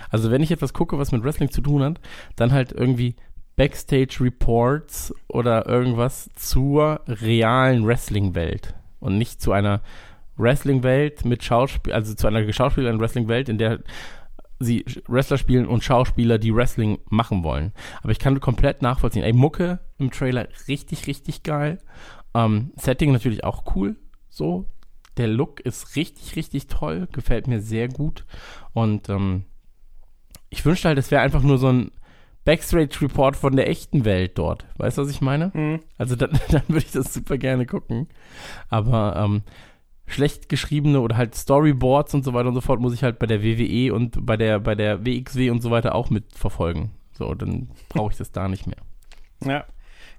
Also 0.10 0.32
wenn 0.32 0.44
ich 0.44 0.52
etwas 0.52 0.74
gucke, 0.74 0.98
was 0.98 1.12
mit 1.12 1.24
Wrestling 1.24 1.52
zu 1.52 1.62
tun 1.62 1.84
hat, 1.84 2.00
dann 2.36 2.52
halt 2.52 2.72
irgendwie 2.72 3.16
Backstage 3.56 4.18
Reports 4.22 5.14
oder 5.28 5.68
irgendwas 5.68 6.30
zur 6.36 7.02
realen 7.08 7.86
Wrestling-Welt 7.86 8.76
und 9.00 9.18
nicht 9.18 9.42
zu 9.42 9.52
einer 9.52 9.82
Wrestling-Welt 10.38 11.26
mit 11.26 11.44
Schauspiel, 11.44 11.94
also 11.94 12.14
zu 12.14 12.28
einer 12.28 12.44
geschauspielten 12.44 13.00
Wrestling-Welt, 13.00 13.50
in 13.50 13.58
der 13.58 13.80
sie 14.64 14.86
Wrestler 15.08 15.38
spielen 15.38 15.66
und 15.68 15.84
Schauspieler, 15.84 16.38
die 16.38 16.54
Wrestling 16.54 17.00
machen 17.10 17.44
wollen. 17.44 17.74
Aber 18.02 18.12
ich 18.12 18.20
kann 18.20 18.40
komplett 18.40 18.82
nachvollziehen. 18.82 19.24
Ey, 19.24 19.34
Mucke 19.34 19.80
im 19.98 20.12
Trailer 20.12 20.48
richtig, 20.68 21.08
richtig 21.08 21.44
geil. 21.44 21.80
Ähm, 22.34 22.72
Setting 22.76 23.12
natürlich 23.12 23.44
auch 23.44 23.76
cool, 23.76 23.98
so. 24.30 24.66
Der 25.18 25.28
Look 25.28 25.60
ist 25.60 25.96
richtig, 25.98 26.36
richtig 26.36 26.68
toll, 26.68 27.08
gefällt 27.12 27.48
mir 27.48 27.60
sehr 27.60 27.90
gut. 27.90 28.26
Und 28.74 29.10
ähm, 29.10 29.44
ich 30.50 30.66
wünschte 30.66 30.88
halt, 30.88 30.98
es 30.98 31.12
wäre 31.12 31.22
einfach 31.22 31.44
nur 31.44 31.58
so 31.58 31.68
ein 31.68 31.92
Backstage-Report 32.46 33.36
von 33.36 33.56
der 33.56 33.70
echten 33.70 34.06
Welt 34.06 34.38
dort. 34.38 34.66
Weißt 34.78 34.98
du, 34.98 35.04
was 35.04 35.12
ich 35.12 35.22
meine? 35.22 35.52
Mhm. 35.54 35.82
Also 35.98 36.16
dann, 36.16 36.32
dann 36.50 36.64
würde 36.68 36.86
ich 36.86 36.92
das 36.92 37.14
super 37.14 37.38
gerne 37.38 37.66
gucken. 37.66 38.08
Aber 38.70 39.16
ähm, 39.18 39.44
schlecht 40.14 40.50
geschriebene 40.50 41.00
oder 41.02 41.18
halt 41.18 41.36
Storyboards 41.36 42.14
und 42.14 42.24
so 42.24 42.34
weiter 42.34 42.50
und 42.50 42.56
so 42.56 42.62
fort 42.62 42.80
muss 42.80 42.94
ich 42.94 43.04
halt 43.04 43.20
bei 43.20 43.26
der 43.26 43.44
WWE 43.44 43.94
und 43.94 44.26
bei 44.26 44.38
der, 44.38 44.60
bei 44.60 44.76
der 44.76 45.06
WXW 45.06 45.50
und 45.50 45.62
so 45.62 45.72
weiter 45.72 45.96
auch 45.96 46.10
mitverfolgen. 46.10 46.92
So, 47.14 47.34
dann 47.36 47.70
brauche 47.90 48.12
ich 48.12 48.18
das 48.18 48.32
da 48.32 48.48
nicht 48.48 48.68
mehr. 48.68 48.78
Ja. 49.44 49.66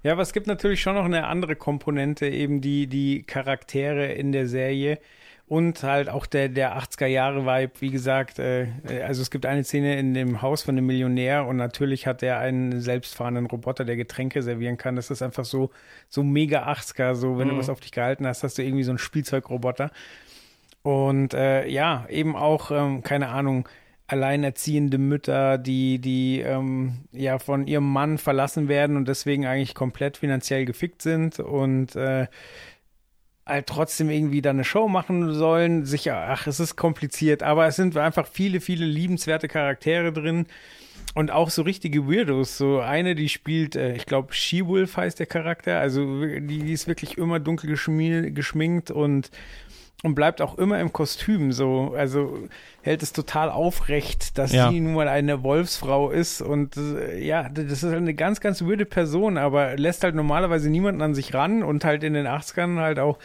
Ja, 0.03 0.11
aber 0.11 0.21
es 0.21 0.33
gibt 0.33 0.47
natürlich 0.47 0.81
schon 0.81 0.95
noch 0.95 1.05
eine 1.05 1.27
andere 1.27 1.55
Komponente, 1.55 2.27
eben 2.27 2.59
die, 2.59 2.87
die 2.87 3.23
Charaktere 3.23 4.11
in 4.11 4.33
der 4.33 4.47
Serie 4.49 4.99
und 5.47 5.83
halt 5.83 6.09
auch 6.09 6.25
der, 6.25 6.49
der 6.49 6.77
80er-Jahre-Vibe, 6.77 7.73
wie 7.79 7.89
gesagt. 7.91 8.39
Äh, 8.39 8.67
also 9.05 9.21
es 9.21 9.29
gibt 9.29 9.45
eine 9.45 9.63
Szene 9.63 9.99
in 9.99 10.13
dem 10.13 10.41
Haus 10.41 10.63
von 10.63 10.75
einem 10.77 10.85
Millionär 10.87 11.45
und 11.45 11.57
natürlich 11.57 12.07
hat 12.07 12.23
er 12.23 12.39
einen 12.39 12.79
selbstfahrenden 12.81 13.45
Roboter, 13.47 13.85
der 13.85 13.95
Getränke 13.97 14.41
servieren 14.41 14.77
kann. 14.77 14.95
Das 14.95 15.11
ist 15.11 15.21
einfach 15.21 15.45
so, 15.45 15.69
so 16.09 16.23
mega 16.23 16.67
80er, 16.67 17.13
so 17.15 17.37
wenn 17.37 17.47
Mhm. 17.47 17.51
du 17.51 17.57
was 17.57 17.69
auf 17.69 17.81
dich 17.81 17.91
gehalten 17.91 18.25
hast, 18.25 18.43
hast 18.43 18.57
du 18.57 18.63
irgendwie 18.63 18.83
so 18.83 18.91
einen 18.91 18.97
Spielzeugroboter. 18.99 19.91
Und 20.81 21.33
äh, 21.33 21.67
ja, 21.67 22.05
eben 22.09 22.35
auch, 22.35 22.71
ähm, 22.71 23.03
keine 23.03 23.29
Ahnung, 23.29 23.67
alleinerziehende 24.07 24.97
Mütter, 24.97 25.57
die, 25.57 25.99
die 25.99 26.41
ähm, 26.41 27.05
ja 27.13 27.39
von 27.39 27.67
ihrem 27.67 27.89
Mann 27.91 28.17
verlassen 28.17 28.67
werden 28.67 28.97
und 28.97 29.07
deswegen 29.07 29.45
eigentlich 29.45 29.75
komplett 29.75 30.17
finanziell 30.17 30.65
gefickt 30.65 31.01
sind 31.01 31.39
und 31.39 31.95
äh, 31.95 32.27
halt 33.45 33.67
trotzdem 33.67 34.09
irgendwie 34.09 34.41
da 34.41 34.51
eine 34.51 34.63
Show 34.63 34.87
machen 34.87 35.33
sollen. 35.33 35.85
Sicher, 35.85 36.27
ach, 36.29 36.47
es 36.47 36.59
ist 36.59 36.75
kompliziert, 36.75 37.43
aber 37.43 37.67
es 37.67 37.75
sind 37.75 37.97
einfach 37.97 38.27
viele, 38.27 38.61
viele 38.61 38.85
liebenswerte 38.85 39.47
Charaktere 39.47 40.13
drin. 40.13 40.45
Und 41.15 41.29
auch 41.29 41.51
so 41.51 41.61
richtige 41.61 42.07
Weirdos. 42.07 42.57
So 42.57 42.79
eine, 42.79 43.13
die 43.13 43.29
spielt, 43.29 43.75
äh, 43.75 43.95
ich 43.95 44.07
glaube, 44.07 44.33
She-Wolf 44.33 44.97
heißt 44.97 45.19
der 45.19 45.27
Charakter. 45.27 45.79
Also 45.79 46.25
die, 46.25 46.71
ist 46.71 46.87
wirklich 46.87 47.17
immer 47.19 47.39
dunkel 47.39 47.69
geschmi 47.69 48.31
geschminkt 48.31 48.89
und 48.89 49.29
und 50.03 50.15
bleibt 50.15 50.41
auch 50.41 50.57
immer 50.57 50.79
im 50.79 50.93
Kostüm 50.93 51.51
so. 51.51 51.93
Also 51.97 52.37
hält 52.81 53.01
es 53.01 53.13
total 53.13 53.49
aufrecht, 53.49 54.37
dass 54.37 54.51
Ja. 54.51 54.69
sie 54.69 54.79
nun 54.81 54.93
mal 54.93 55.07
eine 55.07 55.41
Wolfsfrau 55.43 56.11
ist. 56.11 56.41
Und 56.41 56.77
äh, 56.77 57.17
ja, 57.19 57.49
das 57.49 57.65
ist 57.71 57.83
halt 57.83 57.95
eine 57.95 58.13
ganz, 58.13 58.39
ganz 58.41 58.61
weirde 58.61 58.85
Person, 58.85 59.37
aber 59.37 59.75
lässt 59.77 60.03
halt 60.03 60.13
normalerweise 60.13 60.69
niemanden 60.69 61.01
an 61.01 61.15
sich 61.15 61.33
ran 61.33 61.63
und 61.63 61.83
halt 61.85 62.03
in 62.03 62.13
den 62.13 62.27
80ern 62.27 62.79
halt 62.79 62.99
auch 62.99 63.17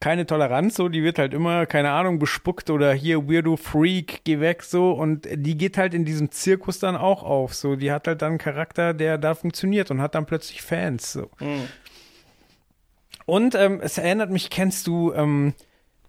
keine 0.00 0.26
Toleranz, 0.26 0.76
so, 0.76 0.88
die 0.88 1.02
wird 1.02 1.18
halt 1.18 1.34
immer, 1.34 1.66
keine 1.66 1.90
Ahnung, 1.90 2.20
bespuckt 2.20 2.70
oder 2.70 2.92
hier 2.92 3.28
Weirdo 3.28 3.56
Freak, 3.56 4.20
geh 4.22 4.38
weg, 4.38 4.62
so, 4.62 4.92
und 4.92 5.26
die 5.28 5.56
geht 5.56 5.76
halt 5.76 5.92
in 5.92 6.04
diesem 6.04 6.30
Zirkus 6.30 6.78
dann 6.78 6.94
auch 6.96 7.24
auf, 7.24 7.52
so, 7.52 7.74
die 7.74 7.90
hat 7.90 8.06
halt 8.06 8.22
dann 8.22 8.28
einen 8.30 8.38
Charakter, 8.38 8.94
der 8.94 9.18
da 9.18 9.34
funktioniert 9.34 9.90
und 9.90 10.00
hat 10.00 10.14
dann 10.14 10.24
plötzlich 10.24 10.62
Fans, 10.62 11.12
so. 11.14 11.28
Und 13.26 13.54
ähm, 13.56 13.80
es 13.82 13.98
erinnert 13.98 14.30
mich, 14.30 14.50
kennst 14.50 14.86
du 14.86 15.12
ähm, 15.14 15.52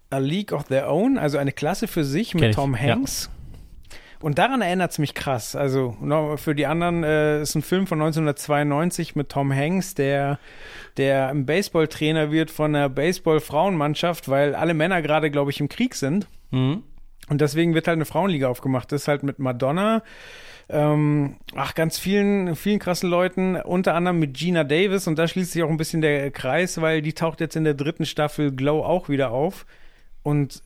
A 0.09 0.17
League 0.17 0.51
of 0.51 0.65
Their 0.65 0.91
Own, 0.91 1.17
also 1.17 1.37
eine 1.37 1.51
Klasse 1.51 1.87
für 1.87 2.03
sich 2.03 2.33
mit 2.33 2.55
Tom 2.55 2.73
ja. 2.73 2.95
Hanks? 2.95 3.29
Und 4.21 4.37
daran 4.37 4.61
erinnert 4.61 4.91
es 4.91 4.99
mich 4.99 5.13
krass. 5.13 5.55
Also 5.55 5.95
für 6.35 6.53
die 6.53 6.65
anderen 6.65 7.03
äh, 7.03 7.41
ist 7.41 7.55
ein 7.55 7.61
Film 7.61 7.87
von 7.87 8.01
1992 8.01 9.15
mit 9.15 9.29
Tom 9.29 9.53
Hanks, 9.53 9.93
der, 9.93 10.39
der 10.97 11.29
ein 11.29 11.45
Baseballtrainer 11.45 12.29
wird 12.29 12.51
von 12.51 12.75
einer 12.75 12.89
Baseball-Frauenmannschaft, 12.89 14.27
weil 14.27 14.55
alle 14.55 14.73
Männer 14.73 15.01
gerade, 15.01 15.31
glaube 15.31 15.51
ich, 15.51 15.61
im 15.61 15.69
Krieg 15.69 15.95
sind. 15.95 16.27
Mhm. 16.51 16.83
Und 17.29 17.41
deswegen 17.41 17.75
wird 17.75 17.87
halt 17.87 17.97
eine 17.97 18.05
Frauenliga 18.05 18.49
aufgemacht. 18.49 18.91
Das 18.91 19.03
ist 19.03 19.07
halt 19.07 19.23
mit 19.23 19.39
Madonna, 19.39 20.03
ähm, 20.67 21.37
ach, 21.55 21.73
ganz 21.73 21.97
vielen, 21.97 22.55
vielen 22.55 22.79
krassen 22.79 23.09
Leuten, 23.09 23.55
unter 23.55 23.95
anderem 23.95 24.19
mit 24.19 24.35
Gina 24.35 24.63
Davis. 24.63 25.07
Und 25.07 25.17
da 25.17 25.27
schließt 25.27 25.53
sich 25.53 25.63
auch 25.63 25.69
ein 25.69 25.77
bisschen 25.77 26.01
der 26.01 26.29
Kreis, 26.31 26.81
weil 26.81 27.01
die 27.01 27.13
taucht 27.13 27.39
jetzt 27.39 27.55
in 27.55 27.63
der 27.63 27.73
dritten 27.73 28.05
Staffel 28.05 28.51
Glow 28.51 28.83
auch 28.83 29.07
wieder 29.07 29.31
auf. 29.31 29.65
Und 30.23 30.61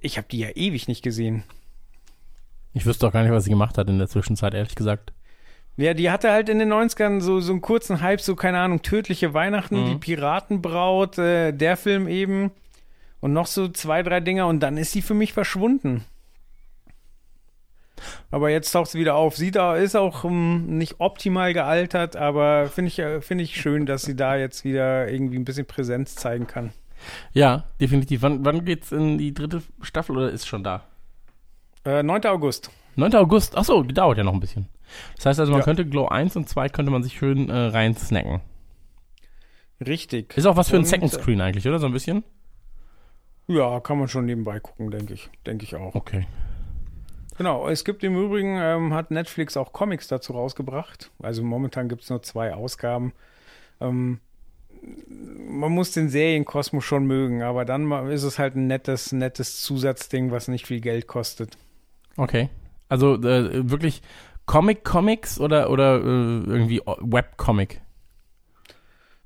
ich 0.00 0.18
habe 0.18 0.28
die 0.30 0.38
ja 0.38 0.48
ewig 0.54 0.88
nicht 0.88 1.02
gesehen. 1.02 1.42
Ich 2.74 2.84
wüsste 2.86 3.06
auch 3.06 3.12
gar 3.12 3.22
nicht, 3.22 3.32
was 3.32 3.44
sie 3.44 3.50
gemacht 3.50 3.78
hat 3.78 3.88
in 3.88 3.98
der 3.98 4.08
Zwischenzeit, 4.08 4.54
ehrlich 4.54 4.74
gesagt. 4.74 5.12
Ja, 5.78 5.92
die 5.94 6.10
hatte 6.10 6.30
halt 6.30 6.48
in 6.48 6.58
den 6.58 6.72
90ern 6.72 7.20
so, 7.20 7.40
so 7.40 7.52
einen 7.52 7.60
kurzen 7.60 8.00
Hype, 8.00 8.20
so 8.20 8.34
keine 8.34 8.58
Ahnung, 8.60 8.82
tödliche 8.82 9.34
Weihnachten, 9.34 9.82
Mhm. 9.82 9.86
die 9.90 9.96
Piratenbraut, 9.96 11.18
äh, 11.18 11.52
der 11.52 11.76
Film 11.76 12.08
eben 12.08 12.50
und 13.20 13.32
noch 13.32 13.46
so 13.46 13.68
zwei, 13.68 14.02
drei 14.02 14.20
Dinger 14.20 14.46
und 14.46 14.60
dann 14.60 14.76
ist 14.78 14.92
sie 14.92 15.02
für 15.02 15.14
mich 15.14 15.32
verschwunden. 15.34 16.04
Aber 18.30 18.50
jetzt 18.50 18.70
taucht 18.72 18.90
sie 18.90 18.98
wieder 18.98 19.16
auf. 19.16 19.36
Sie 19.36 19.50
da 19.50 19.76
ist 19.76 19.96
auch 19.96 20.24
ähm, 20.24 20.78
nicht 20.78 20.96
optimal 20.98 21.52
gealtert, 21.54 22.14
aber 22.16 22.68
finde 22.68 22.88
ich, 22.88 22.98
äh, 22.98 23.20
finde 23.22 23.44
ich 23.44 23.56
schön, 23.60 23.86
dass 23.86 24.02
sie 24.02 24.14
da 24.16 24.36
jetzt 24.36 24.64
wieder 24.64 25.08
irgendwie 25.10 25.38
ein 25.38 25.44
bisschen 25.46 25.66
Präsenz 25.66 26.14
zeigen 26.14 26.46
kann. 26.46 26.72
Ja, 27.32 27.64
definitiv. 27.80 28.22
Wann, 28.22 28.44
wann 28.44 28.64
geht's 28.64 28.92
in 28.92 29.18
die 29.18 29.32
dritte 29.34 29.62
Staffel 29.82 30.16
oder 30.16 30.30
ist 30.30 30.46
schon 30.46 30.64
da? 30.64 30.84
Äh, 31.84 32.02
9. 32.02 32.24
August. 32.26 32.70
9. 32.96 33.14
August. 33.14 33.56
Achso, 33.56 33.82
dauert 33.82 34.18
ja 34.18 34.24
noch 34.24 34.32
ein 34.34 34.40
bisschen. 34.40 34.68
Das 35.16 35.26
heißt 35.26 35.40
also, 35.40 35.52
man 35.52 35.60
Ja. 35.60 35.64
könnte 35.64 35.86
Glow 35.86 36.08
1 36.08 36.36
und 36.36 36.48
2 36.48 36.68
könnte 36.68 36.90
man 36.90 37.02
sich 37.02 37.16
schön 37.18 37.50
äh, 37.50 37.56
rein 37.56 37.94
snacken. 37.96 38.40
Richtig. 39.84 40.36
Ist 40.36 40.46
auch 40.46 40.56
was 40.56 40.70
für 40.70 40.76
ein 40.76 40.80
Und, 40.80 40.86
Second 40.86 41.12
äh, 41.12 41.16
Screen 41.20 41.40
eigentlich, 41.40 41.66
oder? 41.68 41.78
So 41.78 41.86
ein 41.86 41.92
bisschen? 41.92 42.24
Ja, 43.46 43.78
kann 43.80 43.98
man 43.98 44.08
schon 44.08 44.24
nebenbei 44.26 44.58
gucken, 44.58 44.90
denke 44.90 45.14
ich. 45.14 45.28
Denke 45.44 45.64
ich 45.64 45.76
auch. 45.76 45.94
Okay. 45.94 46.26
Genau, 47.36 47.68
es 47.68 47.84
gibt 47.84 48.02
im 48.02 48.16
Übrigen, 48.16 48.56
ähm, 48.58 48.94
hat 48.94 49.10
Netflix 49.10 49.56
auch 49.56 49.72
Comics 49.72 50.08
dazu 50.08 50.32
rausgebracht. 50.32 51.10
Also 51.22 51.42
momentan 51.42 51.88
gibt 51.88 52.02
es 52.02 52.10
nur 52.10 52.22
zwei 52.22 52.54
Ausgaben. 52.54 53.12
Ähm, 53.80 54.20
man 55.48 55.72
muss 55.72 55.92
den 55.92 56.08
Serienkosmos 56.08 56.84
schon 56.84 57.06
mögen, 57.06 57.42
aber 57.42 57.64
dann 57.64 57.90
ist 58.10 58.22
es 58.22 58.38
halt 58.38 58.56
ein 58.56 58.66
nettes, 58.66 59.12
nettes 59.12 59.62
Zusatzding, 59.62 60.30
was 60.30 60.48
nicht 60.48 60.66
viel 60.66 60.80
Geld 60.80 61.06
kostet. 61.06 61.56
Okay. 62.16 62.50
Also 62.88 63.14
äh, 63.14 63.70
wirklich 63.70 64.02
Comic-Comics 64.46 65.40
oder, 65.40 65.70
oder 65.70 65.96
äh, 65.96 66.00
irgendwie 66.00 66.80
Webcomic? 66.84 67.80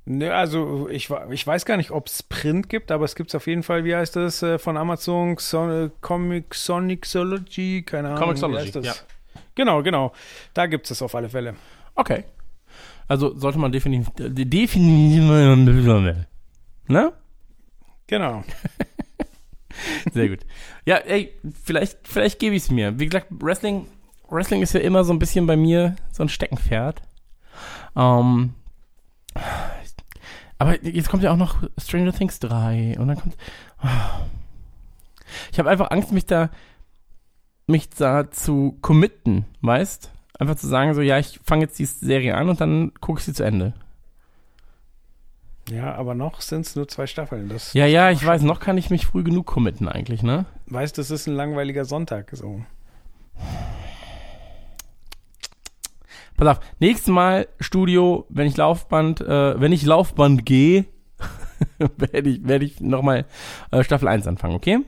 Ne, 0.07 0.35
also 0.35 0.89
ich, 0.89 1.11
ich 1.31 1.47
weiß 1.47 1.65
gar 1.67 1.77
nicht, 1.77 1.91
ob 1.91 2.07
es 2.07 2.23
Print 2.23 2.69
gibt, 2.69 2.91
aber 2.91 3.05
es 3.05 3.15
gibt 3.15 3.31
es 3.31 3.35
auf 3.35 3.47
jeden 3.47 3.63
Fall, 3.63 3.85
wie 3.85 3.95
heißt 3.95 4.17
das, 4.17 4.43
äh, 4.43 4.59
von 4.59 4.77
Amazon, 4.77 5.37
Son 5.39 5.87
äh, 5.87 5.91
Comic 6.01 6.55
Sonicology, 6.55 7.83
keine 7.83 8.09
Ahnung. 8.09 8.21
Comixology, 8.21 8.81
ja. 8.81 8.95
Genau, 9.55 9.83
genau. 9.83 10.13
Da 10.55 10.67
gibt 10.67 10.87
es 10.87 10.93
es 10.93 11.03
auf 11.03 11.15
alle 11.15 11.29
Fälle. 11.29 11.55
Okay. 11.95 12.25
Also 13.11 13.37
sollte 13.37 13.59
man 13.59 13.73
definitiv. 13.73 14.09
äh, 14.21 14.31
definitiv. 14.31 15.25
Ne? 16.87 17.13
Genau. 18.07 18.45
Sehr 20.13 20.29
gut. 20.29 20.47
Ja, 20.87 20.99
ey, 20.99 21.33
vielleicht, 21.65 21.99
vielleicht 22.05 22.39
gebe 22.39 22.55
ich 22.55 22.63
es 22.63 22.71
mir. 22.71 23.01
Wie 23.01 23.07
gesagt, 23.07 23.27
Wrestling, 23.31 23.89
Wrestling 24.29 24.63
ist 24.63 24.75
ja 24.75 24.81
immer 24.81 25.03
so 25.03 25.13
ein 25.13 25.19
bisschen 25.19 25.45
bei 25.49 25.57
mir 25.57 25.97
so 26.13 26.23
ein 26.23 26.29
Steckenpferd. 26.29 27.03
Ähm, 27.97 28.55
aber 30.59 30.81
jetzt 30.85 31.09
kommt 31.09 31.25
ja 31.25 31.33
auch 31.33 31.37
noch 31.37 31.65
Stranger 31.79 32.13
Things 32.13 32.39
3 32.39 32.97
und 33.01 33.09
dann 33.09 33.19
kommt. 33.19 33.37
Ich 35.51 35.59
habe 35.59 35.69
einfach 35.69 35.91
Angst, 35.91 36.13
mich 36.13 36.27
da 36.27 36.51
mich 37.67 37.91
da 37.91 38.31
zu 38.31 38.79
committen, 38.83 39.47
weißt? 39.63 40.13
Einfach 40.41 40.55
zu 40.55 40.67
sagen, 40.67 40.95
so, 40.95 41.03
ja, 41.03 41.19
ich 41.19 41.39
fange 41.45 41.65
jetzt 41.65 41.79
die 41.79 41.85
Serie 41.85 42.35
an 42.35 42.49
und 42.49 42.63
dann 42.63 42.95
gucke 43.03 43.21
ich 43.21 43.27
sie 43.27 43.35
zu 43.35 43.45
Ende. 43.45 43.75
Ja, 45.71 45.95
aber 45.95 46.15
noch 46.15 46.41
sind 46.41 46.65
es 46.65 46.75
nur 46.75 46.89
zwei 46.89 47.07
Staffeln. 47.07 47.51
Das 47.51 47.75
Ja, 47.75 47.85
ja, 47.85 48.11
ich 48.11 48.25
weiß, 48.25 48.41
noch 48.41 48.59
kann 48.59 48.79
ich 48.79 48.89
mich 48.89 49.05
früh 49.05 49.23
genug 49.23 49.47
committen 49.47 49.87
eigentlich, 49.87 50.23
ne? 50.23 50.47
weißt, 50.69 50.97
das 50.97 51.11
ist 51.11 51.27
ein 51.27 51.35
langweiliger 51.35 51.85
Sonntag. 51.85 52.31
So. 52.33 52.65
Pass 56.39 56.49
auf, 56.49 56.61
nächstes 56.79 57.13
Mal 57.13 57.47
Studio, 57.61 58.25
wenn 58.31 58.47
ich 58.47 58.57
Laufband, 58.57 59.21
äh, 59.21 59.61
wenn 59.61 59.73
ich 59.73 59.85
Laufband 59.85 60.47
gehe, 60.47 60.87
werde 61.99 62.31
ich, 62.31 62.49
werde 62.49 62.65
ich 62.65 62.81
nochmal 62.81 63.27
äh, 63.73 63.85
Staffel 63.85 64.09
1 64.09 64.27
anfangen, 64.27 64.55
okay? 64.55 64.79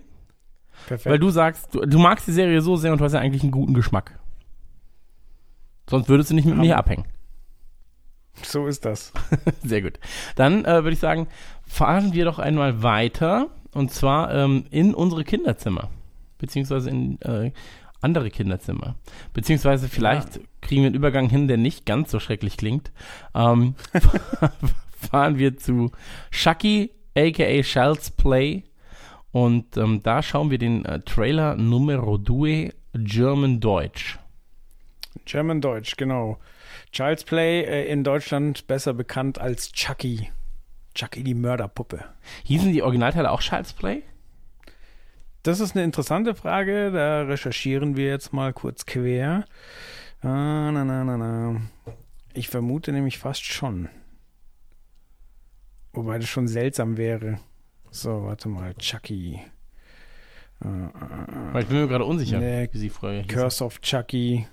Perfekt. 0.86 1.12
Weil 1.12 1.18
du 1.18 1.28
sagst, 1.28 1.74
du, 1.74 1.82
du 1.82 1.98
magst 1.98 2.26
die 2.26 2.32
Serie 2.32 2.62
so 2.62 2.76
sehr 2.76 2.92
und 2.92 3.02
du 3.02 3.04
hast 3.04 3.12
ja 3.12 3.20
eigentlich 3.20 3.42
einen 3.42 3.52
guten 3.52 3.74
Geschmack. 3.74 4.18
Sonst 5.88 6.08
würdest 6.08 6.30
du 6.30 6.34
nicht 6.34 6.44
mit 6.44 6.56
mir 6.56 6.64
hier 6.64 6.78
abhängen. 6.78 7.04
so 8.42 8.66
ist 8.66 8.84
das. 8.84 9.12
Sehr 9.62 9.82
gut. 9.82 9.98
Dann 10.36 10.64
äh, 10.64 10.82
würde 10.84 10.92
ich 10.92 10.98
sagen, 10.98 11.26
fahren 11.66 12.12
wir 12.12 12.24
doch 12.24 12.38
einmal 12.38 12.82
weiter 12.82 13.48
und 13.72 13.90
zwar 13.90 14.32
ähm, 14.34 14.64
in 14.70 14.94
unsere 14.94 15.24
Kinderzimmer. 15.24 15.90
Beziehungsweise 16.38 16.90
in 16.90 17.20
äh, 17.22 17.52
andere 18.00 18.30
Kinderzimmer. 18.30 18.96
Beziehungsweise 19.32 19.88
vielleicht 19.88 20.40
kriegen 20.60 20.82
wir 20.82 20.88
einen 20.88 20.96
Übergang 20.96 21.28
hin, 21.30 21.48
der 21.48 21.56
nicht 21.56 21.86
ganz 21.86 22.10
so 22.10 22.18
schrecklich 22.18 22.56
klingt. 22.56 22.92
Ähm, 23.34 23.74
fahren 25.10 25.38
wir 25.38 25.56
zu 25.56 25.92
Chucky, 26.30 26.90
aka 27.16 27.62
Child's 27.62 28.10
Play. 28.10 28.64
Und 29.30 29.76
ähm, 29.76 30.02
da 30.02 30.22
schauen 30.22 30.50
wir 30.50 30.58
den 30.58 30.84
äh, 30.84 31.00
Trailer 31.00 31.56
Numero 31.56 32.18
2 32.18 32.72
German 32.94 33.60
Deutsch. 33.60 34.18
German 35.24 35.60
Deutsch, 35.60 35.96
genau. 35.96 36.38
Child's 36.92 37.24
Play 37.24 37.62
äh, 37.62 37.86
in 37.86 38.04
Deutschland 38.04 38.66
besser 38.66 38.94
bekannt 38.94 39.38
als 39.38 39.72
Chucky. 39.72 40.30
Chucky 40.94 41.22
die 41.22 41.34
Mörderpuppe. 41.34 42.04
Hießen 42.44 42.72
die 42.72 42.82
Originalteile 42.82 43.30
auch 43.30 43.40
Child's 43.40 43.72
Play? 43.72 44.02
Das 45.42 45.58
ist 45.58 45.74
eine 45.74 45.84
interessante 45.84 46.34
Frage. 46.34 46.92
Da 46.92 47.22
recherchieren 47.22 47.96
wir 47.96 48.06
jetzt 48.06 48.32
mal 48.32 48.52
kurz 48.52 48.86
quer. 48.86 49.44
Ah, 50.20 50.70
na, 50.70 50.84
na, 50.84 51.02
na, 51.04 51.16
na. 51.16 51.60
Ich 52.34 52.48
vermute 52.48 52.92
nämlich 52.92 53.18
fast 53.18 53.44
schon. 53.44 53.88
Wobei 55.92 56.18
das 56.18 56.28
schon 56.28 56.48
seltsam 56.48 56.96
wäre. 56.96 57.38
So, 57.90 58.24
warte 58.24 58.48
mal. 58.48 58.74
Chucky. 58.74 59.40
Äh, 60.64 60.68
äh, 60.68 61.52
Weil 61.52 61.62
ich 61.62 61.68
bin 61.68 61.80
mir 61.80 61.88
gerade 61.88 62.04
unsicher, 62.04 62.38
Nee, 62.38 62.68
wie 62.72 62.78
sie 62.78 62.88
früher 62.88 63.22
hießen. 63.22 63.28
Curse 63.28 63.64
of 63.64 63.80
Chucky. 63.80 64.46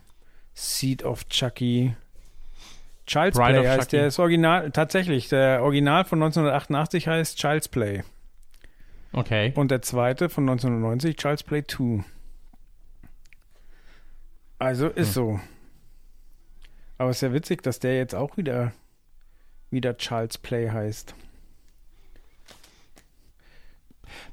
Seed 0.62 1.06
of 1.06 1.30
Chucky. 1.30 1.95
Child's 3.08 3.38
Bride 3.38 3.60
Play 3.62 3.67
heißt 3.69 3.80
Chucky. 3.91 3.95
der. 3.95 4.08
Ist 4.08 4.19
original, 4.19 4.72
tatsächlich. 4.72 5.30
Der 5.30 5.63
Original 5.63 6.04
von 6.04 6.22
1988 6.22 7.08
heißt 7.08 7.38
Child's 7.38 7.69
Play. 7.69 8.04
Okay. 9.13 9.54
Und 9.56 9.72
der 9.72 9.82
zweite 9.82 10.28
von 10.28 10.43
1990, 10.50 11.15
Child's 11.15 11.43
Play 11.43 11.63
2. 11.65 12.04
Also 14.60 14.89
ist 14.89 15.08
Hm. 15.08 15.13
so. 15.13 15.39
Aber 16.98 17.10
es 17.12 17.17
ist 17.17 17.22
ja 17.22 17.34
witzig, 17.34 17.63
dass 17.63 17.80
der 17.80 17.95
jetzt 17.95 18.13
auch 18.13 18.36
wieder, 18.36 18.74
wieder 19.72 19.95
Child's 19.98 20.38
Play 20.38 20.69
heißt. 20.69 21.15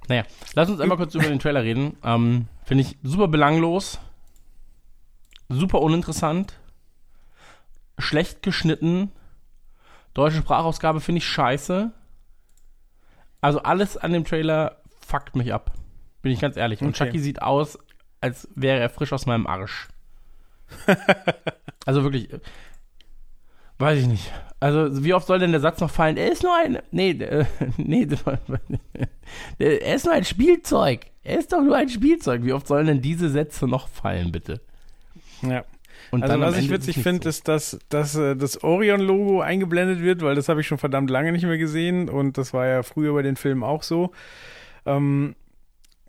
Naja, 0.08 0.24
lass 0.54 0.68
uns 0.68 0.80
einmal 0.80 0.96
kurz 0.98 1.14
über 1.14 1.28
den 1.28 1.38
Trailer 1.38 1.62
reden. 1.62 1.96
Ähm, 2.04 2.46
Finde 2.64 2.82
ich 2.82 2.96
super 3.04 3.28
belanglos, 3.28 4.00
super 5.48 5.80
uninteressant, 5.80 6.58
schlecht 7.98 8.42
geschnitten. 8.42 9.12
Deutsche 10.14 10.38
Sprachausgabe 10.38 11.00
finde 11.00 11.18
ich 11.18 11.26
scheiße. 11.26 11.90
Also 13.40 13.62
alles 13.62 13.96
an 13.96 14.12
dem 14.12 14.24
Trailer 14.24 14.80
fuckt 15.06 15.36
mich 15.36 15.52
ab. 15.52 15.72
Bin 16.22 16.32
ich 16.32 16.40
ganz 16.40 16.56
ehrlich. 16.56 16.80
Und 16.80 16.88
Okay. 16.88 17.04
Chucky 17.04 17.18
sieht 17.18 17.42
aus, 17.42 17.78
als 18.20 18.48
wäre 18.54 18.80
er 18.80 18.90
frisch 18.90 19.12
aus 19.12 19.26
meinem 19.26 19.46
Arsch. 19.46 19.88
also 21.86 22.02
wirklich, 22.02 22.28
weiß 23.78 24.00
ich 24.00 24.06
nicht. 24.06 24.32
Also 24.58 25.04
wie 25.04 25.14
oft 25.14 25.26
soll 25.26 25.38
denn 25.38 25.52
der 25.52 25.60
Satz 25.60 25.80
noch 25.80 25.90
fallen? 25.90 26.16
Er 26.16 26.32
ist 26.32 26.42
nur 26.42 26.56
ein, 26.56 26.78
nee, 26.90 27.10
äh, 27.10 27.44
nee, 27.76 28.08
er 29.58 29.94
ist 29.94 30.06
nur 30.06 30.14
ein 30.14 30.24
Spielzeug. 30.24 31.06
Er 31.22 31.38
ist 31.38 31.52
doch 31.52 31.60
nur 31.60 31.76
ein 31.76 31.88
Spielzeug. 31.88 32.42
Wie 32.42 32.52
oft 32.52 32.66
sollen 32.66 32.86
denn 32.86 33.02
diese 33.02 33.28
Sätze 33.28 33.66
noch 33.68 33.88
fallen, 33.88 34.32
bitte? 34.32 34.60
Ja. 35.42 35.64
Und 36.10 36.22
Also 36.22 36.40
was 36.40 36.56
ich 36.58 36.70
witzig 36.70 36.98
finde, 36.98 37.24
so. 37.24 37.28
ist, 37.30 37.48
dass, 37.48 37.78
dass 37.88 38.14
äh, 38.14 38.36
das 38.36 38.62
Orion-Logo 38.62 39.40
eingeblendet 39.40 40.00
wird, 40.02 40.22
weil 40.22 40.34
das 40.34 40.48
habe 40.48 40.60
ich 40.60 40.66
schon 40.66 40.78
verdammt 40.78 41.10
lange 41.10 41.32
nicht 41.32 41.44
mehr 41.44 41.58
gesehen 41.58 42.08
und 42.08 42.38
das 42.38 42.52
war 42.54 42.66
ja 42.66 42.82
früher 42.82 43.12
bei 43.14 43.22
den 43.22 43.36
Filmen 43.36 43.62
auch 43.64 43.82
so. 43.82 44.12
Ähm, 44.84 45.34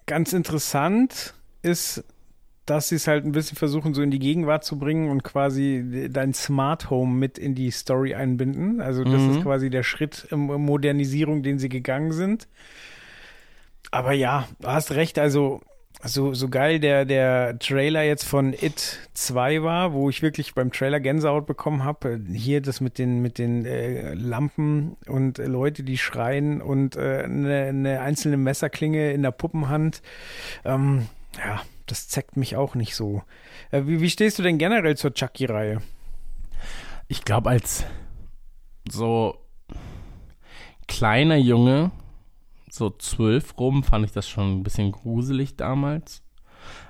ganz 0.05 0.33
interessant 0.33 1.33
ist, 1.63 2.03
dass 2.65 2.89
sie 2.89 2.95
es 2.95 3.07
halt 3.07 3.25
ein 3.25 3.31
bisschen 3.31 3.57
versuchen, 3.57 3.93
so 3.93 4.01
in 4.01 4.11
die 4.11 4.19
Gegenwart 4.19 4.63
zu 4.65 4.77
bringen 4.77 5.09
und 5.09 5.23
quasi 5.23 6.09
dein 6.11 6.33
Smart 6.33 6.89
Home 6.89 7.15
mit 7.15 7.37
in 7.37 7.55
die 7.55 7.71
Story 7.71 8.13
einbinden. 8.13 8.81
Also 8.81 9.05
das 9.05 9.23
Mhm. 9.23 9.29
ist 9.29 9.41
quasi 9.41 9.69
der 9.69 9.83
Schritt 9.83 10.27
in 10.31 10.39
Modernisierung, 10.41 11.43
den 11.43 11.59
sie 11.59 11.69
gegangen 11.69 12.11
sind. 12.11 12.47
Aber 13.91 14.11
ja, 14.11 14.47
du 14.59 14.67
hast 14.67 14.91
recht, 14.91 15.17
also 15.17 15.61
so, 16.03 16.33
so 16.33 16.47
geil 16.49 16.79
der, 16.79 17.05
der 17.05 17.57
Trailer 17.59 18.03
jetzt 18.03 18.23
von 18.23 18.53
It 18.53 18.99
2 19.13 19.63
war, 19.63 19.93
wo 19.93 20.09
ich 20.09 20.21
wirklich 20.21 20.53
beim 20.53 20.71
Trailer 20.71 20.99
Gänsehaut 20.99 21.47
bekommen 21.47 21.83
habe. 21.83 22.21
Hier 22.31 22.61
das 22.61 22.81
mit 22.81 22.97
den, 22.99 23.21
mit 23.21 23.37
den 23.39 23.65
äh, 23.65 24.13
Lampen 24.13 24.95
und 25.07 25.39
äh, 25.39 25.45
Leute, 25.45 25.83
die 25.83 25.97
schreien 25.97 26.61
und 26.61 26.95
äh, 26.95 27.23
eine, 27.23 27.65
eine 27.65 28.01
einzelne 28.01 28.37
Messerklinge 28.37 29.11
in 29.11 29.23
der 29.23 29.31
Puppenhand. 29.31 30.01
Ähm, 30.65 31.07
ja, 31.37 31.61
das 31.87 32.07
zeckt 32.07 32.37
mich 32.37 32.55
auch 32.55 32.75
nicht 32.75 32.95
so. 32.95 33.23
Äh, 33.71 33.83
wie, 33.85 34.01
wie 34.01 34.09
stehst 34.09 34.37
du 34.37 34.43
denn 34.43 34.57
generell 34.57 34.97
zur 34.97 35.13
Chucky-Reihe? 35.13 35.81
Ich 37.07 37.23
glaube, 37.23 37.49
als 37.49 37.85
so 38.89 39.37
kleiner 40.87 41.37
Junge, 41.37 41.91
so 42.69 42.89
zwölf 42.89 43.57
rum, 43.57 43.83
fand 43.83 44.05
ich 44.05 44.11
das 44.11 44.27
schon 44.27 44.59
ein 44.59 44.63
bisschen 44.63 44.91
gruselig 44.91 45.55
damals. 45.55 46.23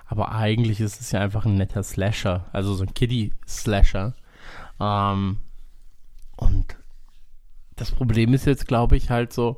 Aber 0.06 0.32
eigentlich 0.32 0.80
ist 0.80 1.02
es 1.02 1.12
ja 1.12 1.20
einfach 1.20 1.46
ein 1.46 1.56
netter 1.56 1.84
Slasher, 1.84 2.46
also 2.54 2.74
so 2.74 2.84
ein 2.84 2.94
Kiddie-Slasher. 2.94 4.14
Ähm, 4.80 5.40
und 6.38 6.78
das 7.76 7.92
Problem 7.92 8.34
ist 8.34 8.46
jetzt, 8.46 8.68
glaube 8.68 8.96
ich, 8.96 9.10
halt 9.10 9.34
so, 9.34 9.58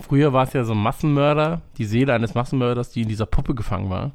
früher 0.00 0.32
war 0.32 0.44
es 0.44 0.52
ja 0.52 0.64
so 0.64 0.72
ein 0.72 0.82
Massenmörder, 0.82 1.62
die 1.78 1.86
Seele 1.86 2.12
eines 2.12 2.34
Massenmörders, 2.34 2.90
die 2.90 3.02
in 3.02 3.08
dieser 3.08 3.26
Puppe 3.26 3.54
gefangen 3.54 3.90
war. 3.90 4.12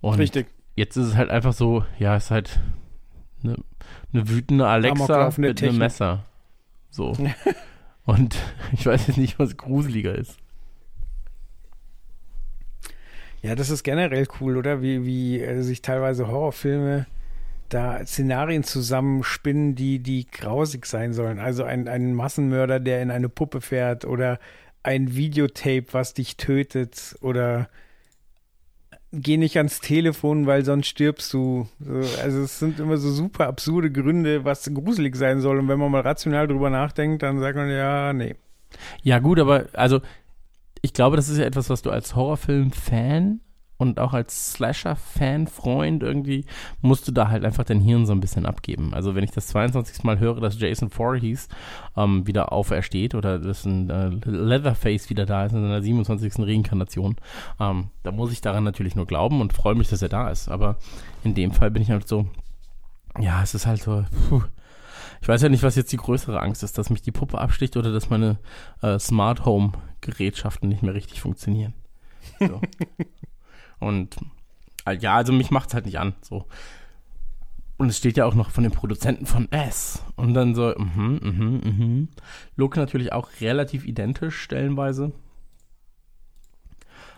Und 0.00 0.18
Richtig. 0.18 0.48
jetzt 0.74 0.96
ist 0.96 1.06
es 1.06 1.16
halt 1.16 1.30
einfach 1.30 1.52
so, 1.52 1.84
ja, 1.98 2.16
ist 2.16 2.30
halt 2.30 2.60
eine, 3.42 3.56
eine 4.12 4.28
wütende 4.28 4.66
Alexa 4.66 5.30
mit 5.36 5.38
einem 5.38 5.56
Technik. 5.56 5.78
Messer. 5.78 6.24
So. 6.90 7.12
Und 8.04 8.36
ich 8.72 8.86
weiß 8.86 9.06
jetzt 9.08 9.18
nicht, 9.18 9.38
was 9.38 9.56
gruseliger 9.56 10.14
ist. 10.14 10.36
Ja, 13.42 13.54
das 13.54 13.68
ist 13.68 13.82
generell 13.82 14.26
cool, 14.40 14.56
oder? 14.56 14.80
Wie, 14.80 15.04
wie 15.04 15.40
äh, 15.40 15.62
sich 15.62 15.82
teilweise 15.82 16.28
Horrorfilme 16.28 17.06
da 17.68 18.04
Szenarien 18.06 18.62
zusammenspinnen, 18.62 19.74
die, 19.74 19.98
die 19.98 20.26
grausig 20.30 20.86
sein 20.86 21.12
sollen. 21.12 21.38
Also 21.38 21.64
ein, 21.64 21.88
ein 21.88 22.14
Massenmörder, 22.14 22.78
der 22.78 23.02
in 23.02 23.10
eine 23.10 23.28
Puppe 23.28 23.60
fährt 23.60 24.04
oder 24.04 24.38
ein 24.82 25.14
Videotape, 25.14 25.86
was 25.92 26.14
dich 26.14 26.36
tötet 26.36 27.16
oder 27.20 27.68
geh 29.14 29.36
nicht 29.36 29.56
ans 29.56 29.80
Telefon, 29.80 30.46
weil 30.46 30.64
sonst 30.64 30.86
stirbst 30.86 31.32
du. 31.32 31.68
So, 31.80 31.92
also 32.22 32.42
es 32.42 32.58
sind 32.58 32.80
immer 32.80 32.96
so 32.96 33.10
super 33.10 33.46
absurde 33.46 33.90
Gründe, 33.90 34.44
was 34.44 34.70
gruselig 34.72 35.16
sein 35.16 35.40
soll. 35.40 35.58
Und 35.58 35.68
wenn 35.68 35.78
man 35.78 35.90
mal 35.90 36.02
rational 36.02 36.46
drüber 36.46 36.70
nachdenkt, 36.70 37.22
dann 37.22 37.40
sagt 37.40 37.56
man 37.56 37.70
ja, 37.70 38.12
nee. 38.12 38.34
Ja, 39.02 39.18
gut, 39.20 39.38
aber 39.38 39.66
also 39.72 40.00
ich 40.82 40.92
glaube, 40.92 41.16
das 41.16 41.28
ist 41.28 41.38
ja 41.38 41.44
etwas, 41.44 41.70
was 41.70 41.82
du 41.82 41.90
als 41.90 42.14
Horrorfilm-Fan 42.14 43.40
und 43.84 44.00
auch 44.00 44.12
als 44.14 44.52
Slasher-Fan, 44.52 45.46
Freund 45.46 46.02
irgendwie, 46.02 46.46
musst 46.80 47.06
du 47.06 47.12
da 47.12 47.28
halt 47.28 47.44
einfach 47.44 47.64
dein 47.64 47.80
Hirn 47.80 48.06
so 48.06 48.12
ein 48.12 48.20
bisschen 48.20 48.46
abgeben. 48.46 48.94
Also 48.94 49.14
wenn 49.14 49.24
ich 49.24 49.30
das 49.30 49.48
22. 49.48 50.02
Mal 50.04 50.18
höre, 50.18 50.40
dass 50.40 50.58
Jason 50.58 50.90
Voorhees 50.90 51.48
ähm, 51.96 52.26
wieder 52.26 52.52
aufersteht 52.52 53.14
oder 53.14 53.38
dass 53.38 53.64
ein 53.64 53.90
äh, 53.90 54.08
Leatherface 54.24 55.10
wieder 55.10 55.26
da 55.26 55.44
ist 55.44 55.52
in 55.52 55.62
seiner 55.62 55.82
27. 55.82 56.38
Reinkarnation, 56.38 57.16
ähm, 57.60 57.88
da 58.02 58.10
muss 58.10 58.32
ich 58.32 58.40
daran 58.40 58.64
natürlich 58.64 58.96
nur 58.96 59.06
glauben 59.06 59.40
und 59.40 59.52
freue 59.52 59.74
mich, 59.74 59.88
dass 59.88 60.02
er 60.02 60.08
da 60.08 60.30
ist. 60.30 60.48
Aber 60.48 60.76
in 61.22 61.34
dem 61.34 61.52
Fall 61.52 61.70
bin 61.70 61.82
ich 61.82 61.90
halt 61.90 62.08
so, 62.08 62.26
ja, 63.20 63.42
es 63.42 63.54
ist 63.54 63.66
halt 63.66 63.82
so, 63.82 64.04
puh. 64.28 64.42
Ich 65.20 65.28
weiß 65.28 65.40
ja 65.40 65.48
nicht, 65.48 65.62
was 65.62 65.76
jetzt 65.76 65.92
die 65.92 65.96
größere 65.96 66.40
Angst 66.40 66.62
ist, 66.62 66.76
dass 66.76 66.90
mich 66.90 67.00
die 67.00 67.12
Puppe 67.12 67.38
absticht 67.38 67.76
oder 67.76 67.92
dass 67.92 68.10
meine 68.10 68.38
äh, 68.82 68.98
Smart 68.98 69.46
Home 69.46 69.72
Gerätschaften 70.02 70.68
nicht 70.68 70.82
mehr 70.82 70.94
richtig 70.94 71.20
funktionieren. 71.20 71.72
So. 72.38 72.60
Und 73.78 74.16
äh, 74.86 74.96
ja, 74.96 75.14
also 75.14 75.32
mich 75.32 75.50
macht's 75.50 75.74
halt 75.74 75.86
nicht 75.86 75.98
an. 75.98 76.14
So. 76.22 76.46
Und 77.76 77.88
es 77.88 77.98
steht 77.98 78.16
ja 78.16 78.24
auch 78.24 78.34
noch 78.34 78.50
von 78.50 78.62
den 78.62 78.72
Produzenten 78.72 79.26
von 79.26 79.50
S. 79.50 80.02
Und 80.16 80.34
dann 80.34 80.54
so, 80.54 80.74
mhm, 80.76 81.20
mhm, 81.22 81.60
mhm. 81.64 82.08
Look 82.56 82.76
natürlich 82.76 83.12
auch 83.12 83.28
relativ 83.40 83.84
identisch 83.84 84.40
stellenweise. 84.40 85.12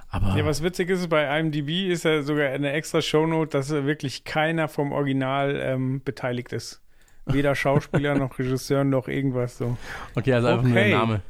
Aber 0.09 0.37
Ja, 0.37 0.45
was 0.47 0.62
witzig 0.62 0.88
ist, 0.88 1.09
bei 1.09 1.38
IMDb 1.38 1.88
ist 1.90 2.05
ja 2.05 2.23
sogar 2.23 2.49
eine 2.49 2.73
extra 2.73 3.03
Shownote, 3.03 3.51
dass 3.51 3.71
wirklich 3.71 4.25
keiner 4.25 4.69
vom 4.69 4.92
Original 4.92 5.57
ähm, 5.61 6.01
beteiligt 6.05 6.53
ist. 6.53 6.81
Weder 7.27 7.55
Schauspieler 7.55 8.14
noch 8.19 8.38
Regisseur 8.38 8.85
noch 8.85 9.09
irgendwas 9.09 9.59
so. 9.59 9.77
okay, 10.14 10.33
also 10.33 10.49
einfach 10.49 10.62
nur 10.62 10.75
der 10.75 10.83
Okay. 10.85 10.92
Name. 10.95 11.23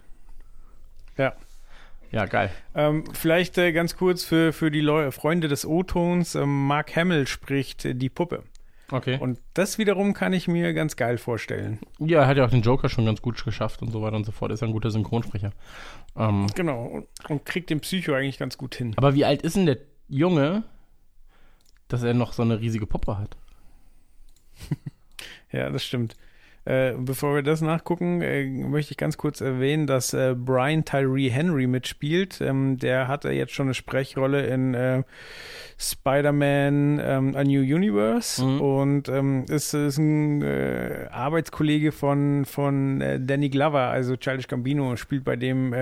Ja. 1.17 1.33
Ja, 2.17 2.25
geil. 2.25 2.51
Ähm, 2.75 3.05
vielleicht 3.13 3.59
äh, 3.59 3.73
ganz 3.73 3.95
kurz 3.95 4.25
für, 4.25 4.55
für 4.55 4.71
die 4.71 4.81
Leu 4.81 5.11
Freunde 5.11 5.49
des 5.49 5.67
O-Tons. 5.67 6.35
Ähm, 6.35 6.67
Mark 6.67 6.97
Hamill 6.97 7.27
spricht 7.27 7.85
äh, 7.85 7.95
die 7.95 8.09
Puppe. 8.09 8.43
Okay. 8.91 9.19
Und 9.21 9.39
das 9.53 9.77
wiederum 9.77 10.15
kann 10.15 10.33
ich 10.33 10.49
mir 10.49 10.73
ganz 10.73 10.97
geil 10.97 11.19
vorstellen. 11.19 11.79
ja, 11.99 12.21
er 12.21 12.27
hat 12.27 12.39
ja 12.39 12.47
auch 12.47 12.51
den 12.51 12.63
Joker 12.63 12.89
schon 12.89 13.05
ganz 13.05 13.21
gut 13.21 13.45
geschafft 13.45 13.83
und 13.83 13.91
so 13.93 14.01
weiter 14.01 14.17
und 14.17 14.25
so 14.25 14.33
fort. 14.33 14.51
Ist 14.51 14.61
ja 14.63 14.67
ein 14.67 14.73
guter 14.73 14.91
Synchronsprecher. 14.91 15.53
Ähm, 16.17 16.47
Genau. 16.55 16.87
Und, 16.87 17.07
und 17.29 17.45
kriegt 17.45 17.69
den 17.69 17.81
Psycho 17.81 18.15
eigentlich 18.15 18.39
ganz 18.39 18.57
gut 18.57 18.75
hin. 18.77 18.95
aber 18.97 19.15
wie 19.15 19.27
alt 19.27 19.43
ist 19.43 19.57
denn 19.57 19.67
der 19.67 19.77
Junge, 20.09 20.63
dass 21.89 22.03
er 22.03 22.15
noch 22.15 22.33
so 22.33 22.41
eine 22.41 22.61
riesige 22.61 22.87
Puppe 22.87 23.19
hat? 23.19 23.37
Ja, 25.53 25.71
das 25.71 25.85
stimmt. 25.85 26.17
Äh, 26.67 26.95
bevor 26.99 27.37
wir 27.37 27.43
das 27.43 27.61
nachgucken, 27.61 28.21
äh, 28.23 28.45
möchte 28.45 28.91
ich 28.91 28.97
ganz 28.97 29.17
kurz 29.17 29.41
erwähnen, 29.41 29.87
dass 29.87 30.13
äh, 30.13 30.35
Brian 30.37 30.85
Tyree 30.85 31.29
Henry 31.31 31.69
mitspielt. 31.69 32.41
Ähm, 32.41 32.77
der 32.77 33.07
hatte 33.07 33.31
jetzt 33.31 33.53
schon 33.53 33.67
eine 33.69 33.75
Sprechrolle 33.75 34.45
in 34.47 34.75
äh, 34.75 35.05
Spider-Man 35.79 37.01
ähm, 37.03 37.37
A 37.37 37.45
New 37.45 37.61
Universe 37.61 38.45
Mhm. 38.45 38.61
und 38.61 39.09
ähm, 39.09 39.45
ist, 39.49 39.75
ist 39.75 39.99
ein 39.99 40.43
äh, 40.43 41.07
Arbeitskollege 41.11 41.93
von, 41.93 42.45
von 42.45 42.99
Danny 43.21 43.49
Glover, 43.49 43.83
also 43.83 44.17
Childish 44.17 44.49
Gambino, 44.49 44.91
und 44.91 44.99
spielt 44.99 45.25
bei 45.25 45.37
dem 45.37 45.75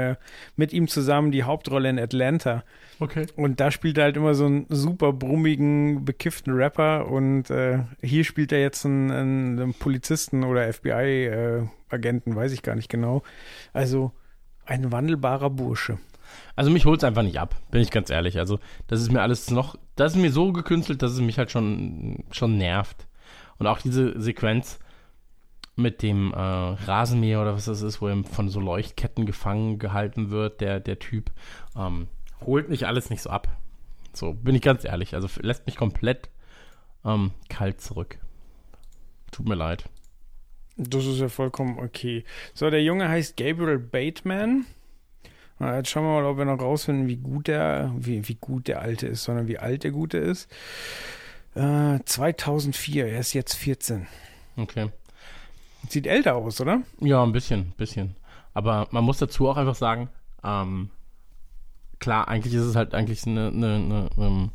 mit 0.56 0.72
ihm 0.72 0.88
zusammen 0.88 1.30
die 1.30 1.44
Hauptrolle 1.44 1.88
in 1.88 1.98
Atlanta. 1.98 2.62
Okay. 3.00 3.26
Und 3.36 3.60
da 3.60 3.70
spielt 3.70 3.98
er 3.98 4.04
halt 4.04 4.16
immer 4.16 4.34
so 4.34 4.46
einen 4.46 4.66
super 4.68 5.12
brummigen, 5.12 6.04
bekifften 6.04 6.54
Rapper 6.54 7.08
und 7.08 7.50
äh, 7.50 7.80
hier 8.02 8.24
spielt 8.24 8.52
er 8.52 8.60
jetzt 8.60 8.84
einen, 8.84 9.10
einen, 9.10 9.58
einen 9.60 9.74
Polizisten 9.74 10.44
oder 10.44 10.72
FBI-Agenten, 10.72 12.36
weiß 12.36 12.52
ich 12.52 12.62
gar 12.62 12.76
nicht 12.76 12.88
genau. 12.88 13.22
Also 13.72 14.12
ein 14.64 14.92
wandelbarer 14.92 15.50
Bursche. 15.50 15.98
Also 16.56 16.70
mich 16.70 16.84
holt 16.84 17.00
es 17.00 17.04
einfach 17.04 17.22
nicht 17.22 17.38
ab, 17.38 17.56
bin 17.70 17.80
ich 17.80 17.90
ganz 17.90 18.10
ehrlich. 18.10 18.38
Also 18.38 18.58
das 18.86 19.00
ist 19.00 19.12
mir 19.12 19.22
alles 19.22 19.50
noch, 19.50 19.76
das 19.96 20.12
ist 20.14 20.20
mir 20.20 20.32
so 20.32 20.52
gekünstelt, 20.52 21.02
dass 21.02 21.12
es 21.12 21.20
mich 21.20 21.38
halt 21.38 21.50
schon, 21.50 22.24
schon 22.30 22.56
nervt. 22.58 23.06
Und 23.58 23.66
auch 23.66 23.78
diese 23.78 24.20
Sequenz 24.20 24.78
mit 25.76 26.02
dem 26.02 26.32
äh, 26.32 26.36
Rasenmäher 26.36 27.40
oder 27.40 27.54
was 27.54 27.64
das 27.64 27.82
ist, 27.82 28.00
wo 28.00 28.08
er 28.08 28.22
von 28.24 28.48
so 28.48 28.60
Leuchtketten 28.60 29.26
gefangen 29.26 29.78
gehalten 29.78 30.30
wird, 30.30 30.60
der, 30.60 30.80
der 30.80 30.98
Typ, 30.98 31.30
ähm, 31.76 32.08
holt 32.46 32.68
mich 32.68 32.86
alles 32.86 33.10
nicht 33.10 33.22
so 33.22 33.30
ab. 33.30 33.48
So, 34.12 34.32
bin 34.32 34.54
ich 34.54 34.62
ganz 34.62 34.84
ehrlich. 34.84 35.14
Also 35.14 35.28
lässt 35.40 35.66
mich 35.66 35.76
komplett 35.76 36.30
ähm, 37.04 37.32
kalt 37.48 37.80
zurück. 37.80 38.18
Tut 39.30 39.48
mir 39.48 39.56
leid. 39.56 39.84
Das 40.76 41.06
ist 41.06 41.20
ja 41.20 41.28
vollkommen 41.28 41.78
okay. 41.78 42.24
So, 42.52 42.70
der 42.70 42.82
Junge 42.82 43.08
heißt 43.08 43.36
Gabriel 43.36 43.78
Bateman. 43.78 44.66
Na, 45.58 45.76
jetzt 45.76 45.90
schauen 45.90 46.04
wir 46.04 46.20
mal, 46.20 46.24
ob 46.24 46.38
wir 46.38 46.44
noch 46.44 46.60
rausfinden, 46.60 47.06
wie 47.06 47.16
gut 47.16 47.46
der, 47.46 47.92
wie, 47.96 48.26
wie 48.28 48.34
gut 48.34 48.66
der 48.66 48.80
Alte 48.80 49.06
ist, 49.06 49.24
sondern 49.24 49.46
wie 49.46 49.58
alt 49.58 49.84
der 49.84 49.92
Gute 49.92 50.18
ist. 50.18 50.50
Äh, 51.54 52.00
2004, 52.04 53.06
er 53.06 53.20
ist 53.20 53.32
jetzt 53.34 53.54
14. 53.54 54.08
Okay. 54.56 54.90
Sieht 55.88 56.06
älter 56.06 56.34
aus, 56.34 56.60
oder? 56.60 56.82
Ja, 57.00 57.22
ein 57.22 57.32
bisschen, 57.32 57.72
bisschen. 57.76 58.16
Aber 58.52 58.88
man 58.90 59.04
muss 59.04 59.18
dazu 59.18 59.48
auch 59.48 59.56
einfach 59.56 59.74
sagen, 59.74 60.08
ähm, 60.42 60.90
klar, 62.04 62.28
eigentlich 62.28 62.54
ist 62.54 62.62
es 62.64 62.76
halt 62.76 62.94
eigentlich 62.94 63.26
eine, 63.26 63.48
eine, 63.48 63.74
eine 63.74 64.08
ähm, 64.18 64.50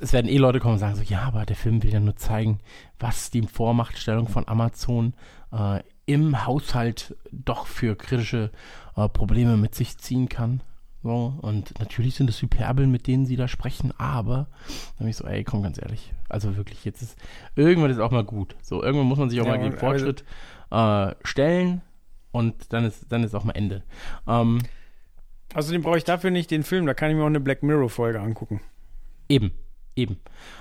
es 0.00 0.12
werden 0.12 0.28
eh 0.28 0.36
Leute 0.38 0.60
kommen 0.60 0.74
und 0.74 0.78
sagen 0.80 0.94
so, 0.96 1.02
ja, 1.02 1.22
aber 1.22 1.44
der 1.44 1.56
Film 1.56 1.82
will 1.82 1.92
ja 1.92 2.00
nur 2.00 2.16
zeigen, 2.16 2.60
was 2.98 3.30
die 3.30 3.42
Vormachtstellung 3.42 4.28
von 4.28 4.46
Amazon 4.48 5.14
äh, 5.52 5.80
im 6.06 6.46
Haushalt 6.46 7.16
doch 7.32 7.66
für 7.66 7.96
kritische 7.96 8.50
äh, 8.96 9.08
Probleme 9.08 9.56
mit 9.56 9.74
sich 9.74 9.98
ziehen 9.98 10.28
kann. 10.28 10.60
So, 11.02 11.34
und 11.42 11.76
natürlich 11.80 12.14
sind 12.14 12.30
es 12.30 12.40
Hyperbeln, 12.40 12.90
mit 12.90 13.08
denen 13.08 13.26
sie 13.26 13.34
da 13.34 13.48
sprechen, 13.48 13.92
aber 13.98 14.46
dann 14.68 14.98
bin 15.00 15.08
ich 15.08 15.16
so, 15.16 15.24
ey, 15.26 15.42
komm, 15.42 15.62
ganz 15.64 15.78
ehrlich. 15.82 16.12
Also 16.28 16.56
wirklich, 16.56 16.84
jetzt 16.84 17.02
ist, 17.02 17.18
irgendwann 17.56 17.90
ist 17.90 17.98
auch 17.98 18.12
mal 18.12 18.22
gut. 18.24 18.54
So, 18.62 18.82
irgendwann 18.84 19.08
muss 19.08 19.18
man 19.18 19.28
sich 19.30 19.40
auch 19.40 19.46
Ja, 19.46 19.52
mal 19.52 19.58
gegen 19.58 19.72
und- 19.72 19.80
Fortschritt 19.80 20.24
äh, 20.70 21.12
stellen 21.24 21.82
und 22.30 22.72
dann 22.72 22.84
ist, 22.84 23.10
dann 23.10 23.24
ist 23.24 23.34
auch 23.34 23.42
mal 23.42 23.52
Ende. 23.56 23.82
Ähm, 24.28 24.60
Außerdem 25.54 25.82
brauche 25.82 25.98
ich 25.98 26.04
dafür 26.04 26.30
nicht 26.30 26.50
den 26.50 26.62
Film, 26.62 26.86
da 26.86 26.94
kann 26.94 27.10
ich 27.10 27.16
mir 27.16 27.22
auch 27.22 27.26
eine 27.26 27.40
Black 27.40 27.62
Mirror-Folge 27.62 28.20
angucken. 28.20 28.60
Eben, 29.28 29.52
eben. 29.96 30.18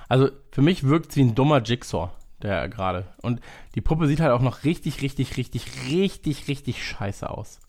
Also 0.09 0.29
für 0.51 0.61
mich 0.61 0.83
wirkt 0.83 1.11
sie 1.11 1.21
ein 1.23 1.35
dummer 1.35 1.61
Jigsaw, 1.61 2.11
der 2.41 2.67
gerade. 2.67 3.07
Und 3.21 3.41
die 3.75 3.81
Puppe 3.81 4.07
sieht 4.07 4.19
halt 4.19 4.31
auch 4.31 4.41
noch 4.41 4.63
richtig, 4.63 5.01
richtig, 5.01 5.37
richtig, 5.37 5.65
richtig, 5.89 6.47
richtig 6.47 6.85
scheiße 6.85 7.29
aus. 7.29 7.59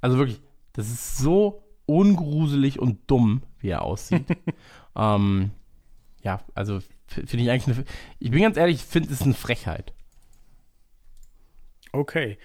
Also 0.00 0.16
wirklich, 0.18 0.40
das 0.72 0.88
ist 0.88 1.18
so 1.18 1.62
ungruselig 1.86 2.78
und 2.78 3.10
dumm, 3.10 3.42
wie 3.58 3.68
er 3.68 3.82
aussieht. 3.82 4.24
ähm, 4.96 5.50
ja, 6.22 6.40
also 6.54 6.80
finde 7.06 7.38
ich 7.38 7.50
eigentlich 7.50 7.76
eine. 7.76 7.84
Ich 8.18 8.30
bin 8.30 8.42
ganz 8.42 8.56
ehrlich, 8.56 8.76
ich 8.76 8.84
finde 8.84 9.12
es 9.12 9.22
eine 9.22 9.34
Frechheit. 9.34 9.92
Okay. 11.92 12.38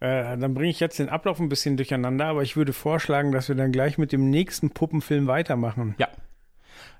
Äh, 0.00 0.36
dann 0.36 0.54
bringe 0.54 0.70
ich 0.70 0.80
jetzt 0.80 0.98
den 0.98 1.08
Ablauf 1.08 1.40
ein 1.40 1.48
bisschen 1.48 1.76
durcheinander, 1.76 2.26
aber 2.26 2.42
ich 2.42 2.56
würde 2.56 2.72
vorschlagen, 2.72 3.32
dass 3.32 3.48
wir 3.48 3.54
dann 3.54 3.72
gleich 3.72 3.98
mit 3.98 4.12
dem 4.12 4.30
nächsten 4.30 4.70
Puppenfilm 4.70 5.26
weitermachen. 5.26 5.94
Ja, 5.98 6.08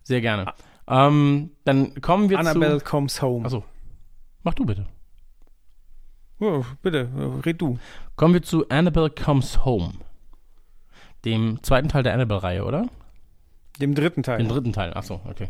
sehr 0.03 0.21
gerne. 0.21 0.53
Ähm, 0.87 1.51
dann 1.65 2.01
kommen 2.01 2.31
wir 2.31 2.39
Annabelle 2.39 2.79
zu. 2.79 2.85
Comes 2.85 3.23
Home. 3.23 3.45
Achso, 3.45 3.65
mach 4.43 4.55
du 4.55 4.65
bitte. 4.65 4.87
Oh, 6.41 6.65
bitte, 6.83 7.09
red 7.45 7.61
du. 7.61 7.79
Kommen 8.17 8.35
wir 8.35 8.43
zu 8.43 8.69
Annabelle 8.69 9.11
Comes 9.11 9.65
Home. 9.65 9.93
Dem 11.25 11.59
zweiten 11.63 11.89
Teil 11.89 12.03
der 12.03 12.13
Annabelle-Reihe, 12.13 12.65
oder? 12.65 12.87
Dem 13.81 13.95
dritten 13.95 14.23
Teil. 14.23 14.39
Den 14.39 14.49
dritten 14.49 14.73
Teil. 14.73 14.93
Achso, 14.95 15.21
okay. 15.25 15.49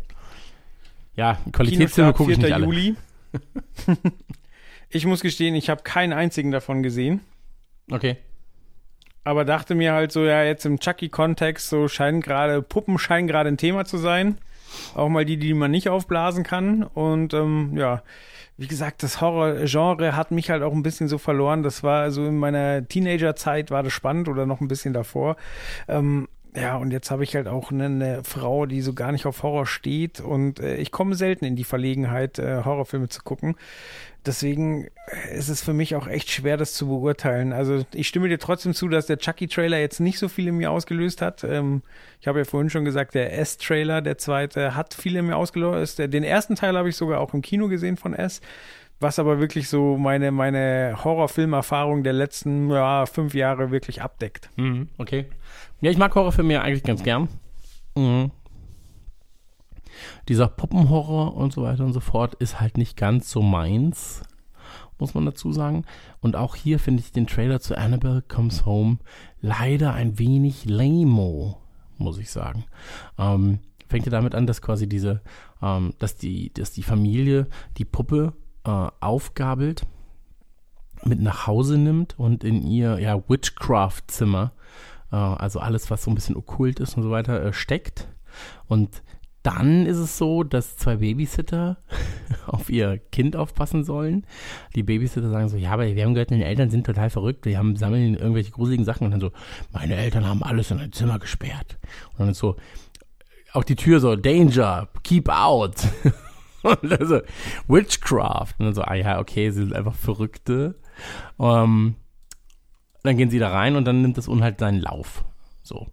Ja, 1.15 1.37
Qualitätsfilme 1.51 2.13
gucke 2.13 2.31
ich 2.31 2.37
4. 2.37 2.45
nicht 2.45 2.53
alle. 2.53 2.65
Juli. 2.65 2.95
ich 4.89 5.05
muss 5.05 5.21
gestehen, 5.21 5.55
ich 5.55 5.69
habe 5.69 5.83
keinen 5.83 6.13
einzigen 6.13 6.51
davon 6.51 6.81
gesehen. 6.81 7.21
Okay. 7.91 8.17
aber 9.23 9.43
dachte 9.45 9.75
mir 9.75 9.93
halt 9.93 10.11
so, 10.11 10.23
ja, 10.23 10.43
jetzt 10.43 10.65
im 10.65 10.79
Chucky-Kontext, 10.79 11.69
so 11.69 11.87
scheinen 11.87 12.21
gerade, 12.21 12.61
Puppen 12.61 12.97
scheinen 12.99 13.27
gerade 13.27 13.49
ein 13.49 13.57
Thema 13.57 13.85
zu 13.85 13.97
sein. 13.97 14.37
Auch 14.93 15.09
mal 15.09 15.25
die, 15.25 15.37
die 15.37 15.53
man 15.53 15.71
nicht 15.71 15.89
aufblasen 15.89 16.43
kann. 16.43 16.83
Und 16.83 17.33
ähm, 17.33 17.75
ja, 17.75 18.03
wie 18.57 18.67
gesagt, 18.67 19.03
das 19.03 19.21
Horror-Genre 19.21 20.15
hat 20.15 20.31
mich 20.31 20.49
halt 20.49 20.63
auch 20.63 20.73
ein 20.73 20.83
bisschen 20.83 21.07
so 21.07 21.17
verloren. 21.17 21.63
Das 21.63 21.83
war 21.83 22.11
so 22.11 22.25
in 22.25 22.37
meiner 22.37 22.87
Teenager-Zeit 22.87 23.71
war 23.71 23.83
das 23.83 23.93
spannend 23.93 24.27
oder 24.27 24.45
noch 24.45 24.61
ein 24.61 24.67
bisschen 24.67 24.93
davor. 24.93 25.37
Ähm, 25.87 26.27
ja, 26.55 26.77
und 26.77 26.91
jetzt 26.91 27.11
habe 27.11 27.23
ich 27.23 27.35
halt 27.35 27.47
auch 27.47 27.71
eine, 27.71 27.85
eine 27.85 28.23
Frau, 28.23 28.65
die 28.65 28.81
so 28.81 28.93
gar 28.93 29.11
nicht 29.11 29.25
auf 29.25 29.43
Horror 29.43 29.65
steht. 29.65 30.19
Und 30.21 30.59
äh, 30.59 30.77
ich 30.77 30.91
komme 30.91 31.15
selten 31.15 31.45
in 31.45 31.55
die 31.55 31.63
Verlegenheit, 31.63 32.39
äh, 32.39 32.63
Horrorfilme 32.63 33.09
zu 33.09 33.21
gucken. 33.23 33.55
Deswegen 34.25 34.87
ist 35.33 35.49
es 35.49 35.61
für 35.61 35.73
mich 35.73 35.95
auch 35.95 36.07
echt 36.07 36.31
schwer, 36.31 36.57
das 36.57 36.73
zu 36.73 36.87
beurteilen. 36.87 37.53
Also 37.53 37.85
ich 37.93 38.07
stimme 38.07 38.27
dir 38.27 38.39
trotzdem 38.39 38.73
zu, 38.73 38.87
dass 38.87 39.05
der 39.05 39.19
Chucky-Trailer 39.19 39.77
jetzt 39.77 39.99
nicht 39.99 40.17
so 40.17 40.27
viel 40.29 40.47
in 40.47 40.57
mir 40.57 40.71
ausgelöst 40.71 41.21
hat. 41.21 41.43
Ähm, 41.43 41.83
ich 42.19 42.27
habe 42.27 42.39
ja 42.39 42.45
vorhin 42.45 42.69
schon 42.69 42.85
gesagt, 42.85 43.13
der 43.13 43.37
S-Trailer, 43.37 44.01
der 44.01 44.17
zweite, 44.17 44.75
hat 44.75 44.93
viel 44.93 45.15
in 45.15 45.27
mir 45.27 45.37
ausgelöst. 45.37 45.99
Den 45.99 46.23
ersten 46.23 46.55
Teil 46.55 46.75
habe 46.77 46.89
ich 46.89 46.95
sogar 46.95 47.19
auch 47.19 47.33
im 47.33 47.41
Kino 47.41 47.67
gesehen 47.67 47.97
von 47.97 48.13
S. 48.13 48.41
Was 48.99 49.19
aber 49.19 49.39
wirklich 49.39 49.67
so 49.67 49.97
meine, 49.97 50.31
meine 50.31 51.03
Horrorfilmerfahrung 51.03 52.03
der 52.03 52.13
letzten 52.13 52.69
ja, 52.71 53.05
fünf 53.05 53.33
Jahre 53.33 53.69
wirklich 53.69 54.01
abdeckt. 54.01 54.49
Mhm, 54.55 54.87
okay. 54.97 55.25
Ja, 55.81 55.91
ich 55.91 55.97
mag 55.97 56.15
Horrorfilme 56.15 56.53
ja 56.53 56.61
eigentlich 56.61 56.83
ganz 56.83 57.03
gern. 57.03 57.27
Mhm. 57.95 58.31
Dieser 60.27 60.47
Puppenhorror 60.47 61.35
und 61.35 61.53
so 61.53 61.63
weiter 61.63 61.85
und 61.85 61.93
so 61.93 61.99
fort 61.99 62.35
ist 62.35 62.59
halt 62.59 62.77
nicht 62.77 62.97
ganz 62.97 63.29
so 63.29 63.41
meins, 63.41 64.23
muss 64.99 65.13
man 65.13 65.25
dazu 65.25 65.51
sagen. 65.51 65.85
Und 66.21 66.35
auch 66.35 66.55
hier 66.55 66.79
finde 66.79 67.01
ich 67.01 67.11
den 67.11 67.27
Trailer 67.27 67.59
zu 67.59 67.77
Annabelle 67.77 68.21
Comes 68.21 68.65
Home 68.65 68.97
leider 69.41 69.93
ein 69.93 70.19
wenig 70.19 70.65
lame, 70.65 71.55
muss 71.97 72.17
ich 72.17 72.31
sagen. 72.31 72.65
Ähm, 73.17 73.59
fängt 73.87 74.05
ja 74.05 74.11
damit 74.11 74.35
an, 74.35 74.47
dass 74.47 74.61
quasi 74.61 74.87
diese, 74.87 75.21
ähm, 75.61 75.93
dass 75.99 76.15
die, 76.15 76.51
dass 76.53 76.71
die 76.71 76.83
Familie 76.83 77.47
die 77.77 77.85
Puppe 77.85 78.33
äh, 78.65 78.87
aufgabelt, 78.99 79.85
mit 81.03 81.21
nach 81.21 81.45
Hause 81.45 81.77
nimmt 81.77 82.17
und 82.17 82.43
in 82.43 82.63
ihr 82.63 82.99
ja 82.99 83.21
Witchcraft-Zimmer, 83.29 84.53
also 85.17 85.59
alles, 85.59 85.89
was 85.91 86.03
so 86.03 86.11
ein 86.11 86.15
bisschen 86.15 86.35
okkult 86.35 86.79
ist 86.79 86.97
und 86.97 87.03
so 87.03 87.11
weiter, 87.11 87.43
äh, 87.43 87.53
steckt. 87.53 88.07
Und 88.67 89.03
dann 89.43 89.85
ist 89.85 89.97
es 89.97 90.17
so, 90.17 90.43
dass 90.43 90.75
zwei 90.75 90.97
Babysitter 90.97 91.77
auf 92.47 92.69
ihr 92.69 92.97
Kind 93.11 93.35
aufpassen 93.35 93.83
sollen. 93.83 94.25
Die 94.73 94.81
Babysitter 94.81 95.29
sagen 95.29 95.49
so, 95.49 95.57
ja, 95.57 95.71
aber 95.71 95.85
wir 95.85 96.03
haben 96.03 96.15
gehört, 96.15 96.31
deine 96.31 96.45
Eltern 96.45 96.71
sind 96.71 96.85
total 96.85 97.11
verrückt, 97.11 97.45
die 97.45 97.57
haben 97.57 97.75
sammeln 97.75 98.15
irgendwelche 98.15 98.51
gruseligen 98.51 98.85
Sachen 98.85 99.05
und 99.05 99.11
dann 99.11 99.21
so, 99.21 99.31
meine 99.71 99.95
Eltern 99.95 100.25
haben 100.25 100.41
alles 100.41 100.71
in 100.71 100.79
ein 100.79 100.91
Zimmer 100.91 101.19
gesperrt. 101.19 101.77
Und 102.13 102.21
dann 102.21 102.29
ist 102.29 102.39
so, 102.39 102.55
auch 103.53 103.63
die 103.63 103.75
Tür 103.75 103.99
so, 103.99 104.15
Danger, 104.15 104.89
keep 105.03 105.29
out. 105.29 105.75
Und 106.63 106.99
also, 106.99 107.21
Witchcraft. 107.67 108.55
Und 108.57 108.65
dann 108.65 108.73
so, 108.73 108.81
ah 108.81 108.95
ja, 108.95 109.19
okay, 109.19 109.51
sie 109.51 109.59
sind 109.59 109.73
einfach 109.73 109.93
Verrückte. 109.93 110.73
Ähm, 111.39 111.95
dann 113.05 113.17
gehen 113.17 113.29
sie 113.29 113.39
da 113.39 113.49
rein 113.49 113.75
und 113.75 113.85
dann 113.85 114.01
nimmt 114.01 114.17
das 114.17 114.27
Unhalt 114.27 114.59
seinen 114.59 114.81
Lauf. 114.81 115.25
So. 115.63 115.87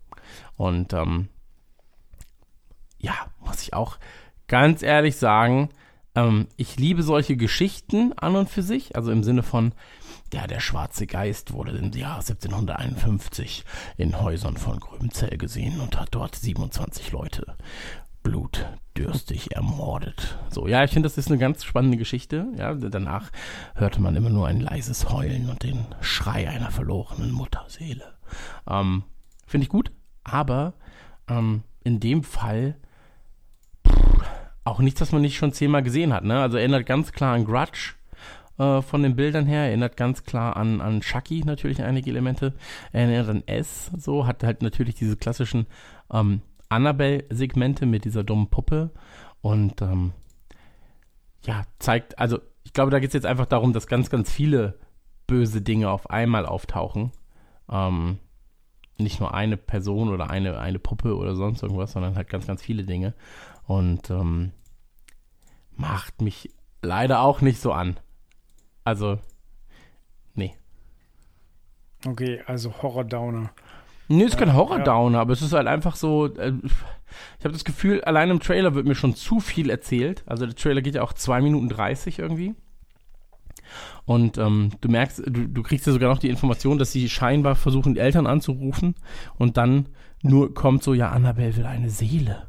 Und 0.56 0.92
ähm, 0.92 1.28
ja, 2.98 3.14
muss 3.40 3.62
ich 3.62 3.74
auch 3.74 3.98
ganz 4.48 4.82
ehrlich 4.82 5.16
sagen, 5.16 5.70
ähm, 6.14 6.46
ich 6.56 6.76
liebe 6.76 7.02
solche 7.02 7.36
Geschichten 7.36 8.12
an 8.14 8.36
und 8.36 8.48
für 8.48 8.62
sich. 8.62 8.96
Also 8.96 9.10
im 9.10 9.24
Sinne 9.24 9.42
von, 9.42 9.72
ja, 10.32 10.46
der 10.46 10.60
schwarze 10.60 11.06
Geist 11.06 11.52
wurde 11.52 11.72
im 11.72 11.92
Jahr 11.92 12.16
1751 12.16 13.64
in 13.96 14.20
Häusern 14.20 14.56
von 14.56 14.78
Gröbenzell 14.80 15.36
gesehen 15.36 15.80
und 15.80 15.98
hat 15.98 16.08
dort 16.12 16.36
27 16.36 17.12
Leute 17.12 17.56
blutdürstig 18.22 19.52
ermordet. 19.54 20.38
So, 20.50 20.66
ja, 20.66 20.84
ich 20.84 20.90
finde, 20.92 21.06
das 21.08 21.18
ist 21.18 21.28
eine 21.28 21.38
ganz 21.38 21.64
spannende 21.64 21.96
Geschichte. 21.96 22.46
Ja, 22.56 22.74
danach 22.74 23.30
hörte 23.74 24.00
man 24.00 24.16
immer 24.16 24.30
nur 24.30 24.46
ein 24.46 24.60
leises 24.60 25.10
Heulen 25.10 25.48
und 25.48 25.62
den 25.62 25.86
Schrei 26.00 26.48
einer 26.48 26.70
verlorenen 26.70 27.32
Mutterseele. 27.32 28.14
Ähm, 28.68 29.04
finde 29.46 29.64
ich 29.64 29.70
gut, 29.70 29.92
aber 30.24 30.74
ähm, 31.28 31.62
in 31.84 32.00
dem 32.00 32.22
Fall 32.22 32.76
auch 34.64 34.78
nichts, 34.78 35.00
was 35.00 35.12
man 35.12 35.22
nicht 35.22 35.36
schon 35.36 35.52
zehnmal 35.52 35.82
gesehen 35.82 36.12
hat. 36.12 36.24
Ne? 36.24 36.40
Also 36.40 36.56
erinnert 36.56 36.86
ganz 36.86 37.12
klar 37.12 37.34
an 37.34 37.44
Grudge 37.44 37.94
äh, 38.58 38.82
von 38.82 39.02
den 39.02 39.16
Bildern 39.16 39.46
her, 39.46 39.62
erinnert 39.62 39.96
ganz 39.96 40.24
klar 40.24 40.56
an, 40.56 40.80
an 40.80 41.00
Chucky 41.00 41.42
natürlich 41.44 41.82
einige 41.82 42.10
Elemente, 42.10 42.54
erinnert 42.92 43.28
an 43.28 43.42
S, 43.46 43.90
so, 43.96 44.26
hat 44.26 44.44
halt 44.44 44.62
natürlich 44.62 44.94
diese 44.94 45.16
klassischen 45.16 45.66
ähm, 46.12 46.42
Annabelle-Segmente 46.72 47.86
mit 47.86 48.04
dieser 48.04 48.24
dummen 48.24 48.48
Puppe 48.48 48.90
und 49.40 49.82
ähm, 49.82 50.12
ja, 51.44 51.62
zeigt, 51.78 52.18
also 52.18 52.38
ich 52.64 52.72
glaube, 52.72 52.90
da 52.90 52.98
geht 53.00 53.08
es 53.08 53.14
jetzt 53.14 53.26
einfach 53.26 53.46
darum, 53.46 53.72
dass 53.72 53.86
ganz, 53.86 54.10
ganz 54.10 54.30
viele 54.30 54.78
böse 55.26 55.62
Dinge 55.62 55.90
auf 55.90 56.10
einmal 56.10 56.46
auftauchen. 56.46 57.12
Ähm, 57.70 58.18
nicht 58.98 59.20
nur 59.20 59.34
eine 59.34 59.56
Person 59.56 60.10
oder 60.10 60.30
eine, 60.30 60.58
eine 60.58 60.78
Puppe 60.78 61.16
oder 61.16 61.34
sonst 61.34 61.62
irgendwas, 61.62 61.92
sondern 61.92 62.16
halt 62.16 62.28
ganz, 62.28 62.46
ganz 62.46 62.62
viele 62.62 62.84
Dinge. 62.84 63.14
Und 63.66 64.10
ähm, 64.10 64.52
macht 65.76 66.22
mich 66.22 66.50
leider 66.82 67.22
auch 67.22 67.40
nicht 67.40 67.60
so 67.60 67.72
an. 67.72 67.98
Also, 68.84 69.18
nee. 70.34 70.54
Okay, 72.06 72.42
also 72.46 72.82
Horror-Downer. 72.82 73.50
Nee, 74.12 74.24
ist 74.24 74.36
kein 74.36 74.52
Horror-Downer, 74.52 75.18
aber 75.20 75.32
es 75.32 75.40
ist 75.40 75.54
halt 75.54 75.66
einfach 75.66 75.96
so. 75.96 76.26
Äh, 76.34 76.52
ich 77.38 77.44
habe 77.44 77.52
das 77.52 77.64
Gefühl, 77.64 78.02
allein 78.02 78.30
im 78.30 78.40
Trailer 78.40 78.74
wird 78.74 78.86
mir 78.86 78.94
schon 78.94 79.14
zu 79.14 79.40
viel 79.40 79.70
erzählt. 79.70 80.22
Also 80.26 80.46
der 80.46 80.54
Trailer 80.54 80.82
geht 80.82 80.94
ja 80.94 81.02
auch 81.02 81.12
2 81.12 81.40
Minuten 81.40 81.68
30 81.68 82.18
irgendwie. 82.18 82.54
Und 84.04 84.36
ähm, 84.36 84.70
du 84.80 84.88
merkst, 84.90 85.22
du, 85.26 85.48
du 85.48 85.62
kriegst 85.62 85.86
ja 85.86 85.92
sogar 85.92 86.10
noch 86.10 86.18
die 86.18 86.28
Information, 86.28 86.78
dass 86.78 86.92
sie 86.92 87.08
scheinbar 87.08 87.54
versuchen, 87.54 87.94
die 87.94 88.00
Eltern 88.00 88.26
anzurufen. 88.26 88.94
Und 89.38 89.56
dann 89.56 89.88
nur 90.22 90.52
kommt 90.52 90.82
so, 90.82 90.92
ja, 90.92 91.10
Annabelle 91.10 91.56
will 91.56 91.66
eine 91.66 91.90
Seele. 91.90 92.48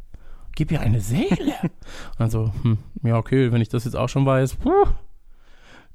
Gib 0.55 0.72
ihr 0.72 0.82
eine 0.82 0.99
Seele. 0.99 1.53
also, 2.18 2.51
hm, 2.61 2.78
ja, 3.03 3.18
okay, 3.18 3.51
wenn 3.51 3.61
ich 3.61 3.70
das 3.70 3.86
jetzt 3.86 3.95
auch 3.95 4.09
schon 4.09 4.26
weiß, 4.26 4.55
puh, 4.55 4.86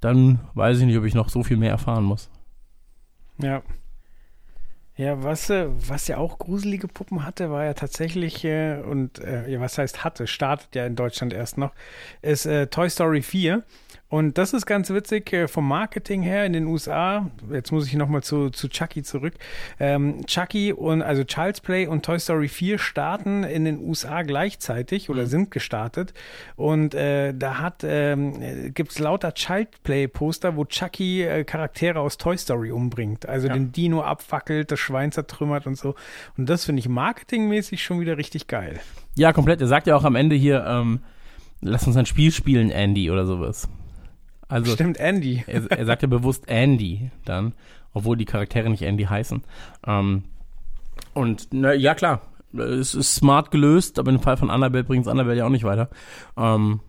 dann 0.01 0.41
weiß 0.55 0.79
ich 0.79 0.87
nicht, 0.87 0.97
ob 0.99 1.05
ich 1.05 1.15
noch 1.15 1.29
so 1.29 1.43
viel 1.43 1.57
mehr 1.57 1.71
erfahren 1.71 2.05
muss. 2.05 2.31
Ja. 3.39 3.63
Ja, 4.99 5.23
was, 5.23 5.49
äh, 5.49 5.69
was 5.69 6.09
ja 6.09 6.17
auch 6.17 6.39
gruselige 6.39 6.89
Puppen 6.89 7.25
hatte, 7.25 7.53
war 7.53 7.65
ja 7.65 7.73
tatsächlich, 7.75 8.45
äh, 8.45 8.81
und 8.81 9.21
äh, 9.21 9.61
was 9.61 9.79
heißt 9.79 10.03
hatte, 10.03 10.27
startet 10.27 10.75
ja 10.75 10.87
in 10.87 10.97
Deutschland 10.97 11.33
erst 11.33 11.57
noch, 11.57 11.73
ist 12.21 12.47
äh, 12.47 12.67
Toy 12.67 12.91
Story 12.91 13.23
4. 13.23 13.63
Und 14.11 14.39
das 14.39 14.55
ist 14.55 14.65
ganz 14.65 14.89
witzig 14.89 15.33
äh, 15.35 15.49
vom 15.49 15.69
Marketing 15.69 16.23
her 16.23 16.47
in 16.47 16.55
den 16.55 16.65
USA. 16.67 17.31
Jetzt 17.53 17.73
muss 17.73 17.87
ich 17.87 17.95
nochmal 17.95 18.23
zu, 18.23 18.49
zu 18.49 18.69
Chucky 18.69 19.03
zurück. 19.03 19.35
Ähm, 19.79 20.25
Chucky 20.27 20.73
und 20.73 21.03
also 21.03 21.25
Child's 21.25 21.61
Play 21.61 21.87
und 21.87 22.05
Toy 22.07 22.19
Story 22.19 22.49
4 22.49 22.79
starten 22.79 23.45
in 23.45 23.67
den 23.67 23.79
USA 23.81 24.23
gleichzeitig 24.23 25.11
oder 25.11 25.27
sind 25.27 25.51
gestartet. 25.51 26.15
Und 26.57 26.95
äh, 26.95 27.35
da 27.35 27.59
hat 27.59 27.85
ähm, 27.85 28.73
gibt 28.73 28.93
es 28.93 28.99
lauter 28.99 29.35
Child 29.35 29.83
Play 29.83 30.09
Poster, 30.09 30.57
wo 30.57 30.65
Chucky 30.65 31.23
äh, 31.25 31.45
Charaktere 31.45 32.01
aus 32.01 32.17
Toy 32.17 32.39
Story 32.39 32.71
umbringt. 32.73 33.29
Also 33.29 33.49
Ja. 33.49 33.53
den 33.53 33.73
Dino 33.73 34.01
abfackelt, 34.03 34.73
das 34.73 34.81
Schwein 34.81 35.13
zertrümmert 35.13 35.67
und 35.67 35.77
so. 35.77 35.95
Und 36.39 36.49
das 36.49 36.65
finde 36.65 36.81
ich 36.81 36.89
marketingmäßig 36.89 37.83
schon 37.83 38.01
wieder 38.01 38.17
richtig 38.17 38.47
geil. 38.47 38.81
Ja, 39.17 39.35
komplett. 39.35 39.61
Er 39.61 39.67
sagt 39.67 39.87
ja 39.87 39.97
auch 39.97 40.05
am 40.05 40.15
Ende 40.15 40.35
hier, 40.35 40.65
ähm, 40.67 41.01
lass 41.61 41.87
uns 41.87 41.97
ein 41.99 42.07
Spiel 42.07 42.33
spielen, 42.33 42.71
Andy, 42.71 43.11
oder 43.11 43.27
sowas. 43.27 43.69
Also, 44.49 44.73
Stimmt, 44.73 44.99
Andy. 44.99 45.45
er, 45.47 45.71
er 45.71 45.85
sagt 45.87 46.03
ja 46.03 46.09
bewusst 46.09 46.49
Andy 46.49 47.11
dann, 47.25 47.53
obwohl 47.93 48.17
die 48.17 48.25
Charaktere 48.25 48.71
nicht 48.71 48.83
Andy 48.83 49.05
heißen. 49.05 49.45
Ähm, 49.87 50.25
und, 51.15 51.49
na, 51.53 51.73
ja, 51.75 51.95
klar, 51.95 52.23
es 52.55 52.95
ist 52.95 53.15
smart 53.15 53.51
gelöst, 53.51 53.99
aber 53.99 54.11
im 54.11 54.21
Fall 54.21 54.37
von 54.37 54.51
Annabelle 54.51 54.85
bringt 54.85 55.07
es 55.07 55.11
Annabelle 55.11 55.39
ja 55.39 55.45
auch 55.47 55.51
nicht 55.51 55.65
weiter. 55.65 55.91
Ähm, 56.37 56.81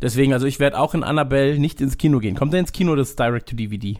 deswegen, 0.00 0.32
also 0.32 0.46
ich 0.46 0.60
werde 0.60 0.78
auch 0.78 0.94
in 0.94 1.04
Annabelle 1.04 1.58
nicht 1.58 1.80
ins 1.80 1.96
Kino 1.98 2.18
gehen. 2.18 2.36
Kommt 2.36 2.52
der 2.52 2.60
ins 2.60 2.72
Kino, 2.72 2.94
das 2.94 3.16
Direct-to-DVD? 3.16 3.98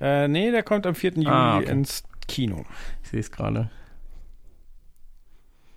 Äh, 0.00 0.28
nee, 0.28 0.50
der 0.50 0.62
kommt 0.62 0.86
am 0.86 0.94
4. 0.94 1.12
Juli 1.14 1.26
Ah, 1.26 1.58
okay. 1.58 1.70
ins 1.70 2.04
Kino. 2.26 2.64
Ich 3.02 3.10
sehe 3.10 3.20
es 3.20 3.30
gerade. 3.30 3.70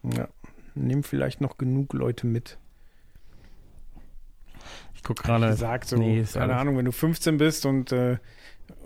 Ja. 0.04 0.28
Nimm 0.74 1.04
vielleicht 1.04 1.42
noch 1.42 1.58
genug 1.58 1.94
Leute 1.94 2.28
mit. 2.28 2.58
Ich 5.02 5.08
gucke 5.08 5.24
gerade. 5.24 5.48
gesagt, 5.48 5.88
so, 5.88 5.98
nee, 5.98 6.24
keine 6.32 6.56
Ahnung, 6.56 6.78
wenn 6.78 6.86
du 6.86 6.92
15 6.92 7.38
bist 7.38 7.66
und 7.66 7.92
äh, 7.92 8.18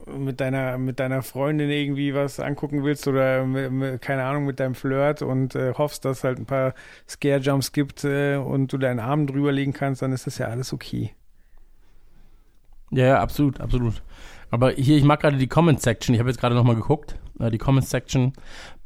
mit 0.08 0.40
deiner 0.40 0.78
mit 0.78 1.00
deiner 1.00 1.22
Freundin 1.22 1.70
irgendwie 1.70 2.14
was 2.14 2.40
angucken 2.40 2.86
willst 2.86 3.08
oder 3.08 3.46
mit, 3.46 3.72
mit, 3.72 4.02
keine 4.02 4.24
Ahnung 4.24 4.46
mit 4.46 4.62
deinem 4.62 4.76
Flirt 4.76 5.22
und 5.22 5.56
äh, 5.56 5.74
hoffst, 5.74 6.06
dass 6.06 6.20
es 6.20 6.24
halt 6.24 6.40
ein 6.40 6.46
paar 6.46 6.74
Scare 7.08 7.40
Jumps 7.40 7.74
gibt 7.74 8.06
äh, 8.06 8.38
und 8.38 8.72
du 8.72 8.78
deinen 8.78 9.00
Arm 9.00 9.28
drüber 9.28 9.52
legen 9.52 9.74
kannst, 9.74 10.02
dann 10.02 10.14
ist 10.14 10.26
das 10.26 10.38
ja 10.38 10.48
alles 10.48 10.72
okay. 10.72 11.14
Ja, 12.92 13.06
ja, 13.06 13.20
absolut, 13.20 13.60
absolut. 13.60 14.02
Aber 14.52 14.72
hier, 14.72 14.96
ich 14.96 15.04
mag 15.04 15.20
gerade 15.20 15.38
die 15.38 15.48
Comment-Section. 15.48 16.14
Ich 16.14 16.20
habe 16.20 16.30
jetzt 16.30 16.40
gerade 16.40 16.56
nochmal 16.56 16.76
geguckt. 16.76 17.18
Äh, 17.40 17.52
die 17.52 17.58
Comment-Section 17.58 18.32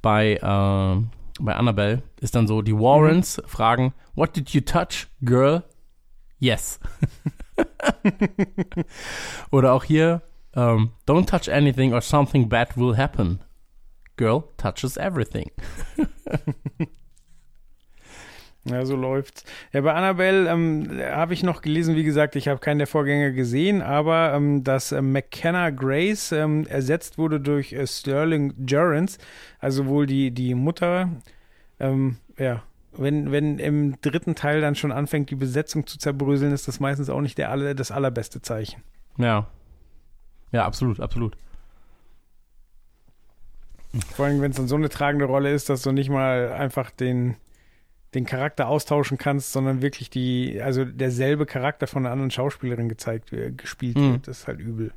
bei, 0.01 0.33
äh, 0.33 1.41
bei 1.43 1.55
Annabelle 1.55 2.01
ist 2.21 2.33
dann 2.33 2.47
so, 2.47 2.63
die 2.63 2.73
Warrens 2.73 3.39
fragen, 3.45 3.93
what 4.15 4.35
did 4.35 4.49
you 4.49 4.61
touch, 4.61 5.07
girl? 5.21 5.63
Yes. 6.39 6.79
Oder 9.51 9.73
auch 9.73 9.83
hier, 9.83 10.21
ähm, 10.55 10.91
don't 11.05 11.27
touch 11.27 11.51
anything 11.53 11.93
or 11.93 12.01
something 12.01 12.49
bad 12.49 12.77
will 12.77 12.97
happen. 12.97 13.41
Girl 14.15 14.43
touches 14.57 14.97
everything. 14.97 15.51
Ja, 18.65 18.85
so 18.85 18.95
läuft's. 18.95 19.45
Ja, 19.71 19.81
bei 19.81 19.93
Annabelle 19.93 20.49
ähm, 20.49 20.99
habe 21.01 21.33
ich 21.33 21.43
noch 21.43 21.61
gelesen, 21.61 21.95
wie 21.95 22.03
gesagt, 22.03 22.35
ich 22.35 22.47
habe 22.47 22.59
keinen 22.59 22.77
der 22.77 22.87
Vorgänger 22.87 23.31
gesehen, 23.31 23.81
aber 23.81 24.33
ähm, 24.33 24.63
dass 24.63 24.91
äh, 24.91 25.01
McKenna 25.01 25.69
Grace 25.69 26.33
ähm, 26.33 26.67
ersetzt 26.67 27.17
wurde 27.17 27.39
durch 27.39 27.71
äh, 27.73 27.87
Sterling 27.87 28.53
Durrance, 28.57 29.17
also 29.59 29.87
wohl 29.87 30.05
die, 30.05 30.31
die 30.31 30.55
Mutter. 30.55 31.09
Ähm, 31.79 32.17
ja, 32.37 32.61
wenn, 32.93 33.31
wenn 33.31 33.59
im 33.59 33.99
dritten 34.01 34.35
Teil 34.35 34.61
dann 34.61 34.75
schon 34.75 34.91
anfängt, 34.91 35.29
die 35.29 35.35
Besetzung 35.35 35.85
zu 35.87 35.97
zerbröseln, 35.97 36.51
ist 36.53 36.67
das 36.67 36.79
meistens 36.79 37.09
auch 37.09 37.21
nicht 37.21 37.37
der 37.37 37.51
aller, 37.51 37.73
das 37.75 37.91
allerbeste 37.91 38.41
Zeichen. 38.41 38.81
Ja. 39.17 39.47
Ja, 40.51 40.65
absolut, 40.65 40.99
absolut. 40.99 41.37
Vor 44.15 44.25
allem, 44.25 44.41
wenn 44.41 44.51
es 44.51 44.57
dann 44.57 44.67
so 44.67 44.75
eine 44.75 44.89
tragende 44.89 45.25
Rolle 45.25 45.51
ist, 45.51 45.69
dass 45.69 45.81
du 45.81 45.91
nicht 45.91 46.09
mal 46.09 46.51
einfach 46.51 46.91
den, 46.91 47.35
den 48.13 48.25
Charakter 48.25 48.67
austauschen 48.67 49.17
kannst, 49.17 49.51
sondern 49.51 49.81
wirklich 49.81 50.09
die, 50.09 50.61
also 50.61 50.85
derselbe 50.85 51.45
Charakter 51.45 51.87
von 51.87 52.05
einer 52.05 52.11
anderen 52.13 52.31
Schauspielerin 52.31 52.89
gezeigt, 52.89 53.31
wird, 53.31 53.57
gespielt 53.57 53.97
Mhm. 53.97 54.13
wird. 54.13 54.27
Das 54.27 54.39
ist 54.41 54.47
halt 54.47 54.59
übel. 54.59 54.91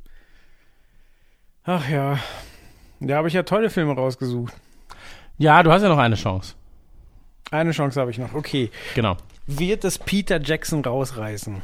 Ach 1.63 1.87
ja. 1.89 2.19
Da 2.99 3.17
habe 3.17 3.27
ich 3.27 3.33
ja 3.33 3.43
tolle 3.43 3.69
Filme 3.69 3.93
rausgesucht. 3.93 4.53
Ja, 5.37 5.63
du 5.63 5.71
hast 5.71 5.81
ja 5.81 5.89
noch 5.89 5.97
eine 5.97 6.15
Chance. 6.15 6.55
Eine 7.53 7.71
Chance 7.71 8.01
habe 8.01 8.11
ich 8.11 8.17
noch. 8.17 8.33
Okay. 8.33 8.71
Genau. 8.95 9.15
Wird 9.45 9.83
es 9.83 9.99
Peter 9.99 10.41
Jackson 10.41 10.83
rausreißen? 10.83 11.61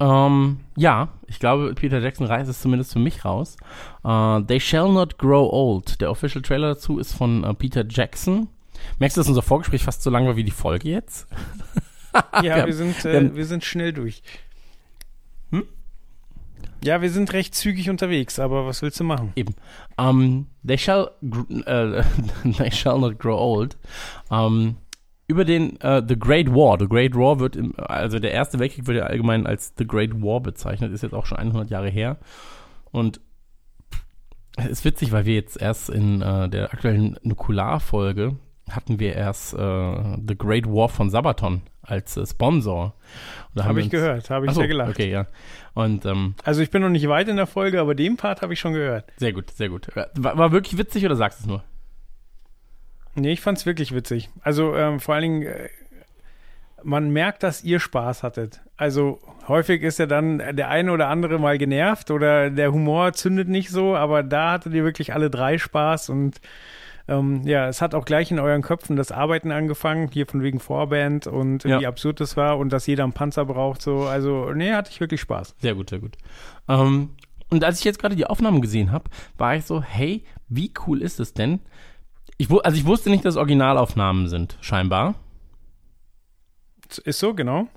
Ähm, 0.00 0.60
ja, 0.76 1.08
ich 1.28 1.38
glaube, 1.38 1.72
Peter 1.74 2.00
Jackson 2.00 2.26
reißt 2.26 2.50
es 2.50 2.60
zumindest 2.60 2.92
für 2.92 2.98
mich 2.98 3.24
raus. 3.24 3.56
Äh, 4.04 4.42
They 4.42 4.58
Shall 4.58 4.92
Not 4.92 5.18
Grow 5.18 5.48
Old. 5.52 6.00
Der 6.00 6.10
Official 6.10 6.42
Trailer 6.42 6.74
dazu 6.74 6.98
ist 6.98 7.12
von 7.12 7.44
äh, 7.44 7.54
Peter 7.54 7.84
Jackson. 7.88 8.48
Merkst 8.98 9.16
du, 9.16 9.20
dass 9.20 9.28
unser 9.28 9.42
Vorgespräch 9.42 9.84
fast 9.84 10.02
so 10.02 10.10
lang 10.10 10.26
war 10.26 10.36
wie 10.36 10.44
die 10.44 10.50
Folge 10.50 10.88
jetzt? 10.90 11.28
Ja, 12.44 12.58
wir 12.58 12.66
wir, 12.66 12.74
sind, 12.74 13.04
äh, 13.04 13.34
wir 13.34 13.44
sind 13.44 13.64
schnell 13.64 13.92
durch. 13.92 14.22
Hm? 15.50 15.64
Ja, 16.84 17.02
wir 17.02 17.10
sind 17.10 17.32
recht 17.32 17.56
zügig 17.56 17.90
unterwegs, 17.90 18.38
aber 18.38 18.66
was 18.66 18.82
willst 18.82 19.00
du 19.00 19.04
machen? 19.04 19.32
Ähm, 19.98 20.46
they, 20.64 20.78
shall, 20.78 21.10
äh, 21.66 22.02
they 22.56 22.70
Shall 22.70 23.00
Not 23.00 23.18
Grow 23.18 23.36
Old. 23.36 23.76
Ähm, 24.30 24.76
über 25.26 25.44
den 25.44 25.80
äh, 25.80 26.02
The 26.06 26.18
Great 26.18 26.48
War. 26.50 26.78
The 26.78 26.88
Great 26.88 27.14
War 27.14 27.40
wird, 27.40 27.56
im, 27.56 27.74
also 27.78 28.18
der 28.18 28.32
Erste 28.32 28.58
Weltkrieg 28.58 28.86
wird 28.86 28.98
ja 28.98 29.04
allgemein 29.04 29.46
als 29.46 29.72
The 29.78 29.86
Great 29.86 30.22
War 30.22 30.40
bezeichnet, 30.40 30.92
ist 30.92 31.02
jetzt 31.02 31.14
auch 31.14 31.26
schon 31.26 31.38
100 31.38 31.70
Jahre 31.70 31.88
her. 31.88 32.18
Und 32.90 33.20
es 34.56 34.66
ist 34.66 34.84
witzig, 34.84 35.12
weil 35.12 35.24
wir 35.24 35.34
jetzt 35.34 35.60
erst 35.60 35.90
in 35.90 36.22
äh, 36.22 36.48
der 36.48 36.72
aktuellen 36.72 37.18
Nukular-Folge 37.22 38.36
hatten 38.70 38.98
wir 38.98 39.14
erst 39.14 39.54
äh, 39.54 39.56
The 40.26 40.36
Great 40.38 40.66
War 40.66 40.88
von 40.88 41.10
Sabaton 41.10 41.62
als 41.82 42.16
äh, 42.16 42.26
Sponsor. 42.26 42.94
Habe 43.58 43.80
ich 43.80 43.90
gehört, 43.90 44.30
habe 44.30 44.46
ich 44.46 44.50
Ach 44.50 44.54
so, 44.54 44.60
sehr 44.60 44.68
gelacht. 44.68 44.90
Okay, 44.90 45.10
ja. 45.10 45.26
Und 45.74 46.06
ähm, 46.06 46.34
Also 46.44 46.62
ich 46.62 46.70
bin 46.70 46.82
noch 46.82 46.88
nicht 46.88 47.08
weit 47.08 47.28
in 47.28 47.36
der 47.36 47.46
Folge, 47.46 47.80
aber 47.80 47.94
den 47.94 48.16
Part 48.16 48.42
habe 48.42 48.52
ich 48.52 48.60
schon 48.60 48.72
gehört. 48.72 49.12
sehr 49.16 49.32
gut, 49.32 49.50
sehr 49.50 49.68
gut. 49.68 49.88
War, 49.94 50.38
war 50.38 50.52
wirklich 50.52 50.78
witzig 50.78 51.04
oder 51.04 51.16
sagst 51.16 51.40
du 51.40 51.42
es 51.42 51.48
nur? 51.48 51.64
Nee, 53.14 53.32
ich 53.32 53.40
fand's 53.40 53.66
wirklich 53.66 53.94
witzig. 53.94 54.30
Also 54.42 54.74
ähm, 54.76 55.00
vor 55.00 55.14
allen 55.14 55.22
Dingen, 55.22 55.42
äh, 55.42 55.68
man 56.82 57.10
merkt, 57.10 57.42
dass 57.42 57.64
ihr 57.64 57.80
Spaß 57.80 58.22
hattet. 58.22 58.60
Also 58.76 59.20
häufig 59.48 59.82
ist 59.82 59.98
ja 59.98 60.06
dann 60.06 60.38
der 60.38 60.68
eine 60.68 60.92
oder 60.92 61.08
andere 61.08 61.38
mal 61.38 61.56
genervt 61.58 62.10
oder 62.10 62.50
der 62.50 62.72
Humor 62.72 63.12
zündet 63.12 63.48
nicht 63.48 63.70
so, 63.70 63.96
aber 63.96 64.22
da 64.22 64.52
hattet 64.52 64.74
ihr 64.74 64.84
wirklich 64.84 65.14
alle 65.14 65.30
drei 65.30 65.58
Spaß 65.58 66.10
und 66.10 66.40
ähm, 67.06 67.42
ja, 67.44 67.68
es 67.68 67.82
hat 67.82 67.94
auch 67.94 68.06
gleich 68.06 68.30
in 68.30 68.38
euren 68.38 68.62
Köpfen 68.62 68.96
das 68.96 69.12
Arbeiten 69.12 69.50
angefangen, 69.52 70.08
hier 70.10 70.26
von 70.26 70.42
wegen 70.42 70.58
Vorband 70.58 71.26
und 71.26 71.64
Ja. 71.64 71.78
wie 71.80 71.86
absurd 71.86 72.18
das 72.20 72.36
war 72.36 72.56
und 72.58 72.70
dass 72.72 72.86
jeder 72.86 73.04
einen 73.04 73.12
Panzer 73.12 73.44
braucht. 73.44 73.82
So, 73.82 74.04
also, 74.04 74.50
nee, 74.54 74.72
hatte 74.72 74.90
ich 74.90 75.00
wirklich 75.00 75.20
Spaß. 75.20 75.54
Sehr 75.58 75.74
gut, 75.74 75.90
sehr 75.90 75.98
gut. 75.98 76.16
Ähm, 76.66 77.10
und 77.50 77.62
als 77.62 77.78
ich 77.78 77.84
jetzt 77.84 77.98
gerade 77.98 78.16
die 78.16 78.26
Aufnahmen 78.26 78.62
gesehen 78.62 78.90
habe, 78.90 79.10
war 79.36 79.54
ich 79.54 79.66
so, 79.66 79.82
hey, 79.82 80.24
wie 80.48 80.72
cool 80.86 81.02
ist 81.02 81.20
es 81.20 81.34
denn? 81.34 81.60
Ich, 82.36 82.50
also 82.50 82.76
ich 82.76 82.84
wusste 82.84 83.10
nicht, 83.10 83.24
dass 83.24 83.36
Originalaufnahmen 83.36 84.28
sind, 84.28 84.56
scheinbar. 84.60 85.14
Ist 87.04 87.18
so, 87.18 87.34
genau. 87.34 87.68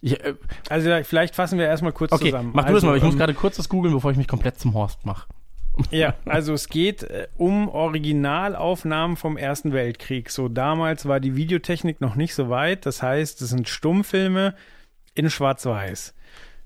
Ich, 0.00 0.18
äh, 0.24 0.34
Also 0.68 0.90
vielleicht 1.02 1.34
fassen 1.34 1.58
wir 1.58 1.66
erstmal 1.66 1.92
kurz 1.92 2.12
okay, 2.12 2.26
zusammen. 2.26 2.50
mach 2.54 2.62
du 2.64 2.68
also, 2.68 2.76
das 2.76 2.82
mal, 2.84 2.88
aber 2.90 2.96
ich 2.98 3.02
muss 3.02 3.14
ähm, 3.14 3.18
gerade 3.18 3.34
kurz 3.34 3.56
das 3.56 3.68
googeln, 3.68 3.94
bevor 3.94 4.10
ich 4.10 4.16
mich 4.16 4.28
komplett 4.28 4.58
zum 4.58 4.74
Horst 4.74 5.04
mache. 5.04 5.26
Ja, 5.90 6.14
also 6.24 6.52
es 6.52 6.68
geht 6.68 7.02
äh, 7.04 7.28
um 7.36 7.68
Originalaufnahmen 7.68 9.16
vom 9.16 9.36
Ersten 9.36 9.72
Weltkrieg. 9.72 10.30
So 10.30 10.48
damals 10.48 11.06
war 11.06 11.20
die 11.20 11.36
Videotechnik 11.36 12.00
noch 12.00 12.14
nicht 12.14 12.34
so 12.34 12.48
weit. 12.48 12.86
Das 12.86 13.02
heißt, 13.02 13.42
es 13.42 13.50
sind 13.50 13.68
Stummfilme 13.68 14.54
in 15.14 15.30
Schwarz-Weiß. 15.30 16.14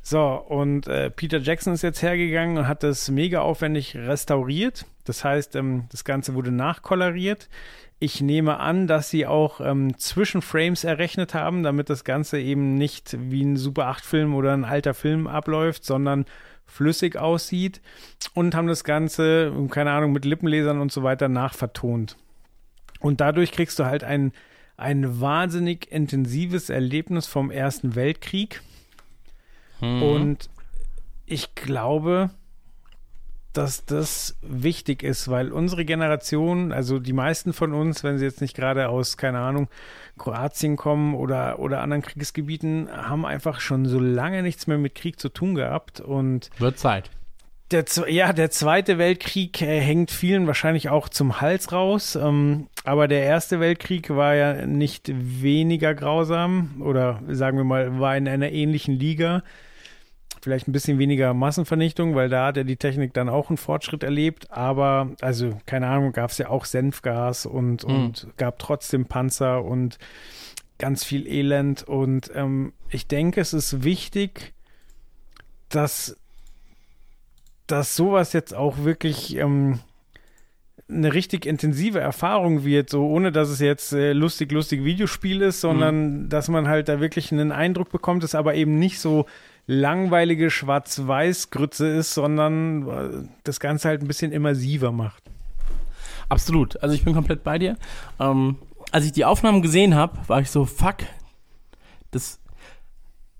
So, 0.02 0.20
und 0.34 0.88
äh, 0.88 1.10
Peter 1.10 1.38
Jackson 1.38 1.74
ist 1.74 1.82
jetzt 1.82 2.02
hergegangen 2.02 2.58
und 2.58 2.66
hat 2.66 2.82
das 2.82 3.08
mega 3.08 3.40
aufwendig 3.40 3.94
restauriert. 3.94 4.84
Das 5.04 5.24
heißt, 5.24 5.54
ähm, 5.54 5.84
das 5.90 6.04
Ganze 6.04 6.34
wurde 6.34 6.50
nachkoloriert. 6.50 7.48
Ich 8.00 8.20
nehme 8.20 8.58
an, 8.58 8.88
dass 8.88 9.10
sie 9.10 9.26
auch 9.26 9.60
ähm, 9.60 9.96
Zwischenframes 9.96 10.82
errechnet 10.82 11.34
haben, 11.34 11.62
damit 11.62 11.88
das 11.88 12.02
Ganze 12.02 12.40
eben 12.40 12.74
nicht 12.74 13.16
wie 13.30 13.44
ein 13.44 13.56
Super 13.56 13.88
8-Film 13.92 14.34
oder 14.34 14.52
ein 14.52 14.64
alter 14.64 14.92
Film 14.92 15.28
abläuft, 15.28 15.84
sondern 15.84 16.26
flüssig 16.66 17.16
aussieht 17.16 17.80
und 18.34 18.56
haben 18.56 18.66
das 18.66 18.82
Ganze, 18.82 19.52
keine 19.70 19.92
Ahnung, 19.92 20.12
mit 20.12 20.24
Lippenlesern 20.24 20.80
und 20.80 20.90
so 20.90 21.04
weiter 21.04 21.28
nachvertont. 21.28 22.16
Und 22.98 23.20
dadurch 23.20 23.52
kriegst 23.52 23.78
du 23.78 23.84
halt 23.84 24.02
ein, 24.02 24.32
ein 24.76 25.20
wahnsinnig 25.20 25.92
intensives 25.92 26.70
Erlebnis 26.70 27.28
vom 27.28 27.52
Ersten 27.52 27.94
Weltkrieg. 27.94 28.62
Und 29.82 30.48
ich 31.26 31.54
glaube, 31.54 32.30
dass 33.52 33.84
das 33.84 34.36
wichtig 34.40 35.02
ist, 35.02 35.28
weil 35.28 35.52
unsere 35.52 35.84
Generation, 35.84 36.72
also 36.72 36.98
die 36.98 37.12
meisten 37.12 37.52
von 37.52 37.74
uns, 37.74 38.02
wenn 38.02 38.18
sie 38.18 38.24
jetzt 38.24 38.40
nicht 38.40 38.56
gerade 38.56 38.88
aus, 38.88 39.16
keine 39.16 39.40
Ahnung, 39.40 39.68
Kroatien 40.18 40.76
kommen 40.76 41.14
oder, 41.14 41.58
oder 41.58 41.80
anderen 41.80 42.02
Kriegsgebieten, 42.02 42.88
haben 42.90 43.26
einfach 43.26 43.60
schon 43.60 43.86
so 43.86 43.98
lange 43.98 44.42
nichts 44.42 44.66
mehr 44.66 44.78
mit 44.78 44.94
Krieg 44.94 45.18
zu 45.18 45.28
tun 45.28 45.54
gehabt. 45.54 46.00
Und 46.00 46.50
Wird 46.58 46.78
Zeit. 46.78 47.10
der, 47.70 47.84
ja, 48.08 48.32
der 48.32 48.50
Zweite 48.50 48.98
Weltkrieg 48.98 49.60
äh, 49.60 49.80
hängt 49.80 50.10
vielen 50.10 50.46
wahrscheinlich 50.46 50.88
auch 50.88 51.08
zum 51.08 51.40
Hals 51.40 51.72
raus. 51.72 52.16
Ähm, 52.16 52.68
aber 52.84 53.06
der 53.06 53.22
Erste 53.22 53.60
Weltkrieg 53.60 54.10
war 54.10 54.34
ja 54.34 54.66
nicht 54.66 55.10
weniger 55.12 55.94
grausam 55.94 56.80
oder 56.80 57.20
sagen 57.28 57.58
wir 57.58 57.64
mal, 57.64 58.00
war 58.00 58.16
in 58.16 58.28
einer 58.28 58.50
ähnlichen 58.50 58.94
Liga. 58.98 59.42
Vielleicht 60.42 60.66
ein 60.66 60.72
bisschen 60.72 60.98
weniger 60.98 61.34
Massenvernichtung, 61.34 62.14
weil 62.16 62.28
da 62.28 62.46
hat 62.46 62.56
ja 62.56 62.64
die 62.64 62.76
Technik 62.76 63.14
dann 63.14 63.28
auch 63.28 63.48
einen 63.48 63.56
Fortschritt 63.56 64.02
erlebt. 64.02 64.50
Aber, 64.50 65.10
also, 65.20 65.58
keine 65.66 65.86
Ahnung, 65.86 66.12
gab 66.12 66.30
es 66.30 66.38
ja 66.38 66.48
auch 66.48 66.64
Senfgas 66.64 67.46
und, 67.46 67.84
und 67.84 68.26
gab 68.36 68.58
trotzdem 68.58 69.06
Panzer 69.06 69.64
und 69.64 69.98
ganz 70.78 71.04
viel 71.04 71.28
Elend. 71.28 71.84
Und 71.84 72.32
ähm, 72.34 72.72
ich 72.90 73.06
denke, 73.06 73.40
es 73.40 73.52
ist 73.52 73.84
wichtig, 73.84 74.52
dass 75.68 76.16
dass 77.72 77.96
sowas 77.96 78.34
jetzt 78.34 78.54
auch 78.54 78.84
wirklich 78.84 79.36
ähm, 79.36 79.80
eine 80.88 81.14
richtig 81.14 81.46
intensive 81.46 82.00
Erfahrung 82.00 82.64
wird, 82.64 82.90
so 82.90 83.06
ohne 83.06 83.32
dass 83.32 83.48
es 83.48 83.60
jetzt 83.60 83.92
äh, 83.92 84.12
lustig, 84.12 84.52
lustig 84.52 84.84
Videospiel 84.84 85.40
ist, 85.40 85.60
sondern 85.60 86.28
dass 86.28 86.48
man 86.48 86.68
halt 86.68 86.88
da 86.88 87.00
wirklich 87.00 87.32
einen 87.32 87.50
Eindruck 87.50 87.90
bekommt, 87.90 88.24
es 88.24 88.34
aber 88.34 88.54
eben 88.54 88.78
nicht 88.78 88.98
so 88.98 89.26
langweilige 89.66 90.50
Schwarz-Weiß-Grütze 90.50 91.86
ist, 91.88 92.14
sondern 92.14 92.88
äh, 92.88 93.28
das 93.44 93.60
Ganze 93.60 93.88
halt 93.88 94.02
ein 94.02 94.08
bisschen 94.08 94.32
immersiver 94.32 94.92
macht. 94.92 95.22
Absolut. 96.28 96.82
Also 96.82 96.94
ich 96.94 97.04
bin 97.04 97.14
komplett 97.14 97.44
bei 97.44 97.58
dir. 97.58 97.76
Ähm, 98.18 98.56
als 98.90 99.04
ich 99.04 99.12
die 99.12 99.24
Aufnahmen 99.24 99.62
gesehen 99.62 99.94
habe, 99.94 100.18
war 100.26 100.40
ich 100.40 100.50
so, 100.50 100.64
fuck, 100.64 100.96
das 102.10 102.40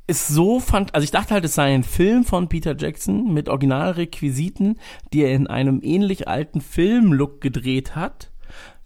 ist 0.06 0.28
so 0.28 0.60
fand, 0.60 0.94
also 0.94 1.04
ich 1.04 1.10
dachte 1.10 1.34
halt, 1.34 1.44
es 1.44 1.54
sei 1.54 1.74
ein 1.74 1.84
Film 1.84 2.24
von 2.24 2.48
Peter 2.48 2.76
Jackson 2.76 3.32
mit 3.32 3.48
Originalrequisiten, 3.48 4.78
die 5.12 5.22
er 5.22 5.34
in 5.34 5.46
einem 5.46 5.80
ähnlich 5.82 6.28
alten 6.28 6.60
Filmlook 6.60 7.40
gedreht 7.40 7.94
hat, 7.94 8.30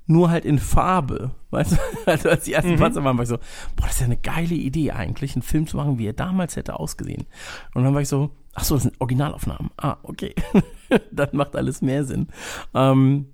nur 0.07 0.31
halt 0.31 0.45
in 0.45 0.59
Farbe. 0.59 1.33
Weißt 1.57 1.73
du, 1.73 1.77
also 2.11 2.29
als 2.29 2.45
die 2.45 2.53
ersten 2.53 2.77
Panzer 2.77 3.03
waren, 3.03 3.17
war 3.17 3.23
ich 3.23 3.31
so, 3.31 3.39
boah, 3.77 3.87
das 3.87 3.93
ist 3.93 4.01
ja 4.01 4.05
eine 4.05 4.19
geile 4.19 4.55
Idee 4.55 4.91
eigentlich, 4.91 5.35
einen 5.35 5.43
Film 5.43 5.67
zu 5.67 5.79
machen, 5.79 5.99
wie 5.99 6.07
er 6.07 6.13
damals 6.13 6.55
hätte 6.55 6.79
ausgesehen. 6.79 7.25
Und 7.73 7.83
dann 7.83 7.95
war 7.95 8.03
ich 8.03 8.09
so, 8.09 8.31
ach 8.53 8.65
so, 8.65 8.75
das 8.75 8.83
sind 8.83 9.01
Originalaufnahmen. 9.01 9.71
Ah, 9.79 9.97
okay. 10.03 10.35
dann 11.11 11.31
macht 11.33 11.57
alles 11.57 11.81
mehr 11.81 12.05
Sinn. 12.05 12.29
Ähm, 12.75 13.29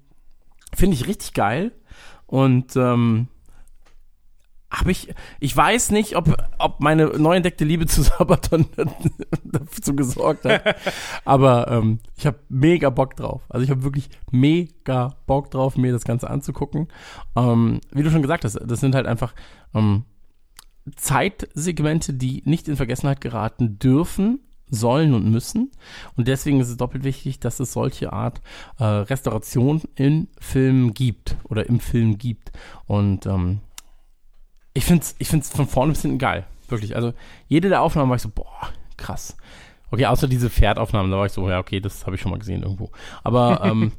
Finde 0.73 0.95
ich 0.95 1.09
richtig 1.09 1.35
geil. 1.35 1.73
Und 2.27 2.77
ähm, 2.77 3.27
habe 4.73 4.91
ich, 4.91 5.15
ich 5.39 5.55
weiß 5.55 5.91
nicht, 5.91 6.17
ob, 6.17 6.35
ob 6.59 6.81
meine 6.81 7.07
neu 7.19 7.37
entdeckte 7.37 7.65
Liebe 7.65 7.87
zu 7.87 8.03
Sabaton 8.03 8.67
dazu 9.45 9.95
gesorgt 9.95 10.45
hat. 10.47 10.77
Aber 11.25 11.69
ähm, 11.69 11.99
ich 12.17 12.27
habe 12.27 12.39
mega 12.49 12.89
Bock 12.89 13.17
drauf. 13.17 13.43
Also 13.51 13.65
ich 13.65 13.71
habe 13.71 13.85
wirklich 13.85 14.09
mega 14.31 15.17
Bock 15.27 15.51
drauf, 15.51 15.77
mir 15.77 15.93
das 15.93 16.05
Ganze 16.05 16.31
anzugucken. 16.31 16.89
Ähm, 17.37 17.81
wie 17.93 18.03
du 18.03 18.11
schon 18.11 18.23
gesagt 18.23 18.45
hast, 18.45 18.59
das 18.65 18.81
sind 18.81 18.95
halt 18.95 19.07
einfach 19.07 19.35
ähm, 19.75 20.05
Zeitsegmente, 20.97 22.15
die 22.15 22.43
nicht 22.47 22.67
in 22.67 22.77
Vergessenheit 22.77 23.21
geraten 23.21 23.79
dürfen, 23.79 24.41
sollen 24.69 25.13
und 25.13 25.31
müssen. 25.31 25.71
Und 26.17 26.29
deswegen 26.29 26.61
ist 26.61 26.71
es 26.71 26.79
doppelt 26.79 27.05
wichtig, 27.05 27.41
dass 27.41 27.61
es 27.61 27.75
solche 27.75 28.13
Art 28.13 28.41
äh, 28.79 28.85
Restauration 28.85 29.83
in 29.95 30.29
Filmen 30.41 30.95
gibt 30.95 31.37
oder 31.45 31.69
im 31.69 31.79
Film 31.79 32.17
gibt. 32.17 32.53
Und 32.87 33.27
ähm, 33.27 33.61
ich 34.75 34.85
finde 34.85 35.03
es 35.03 35.15
ich 35.19 35.29
find's 35.29 35.51
von 35.51 35.67
vorne 35.67 35.93
bis 35.93 36.03
hinten 36.03 36.19
geil. 36.19 36.47
Wirklich. 36.69 36.97
Also 36.97 37.13
jede 37.49 37.69
der 37.69 37.83
Aufnahmen 37.83 38.09
war 38.09 38.17
ich 38.17 38.23
so, 38.23 38.31
boah, 38.31 38.71
krass. 38.97 39.37
Okay, 39.91 40.07
außer 40.07 40.27
diese 40.27 40.49
Pferdaufnahmen, 40.49 41.11
da 41.11 41.19
war 41.19 41.27
ich 41.27 41.33
so, 41.33 41.47
ja, 41.51 41.59
okay, 41.59 41.81
das 41.81 42.07
habe 42.07 42.17
ich 42.17 42.23
schon 42.23 42.31
mal 42.31 42.39
gesehen 42.39 42.63
irgendwo. 42.63 42.91
Aber 43.23 43.61
ähm, 43.65 43.93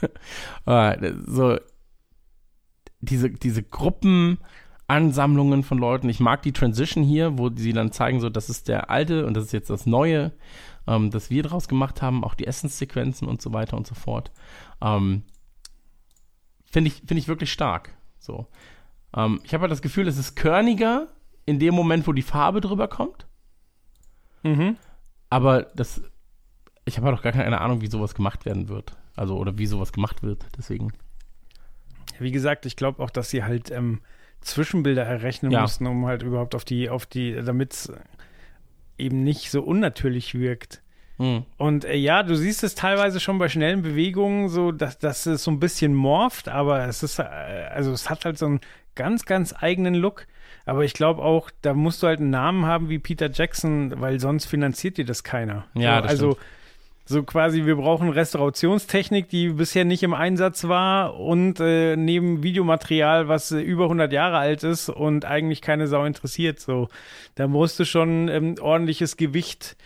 äh, 0.66 1.12
so 1.26 1.58
diese, 3.00 3.30
diese 3.30 3.64
Gruppenansammlungen 3.64 5.64
von 5.64 5.78
Leuten, 5.78 6.08
ich 6.08 6.20
mag 6.20 6.42
die 6.42 6.52
Transition 6.52 7.02
hier, 7.02 7.36
wo 7.36 7.50
sie 7.50 7.72
dann 7.72 7.90
zeigen, 7.90 8.20
so, 8.20 8.30
das 8.30 8.48
ist 8.48 8.68
der 8.68 8.90
alte 8.90 9.26
und 9.26 9.34
das 9.34 9.46
ist 9.46 9.52
jetzt 9.52 9.70
das 9.70 9.86
neue, 9.86 10.30
ähm, 10.86 11.10
das 11.10 11.30
wir 11.30 11.42
draus 11.42 11.66
gemacht 11.66 12.00
haben, 12.00 12.22
auch 12.22 12.34
die 12.34 12.46
Essenssequenzen 12.46 13.26
und 13.26 13.42
so 13.42 13.52
weiter 13.52 13.76
und 13.76 13.88
so 13.88 13.96
fort. 13.96 14.30
Ähm, 14.80 15.24
Finde 16.70 16.88
ich, 16.88 16.98
finde 16.98 17.18
ich 17.18 17.28
wirklich 17.28 17.50
stark. 17.50 17.96
So. 18.18 18.46
Ähm, 19.16 19.40
ich 19.44 19.54
habe 19.54 19.62
halt 19.62 19.72
das 19.72 19.82
Gefühl, 19.82 20.08
es 20.08 20.18
ist 20.18 20.34
körniger 20.36 21.08
in 21.46 21.58
dem 21.58 21.74
Moment, 21.74 22.06
wo 22.06 22.12
die 22.12 22.22
Farbe 22.22 22.60
drüber 22.60 22.88
kommt. 22.88 23.26
Mhm. 24.42 24.76
Aber 25.30 25.62
das, 25.74 26.02
ich 26.84 26.96
habe 26.96 27.06
halt 27.08 27.18
auch 27.18 27.22
gar 27.22 27.32
keine 27.32 27.60
Ahnung, 27.60 27.80
wie 27.80 27.86
sowas 27.86 28.14
gemacht 28.14 28.44
werden 28.44 28.68
wird. 28.68 28.92
Also, 29.16 29.36
oder 29.36 29.58
wie 29.58 29.66
sowas 29.66 29.92
gemacht 29.92 30.22
wird. 30.22 30.46
Deswegen. 30.56 30.92
Wie 32.18 32.32
gesagt, 32.32 32.66
ich 32.66 32.76
glaube 32.76 33.02
auch, 33.02 33.10
dass 33.10 33.30
sie 33.30 33.44
halt 33.44 33.70
ähm, 33.70 34.00
Zwischenbilder 34.40 35.04
errechnen 35.04 35.50
Ja. 35.50 35.62
mussten, 35.62 35.86
um 35.86 36.06
halt 36.06 36.22
überhaupt 36.22 36.54
auf 36.54 36.64
die, 36.64 36.88
auf 36.90 37.06
die, 37.06 37.34
damit 37.34 37.72
es 37.72 37.92
eben 38.96 39.22
nicht 39.24 39.50
so 39.50 39.62
unnatürlich 39.62 40.34
wirkt. 40.34 40.82
Hm. 41.18 41.44
Und 41.56 41.84
äh, 41.84 41.96
ja, 41.96 42.22
du 42.22 42.36
siehst 42.36 42.62
es 42.62 42.74
teilweise 42.74 43.18
schon 43.18 43.38
bei 43.38 43.48
schnellen 43.48 43.82
Bewegungen, 43.82 44.48
so 44.48 44.70
dass, 44.70 44.98
dass 44.98 45.26
es 45.26 45.42
so 45.42 45.50
ein 45.50 45.58
bisschen 45.58 45.94
morpht, 45.94 46.48
aber 46.48 46.86
es 46.86 47.02
ist, 47.02 47.18
äh, 47.18 47.22
also 47.22 47.90
es 47.92 48.08
hat 48.08 48.24
halt 48.24 48.38
so 48.38 48.46
einen 48.46 48.60
ganz, 48.98 49.24
ganz 49.24 49.54
eigenen 49.58 49.94
Look. 49.94 50.26
Aber 50.66 50.84
ich 50.84 50.92
glaube 50.92 51.22
auch, 51.22 51.50
da 51.62 51.72
musst 51.72 52.02
du 52.02 52.08
halt 52.08 52.20
einen 52.20 52.28
Namen 52.28 52.66
haben 52.66 52.90
wie 52.90 52.98
Peter 52.98 53.30
Jackson, 53.32 53.94
weil 54.02 54.20
sonst 54.20 54.44
finanziert 54.44 54.98
dir 54.98 55.06
das 55.06 55.24
keiner. 55.24 55.64
Ja, 55.72 56.02
das 56.02 56.10
also 56.10 56.32
stimmt. 56.32 56.46
so 57.06 57.22
quasi, 57.22 57.64
wir 57.64 57.76
brauchen 57.76 58.10
Restaurationstechnik, 58.10 59.30
die 59.30 59.48
bisher 59.50 59.86
nicht 59.86 60.02
im 60.02 60.12
Einsatz 60.12 60.64
war 60.68 61.18
und 61.18 61.58
äh, 61.60 61.96
neben 61.96 62.42
Videomaterial, 62.42 63.28
was 63.28 63.50
äh, 63.50 63.60
über 63.60 63.84
100 63.84 64.12
Jahre 64.12 64.36
alt 64.36 64.62
ist 64.62 64.90
und 64.90 65.24
eigentlich 65.24 65.62
keine 65.62 65.86
Sau 65.86 66.04
interessiert. 66.04 66.60
So, 66.60 66.88
da 67.34 67.46
musst 67.48 67.80
du 67.80 67.86
schon 67.86 68.28
ähm, 68.28 68.56
ordentliches 68.60 69.16
Gewicht 69.16 69.76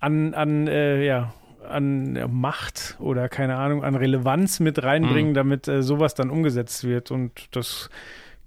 an, 0.00 0.34
an, 0.34 0.66
äh, 0.66 1.04
ja, 1.04 1.32
an 1.64 2.30
Macht 2.32 2.96
oder 3.00 3.28
keine 3.28 3.56
Ahnung, 3.56 3.84
an 3.84 3.94
Relevanz 3.94 4.60
mit 4.60 4.82
reinbringen, 4.82 5.30
Mhm. 5.30 5.34
damit 5.34 5.68
äh, 5.68 5.82
sowas 5.82 6.14
dann 6.14 6.30
umgesetzt 6.30 6.84
wird. 6.84 7.10
Und 7.10 7.48
das 7.56 7.90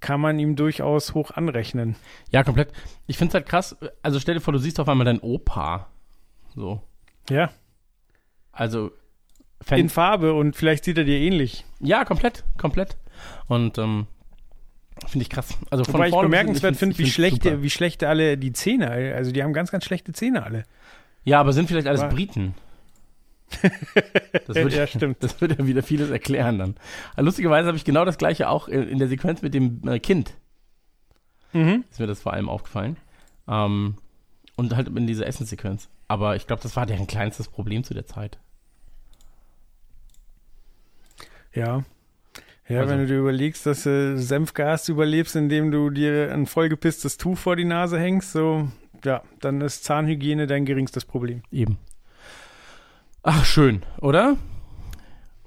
kann 0.00 0.20
man 0.20 0.38
ihm 0.38 0.54
durchaus 0.56 1.14
hoch 1.14 1.30
anrechnen. 1.32 1.96
Ja, 2.30 2.44
komplett. 2.44 2.72
Ich 3.06 3.18
finde 3.18 3.30
es 3.30 3.34
halt 3.34 3.46
krass. 3.46 3.76
Also 4.02 4.20
stell 4.20 4.34
dir 4.34 4.40
vor, 4.40 4.52
du 4.52 4.58
siehst 4.58 4.78
auf 4.80 4.88
einmal 4.88 5.04
deinen 5.04 5.20
Opa. 5.20 5.88
So. 6.54 6.80
Ja, 7.30 7.50
Also. 8.52 8.86
in 8.86 9.66
Fan 9.66 9.88
Farbe 9.88 10.34
und 10.34 10.54
vielleicht 10.56 10.84
sieht 10.84 10.98
er 10.98 11.04
dir 11.04 11.18
ähnlich. 11.18 11.64
ja, 11.80 12.04
komplett, 12.04 12.44
komplett. 12.58 12.96
Und 13.48 13.76
ähm, 13.78 14.06
finde 15.08 15.22
ich 15.22 15.30
krass. 15.30 15.58
Also 15.70 15.82
von 15.84 15.94
Wobei 15.94 16.08
ich 16.08 16.14
bemerkenswert 16.14 16.76
finde, 16.76 16.96
wie 16.98 17.10
schlecht, 17.10 17.44
wie 17.44 17.70
schlecht 17.70 18.04
alle 18.04 18.38
die 18.38 18.52
Zähne, 18.52 19.14
also 19.16 19.32
die 19.32 19.42
haben 19.42 19.52
ganz, 19.52 19.70
ganz 19.72 19.84
schlechte 19.84 20.12
Zähne 20.12 20.44
alle. 20.44 20.62
Ja, 21.24 21.40
aber 21.40 21.52
sind 21.52 21.68
vielleicht 21.68 21.88
alles 21.88 22.02
War- 22.02 22.08
Briten. 22.10 22.54
Das 24.46 24.56
würde 24.56 24.76
ja, 24.76 24.86
stimmt. 24.86 25.22
das 25.22 25.40
würde 25.40 25.56
ja 25.58 25.66
wieder 25.66 25.82
vieles 25.82 26.10
erklären 26.10 26.58
dann. 26.58 26.74
Lustigerweise 27.16 27.66
habe 27.68 27.76
ich 27.76 27.84
genau 27.84 28.04
das 28.04 28.18
gleiche 28.18 28.48
auch 28.48 28.68
in, 28.68 28.88
in 28.88 28.98
der 28.98 29.08
Sequenz 29.08 29.42
mit 29.42 29.54
dem 29.54 29.80
äh, 29.88 29.98
Kind. 29.98 30.34
Mhm. 31.52 31.84
Ist 31.90 31.98
mir 31.98 32.06
das 32.06 32.20
vor 32.20 32.34
allem 32.34 32.48
aufgefallen. 32.48 32.96
Ähm, 33.48 33.96
und 34.56 34.76
halt 34.76 34.88
in 34.88 35.06
dieser 35.06 35.26
Essenssequenz. 35.26 35.88
Aber 36.08 36.36
ich 36.36 36.46
glaube, 36.46 36.62
das 36.62 36.76
war 36.76 36.84
deren 36.86 37.06
kleinstes 37.06 37.48
Problem 37.48 37.84
zu 37.84 37.94
der 37.94 38.06
Zeit. 38.06 38.38
Ja. 41.54 41.84
Ja, 42.68 42.80
Also- 42.80 42.90
wenn 42.92 42.98
du 43.00 43.06
dir 43.06 43.18
überlegst, 43.18 43.64
dass 43.66 43.84
du 43.84 44.18
Senfgas 44.18 44.88
überlebst, 44.88 45.36
indem 45.36 45.70
du 45.70 45.88
dir 45.90 46.32
ein 46.32 46.46
vollgepisstes 46.46 47.16
Tuch 47.16 47.38
vor 47.38 47.56
die 47.56 47.64
Nase 47.64 47.98
hängst, 47.98 48.32
so, 48.32 48.68
ja, 49.04 49.22
dann 49.40 49.60
ist 49.62 49.84
Zahnhygiene 49.84 50.46
dein 50.46 50.66
geringstes 50.66 51.04
Problem. 51.06 51.42
Eben. 51.50 51.78
Ach, 53.22 53.44
schön, 53.44 53.82
oder? 54.00 54.36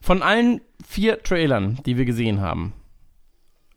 Von 0.01 0.22
allen 0.24 0.61
vier 0.86 1.24
Trailern, 1.24 1.80
die 1.86 1.97
wir 1.97 2.05
gesehen 2.05 2.41
haben, 2.41 2.74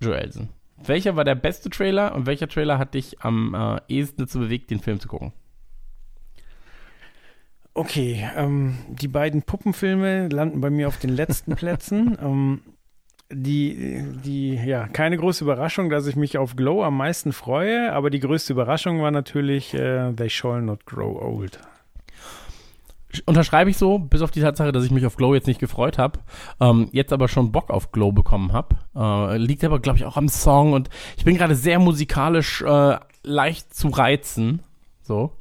Joelsen, 0.01 0.49
welcher 0.84 1.16
war 1.16 1.24
der 1.24 1.34
beste 1.34 1.70
Trailer 1.70 2.14
und 2.14 2.26
welcher 2.26 2.49
Trailer 2.49 2.78
hat 2.78 2.95
dich 2.95 3.20
am 3.20 3.55
äh, 3.55 3.80
ehesten 3.88 4.22
dazu 4.22 4.40
bewegt, 4.40 4.70
den 4.70 4.80
Film 4.80 5.01
zu 5.01 5.09
gucken? 5.09 5.32
Okay, 7.72 8.28
ähm, 8.36 8.78
die 8.88 9.09
beiden 9.09 9.42
Puppenfilme 9.42 10.28
landen 10.28 10.61
bei 10.61 10.70
mir 10.70 10.88
auf 10.88 10.99
den 10.99 11.11
letzten 11.11 11.55
Plätzen. 11.57 12.16
Ähm, 12.20 12.61
die, 13.32 14.05
die, 14.24 14.55
ja, 14.55 14.86
keine 14.86 15.16
große 15.16 15.42
Überraschung, 15.42 15.88
dass 15.90 16.07
ich 16.07 16.14
mich 16.14 16.38
auf 16.38 16.57
Glow 16.57 16.84
am 16.84 16.97
meisten 16.97 17.32
freue, 17.32 17.92
aber 17.92 18.11
die 18.11 18.20
größte 18.20 18.53
Überraschung 18.53 19.03
war 19.03 19.11
natürlich 19.11 19.74
äh, 19.74 20.12
They 20.12 20.30
Shall 20.30 20.62
Not 20.62 20.84
Grow 20.86 21.20
Old. 21.20 21.59
Unterschreibe 23.26 23.70
ich 23.70 23.76
so, 23.76 23.98
bis 23.98 24.22
auf 24.22 24.30
die 24.30 24.40
Tatsache, 24.40 24.72
dass 24.72 24.84
ich 24.84 24.90
mich 24.90 25.06
auf 25.06 25.16
Glow 25.16 25.34
jetzt 25.34 25.46
nicht 25.46 25.60
gefreut 25.60 25.98
habe, 25.98 26.20
ähm, 26.60 26.88
jetzt 26.92 27.12
aber 27.12 27.28
schon 27.28 27.52
Bock 27.52 27.70
auf 27.70 27.92
Glow 27.92 28.12
bekommen 28.12 28.52
habe. 28.52 28.76
Äh, 28.94 29.38
liegt 29.38 29.64
aber, 29.64 29.80
glaube 29.80 29.98
ich, 29.98 30.04
auch 30.04 30.16
am 30.16 30.28
Song 30.28 30.72
und 30.72 30.90
ich 31.16 31.24
bin 31.24 31.36
gerade 31.36 31.54
sehr 31.54 31.78
musikalisch 31.78 32.62
äh, 32.62 32.98
leicht 33.22 33.74
zu 33.74 33.88
reizen. 33.88 34.62
So. 35.02 35.32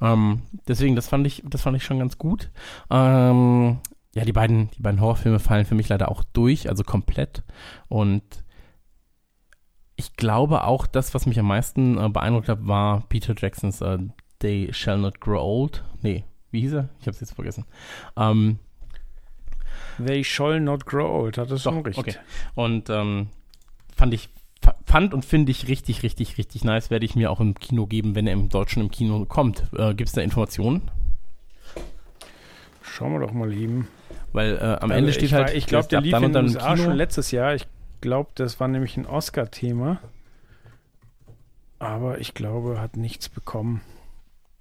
Ähm, 0.00 0.42
deswegen, 0.68 0.96
das 0.96 1.08
fand 1.08 1.26
ich, 1.26 1.42
das 1.46 1.62
fand 1.62 1.76
ich 1.76 1.84
schon 1.84 1.98
ganz 1.98 2.18
gut. 2.18 2.50
Ähm, 2.90 3.78
ja, 4.14 4.24
die 4.24 4.32
beiden, 4.32 4.70
die 4.70 4.82
beiden 4.82 5.00
Horrorfilme 5.00 5.38
fallen 5.38 5.66
für 5.66 5.74
mich 5.74 5.88
leider 5.88 6.10
auch 6.10 6.24
durch, 6.32 6.68
also 6.68 6.84
komplett. 6.84 7.42
Und 7.88 8.22
ich 9.96 10.16
glaube 10.16 10.64
auch, 10.64 10.86
das, 10.86 11.14
was 11.14 11.26
mich 11.26 11.38
am 11.38 11.46
meisten 11.46 11.98
äh, 11.98 12.08
beeindruckt 12.08 12.48
hat, 12.48 12.66
war 12.66 13.02
Peter 13.08 13.34
Jacksons 13.36 13.80
äh, 13.80 13.98
They 14.38 14.72
Shall 14.72 14.98
Not 14.98 15.20
Grow 15.20 15.40
Old. 15.40 15.84
Nee, 16.02 16.24
wie 16.50 16.60
hieß 16.60 16.72
er? 16.74 16.88
Ich 17.00 17.06
habe 17.06 17.14
es 17.14 17.20
jetzt 17.20 17.34
vergessen. 17.34 17.64
Ähm, 18.16 18.58
They 20.04 20.24
Shall 20.24 20.60
Not 20.60 20.86
Grow 20.86 21.22
Old, 21.22 21.38
hat 21.38 21.50
das 21.50 21.62
schon 21.62 21.80
recht. 21.82 21.98
okay. 21.98 22.14
und 22.54 22.90
ähm, 22.90 23.28
fand 23.96 24.12
ich 24.14 24.28
fa- 24.62 24.76
fand 24.84 25.14
und 25.14 25.24
finde 25.24 25.50
ich 25.52 25.68
richtig, 25.68 26.02
richtig, 26.02 26.36
richtig 26.38 26.64
nice. 26.64 26.90
Werde 26.90 27.06
ich 27.06 27.16
mir 27.16 27.30
auch 27.30 27.40
im 27.40 27.54
Kino 27.54 27.86
geben, 27.86 28.14
wenn 28.14 28.26
er 28.26 28.34
im 28.34 28.48
Deutschen 28.48 28.82
im 28.82 28.90
Kino 28.90 29.24
kommt. 29.24 29.64
Äh, 29.76 29.94
Gibt 29.94 30.08
es 30.08 30.12
da 30.14 30.20
Informationen? 30.20 30.82
Schauen 32.82 33.12
wir 33.12 33.20
doch 33.20 33.32
mal 33.32 33.52
eben. 33.52 33.88
Weil 34.32 34.56
äh, 34.56 34.60
am 34.82 34.90
Ende 34.90 35.08
Also 35.08 35.12
steht 35.12 35.22
ich, 35.24 35.34
halt, 35.34 35.48
war- 35.48 35.54
Ich 35.54 35.66
glaube, 35.66 35.88
der 35.88 36.00
lief 36.02 36.12
dann 36.12 36.24
in 36.24 36.32
den 36.32 36.44
USA 36.44 36.76
schon 36.76 36.92
letztes 36.94 37.30
Jahr. 37.30 37.54
Ich 37.54 37.66
glaube, 38.00 38.30
das 38.34 38.60
war 38.60 38.68
nämlich 38.68 38.96
ein 38.96 39.06
Oscar-Thema. 39.06 39.98
Aber 41.78 42.20
ich 42.20 42.34
glaube, 42.34 42.80
hat 42.80 42.96
nichts 42.96 43.28
bekommen. 43.28 43.80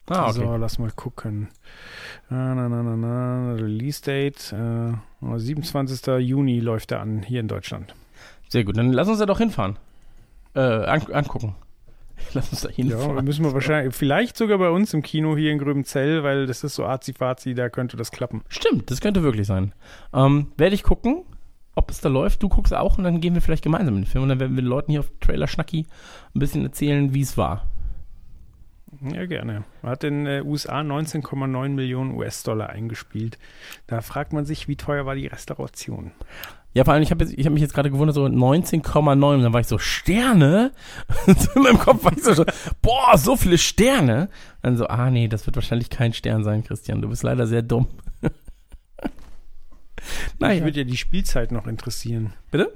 Ah, 0.08 0.30
okay. 0.30 0.34
So, 0.40 0.56
lass 0.58 0.78
mal 0.78 0.92
gucken. 0.92 1.48
Na, 2.30 2.54
na, 2.54 2.70
na, 2.70 2.84
na, 2.84 2.96
na. 2.96 3.54
Release 3.54 4.02
Date. 4.02 4.54
Äh, 4.54 4.94
27. 5.38 6.20
Juni 6.20 6.60
läuft 6.60 6.92
er 6.92 7.02
an, 7.02 7.24
hier 7.24 7.40
in 7.40 7.48
Deutschland. 7.48 7.96
Sehr 8.50 8.64
gut, 8.64 8.78
dann 8.78 8.94
lass 8.94 9.08
uns 9.08 9.20
da 9.20 9.26
doch 9.26 9.40
hinfahren. 9.40 9.78
Äh, 10.54 10.60
an, 10.60 11.02
angucken. 11.12 11.56
Lass 12.34 12.50
uns 12.52 12.62
da 12.62 12.70
Ja, 12.70 12.76
hinfahren. 12.76 13.26
müssen 13.26 13.44
wir 13.44 13.54
wahrscheinlich, 13.54 13.94
vielleicht 13.94 14.38
sogar 14.38 14.58
bei 14.58 14.70
uns 14.70 14.94
im 14.94 15.02
Kino 15.02 15.36
hier 15.36 15.52
in 15.52 15.60
Gröbenzell, 15.60 16.24
weil 16.24 16.46
das 16.48 16.64
ist 16.64 16.76
so 16.76 16.86
arzi-fazi, 16.86 17.54
da 17.56 17.68
könnte 17.70 17.98
das 17.98 18.10
klappen. 18.12 18.42
Stimmt, 18.48 18.90
das 18.90 19.02
könnte 19.02 19.22
wirklich 19.22 19.46
sein. 19.48 19.74
Ähm, 20.14 20.48
Werde 20.56 20.76
ich 20.76 20.84
gucken, 20.84 21.24
ob 21.76 21.92
es 21.92 22.00
da 22.00 22.08
läuft. 22.08 22.42
Du 22.42 22.48
guckst 22.48 22.74
auch 22.74 22.98
und 22.98 23.04
dann 23.04 23.20
gehen 23.20 23.34
wir 23.34 23.42
vielleicht 23.42 23.64
gemeinsam 23.64 23.96
in 23.96 24.04
den 24.04 24.08
Film 24.08 24.24
und 24.24 24.30
dann 24.30 24.40
werden 24.40 24.56
wir 24.56 24.62
den 24.64 24.70
Leuten 24.70 24.92
hier 24.92 25.02
auf 25.02 25.12
Trailer 25.20 25.48
Schnacki 25.48 25.86
ein 26.34 26.40
bisschen 26.40 26.64
erzählen, 26.64 27.14
wie 27.14 27.22
es 27.22 27.38
war. 27.38 27.66
Ja, 29.02 29.26
gerne. 29.26 29.64
Er 29.82 29.90
hat 29.90 30.04
in 30.04 30.26
äh, 30.26 30.42
USA 30.44 30.82
19,9 30.82 31.70
Millionen 31.70 32.16
US-Dollar 32.16 32.70
eingespielt. 32.70 33.38
Da 33.88 34.02
fragt 34.02 34.34
man 34.34 34.46
sich, 34.46 34.68
wie 34.68 34.76
teuer 34.76 35.06
war 35.06 35.16
die 35.16 35.28
Restauration? 35.28 36.12
Ja, 36.74 36.84
vor 36.84 36.94
allem, 36.94 37.04
ich 37.04 37.12
habe 37.12 37.26
hab 37.26 37.54
mich 37.54 37.62
jetzt 37.62 37.74
gerade 37.74 37.90
gewundert, 37.90 38.16
so 38.16 38.26
19,9 38.26 39.36
und 39.36 39.44
dann 39.44 39.54
war 39.54 39.62
ich 39.62 39.68
so, 39.68 39.78
Sterne? 39.78 40.74
so 41.26 41.52
in 41.56 41.64
meinem 41.64 41.80
Kopf 41.80 42.04
war 42.04 42.12
ich 42.12 42.24
so, 42.24 42.44
boah, 42.82 43.18
so 43.18 43.38
viele 43.38 43.58
Sterne? 43.58 44.30
Dann 44.62 44.76
so, 44.76 44.88
ah 44.88 45.10
nee, 45.10 45.30
das 45.30 45.46
wird 45.46 45.56
wahrscheinlich 45.56 45.90
kein 45.90 46.12
Stern 46.12 46.44
sein, 46.44 46.66
Christian, 46.66 47.02
du 47.02 47.08
bist 47.08 47.24
leider 47.24 47.48
sehr 47.48 47.62
dumm. 47.62 47.88
Mich 48.22 48.32
naja, 50.40 50.64
würde 50.64 50.80
ja 50.80 50.84
die 50.84 50.98
Spielzeit 50.98 51.54
noch 51.54 51.66
interessieren. 51.66 52.34
bitte? 52.52 52.74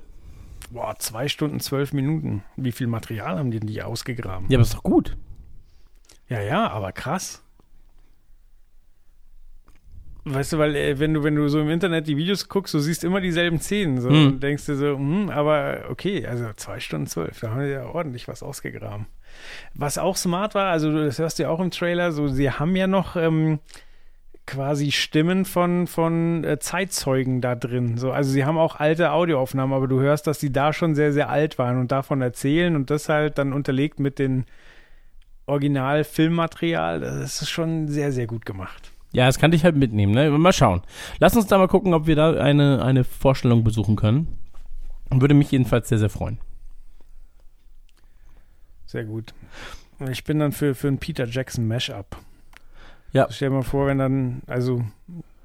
Boah, 0.71 0.95
zwei 0.99 1.27
Stunden, 1.27 1.59
zwölf 1.59 1.93
Minuten. 1.93 2.43
Wie 2.55 2.71
viel 2.71 2.87
Material 2.87 3.37
haben 3.37 3.51
die 3.51 3.59
denn 3.59 3.67
die 3.67 3.81
ausgegraben? 3.81 4.47
Ja, 4.49 4.57
aber 4.57 4.63
ist 4.63 4.75
doch 4.75 4.83
gut. 4.83 5.17
Ja, 6.29 6.41
ja, 6.41 6.69
aber 6.69 6.91
krass. 6.91 7.43
Weißt 10.25 10.53
du, 10.53 10.57
weil 10.59 10.75
äh, 10.75 10.99
wenn 10.99 11.13
du, 11.13 11.23
wenn 11.23 11.35
du 11.35 11.47
so 11.47 11.59
im 11.59 11.69
Internet 11.69 12.07
die 12.07 12.17
Videos 12.17 12.49
guckst, 12.49 12.73
du 12.73 12.79
siehst 12.79 13.03
immer 13.03 13.19
dieselben 13.21 13.59
Szenen 13.59 13.99
so, 13.99 14.09
Hm. 14.09 14.27
und 14.27 14.43
denkst 14.43 14.65
dir 14.65 14.75
so, 14.75 14.95
hm, 14.95 15.29
aber 15.29 15.85
okay, 15.89 16.25
also 16.27 16.45
zwei 16.55 16.79
Stunden 16.79 17.07
zwölf, 17.07 17.39
da 17.39 17.49
haben 17.51 17.61
die 17.63 17.69
ja 17.71 17.85
ordentlich 17.85 18.27
was 18.27 18.43
ausgegraben. 18.43 19.07
Was 19.73 19.97
auch 19.97 20.15
smart 20.17 20.53
war, 20.55 20.71
also 20.71 20.91
du- 20.91 21.03
das 21.05 21.17
hörst 21.19 21.39
du 21.39 21.43
ja 21.43 21.49
auch 21.49 21.59
im 21.59 21.71
Trailer, 21.71 22.11
so 22.11 22.27
sie 22.27 22.51
haben 22.51 22.75
ja 22.75 22.85
noch 22.85 23.15
ähm, 23.15 23.59
quasi 24.45 24.91
Stimmen 24.91 25.45
von, 25.45 25.87
von 25.87 26.43
äh, 26.43 26.59
Zeitzeugen 26.59 27.39
da 27.41 27.55
drin. 27.55 27.97
So, 27.97 28.11
also 28.11 28.29
sie 28.29 28.45
haben 28.45 28.57
auch 28.57 28.75
alte 28.75 29.11
Audioaufnahmen, 29.11 29.75
aber 29.75 29.87
du 29.87 29.99
hörst, 29.99 30.27
dass 30.27 30.37
die 30.39 30.51
da 30.51 30.73
schon 30.73 30.93
sehr, 30.95 31.13
sehr 31.13 31.29
alt 31.29 31.57
waren 31.57 31.79
und 31.79 31.91
davon 31.91 32.21
erzählen 32.21 32.75
und 32.75 32.89
das 32.91 33.09
halt 33.09 33.37
dann 33.37 33.53
unterlegt 33.53 33.99
mit 33.99 34.19
den 34.19 34.45
Original-Filmmaterial. 35.49 36.99
Das 36.99 37.41
ist 37.41 37.49
schon 37.49 37.87
sehr, 37.87 38.11
sehr 38.11 38.27
gut 38.27 38.45
gemacht. 38.45 38.91
Ja, 39.11 39.25
das 39.25 39.39
kann 39.39 39.53
ich 39.53 39.63
halt 39.63 39.75
mitnehmen, 39.75 40.13
ne? 40.13 40.29
Mal 40.29 40.53
schauen. 40.53 40.81
Lass 41.19 41.35
uns 41.35 41.47
da 41.47 41.57
mal 41.57 41.67
gucken, 41.67 41.93
ob 41.93 42.05
wir 42.05 42.15
da 42.15 42.33
eine, 42.33 42.83
eine 42.83 43.03
Vorstellung 43.03 43.63
besuchen 43.63 43.95
können. 43.95 44.39
Würde 45.09 45.33
mich 45.33 45.51
jedenfalls 45.51 45.89
sehr, 45.89 45.97
sehr 45.97 46.09
freuen. 46.09 46.39
Sehr 48.85 49.05
gut. 49.05 49.33
Ich 50.11 50.23
bin 50.23 50.39
dann 50.39 50.51
für, 50.51 50.75
für 50.75 50.87
ein 50.87 50.99
Peter 50.99 51.25
Jackson 51.25 51.67
Mashup. 51.67 52.17
Ja. 53.11 53.27
Stell 53.31 53.49
dir 53.49 53.55
mal 53.55 53.63
vor, 53.63 53.87
wenn 53.87 53.97
dann, 53.97 54.41
also 54.47 54.83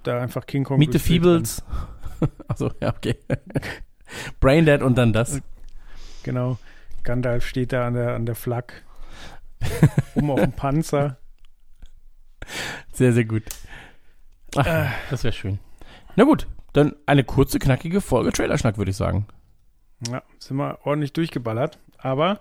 da 0.03 0.21
einfach 0.21 0.47
King 0.47 0.65
Kong. 0.65 0.79
Meet 0.79 0.93
the 0.93 0.99
Feebles. 0.99 1.63
Achso, 2.49 2.71
ja, 2.81 2.95
okay. 2.95 3.17
Braindead 4.41 4.83
und 4.83 4.97
dann 4.97 5.13
das. 5.13 5.41
Genau. 6.23 6.59
Gandalf 7.03 7.47
steht 7.47 7.73
da 7.73 7.87
an 7.87 7.95
der, 7.95 8.15
an 8.15 8.27
der 8.27 8.35
Flak. 8.35 8.83
um 10.15 10.31
auf 10.31 10.41
dem 10.41 10.53
Panzer. 10.53 11.19
Sehr, 12.93 13.13
sehr 13.13 13.25
gut. 13.25 13.45
Ach, 14.57 14.67
Äh. 14.67 14.87
das 15.11 15.25
wäre 15.25 15.33
schön. 15.33 15.59
Na 16.17 16.25
gut, 16.25 16.47
dann 16.73 16.95
eine 17.07 17.25
kurze, 17.25 17.59
knackige 17.59 18.01
Folge 18.01 18.33
Trailerschnack, 18.33 18.79
würde 18.79 18.91
ich 18.91 18.97
sagen. 18.97 19.27
Ja, 20.09 20.23
sind 20.39 20.57
wir 20.59 20.79
ordentlich 20.85 21.13
durchgeballert. 21.13 21.79
Aber 21.99 22.39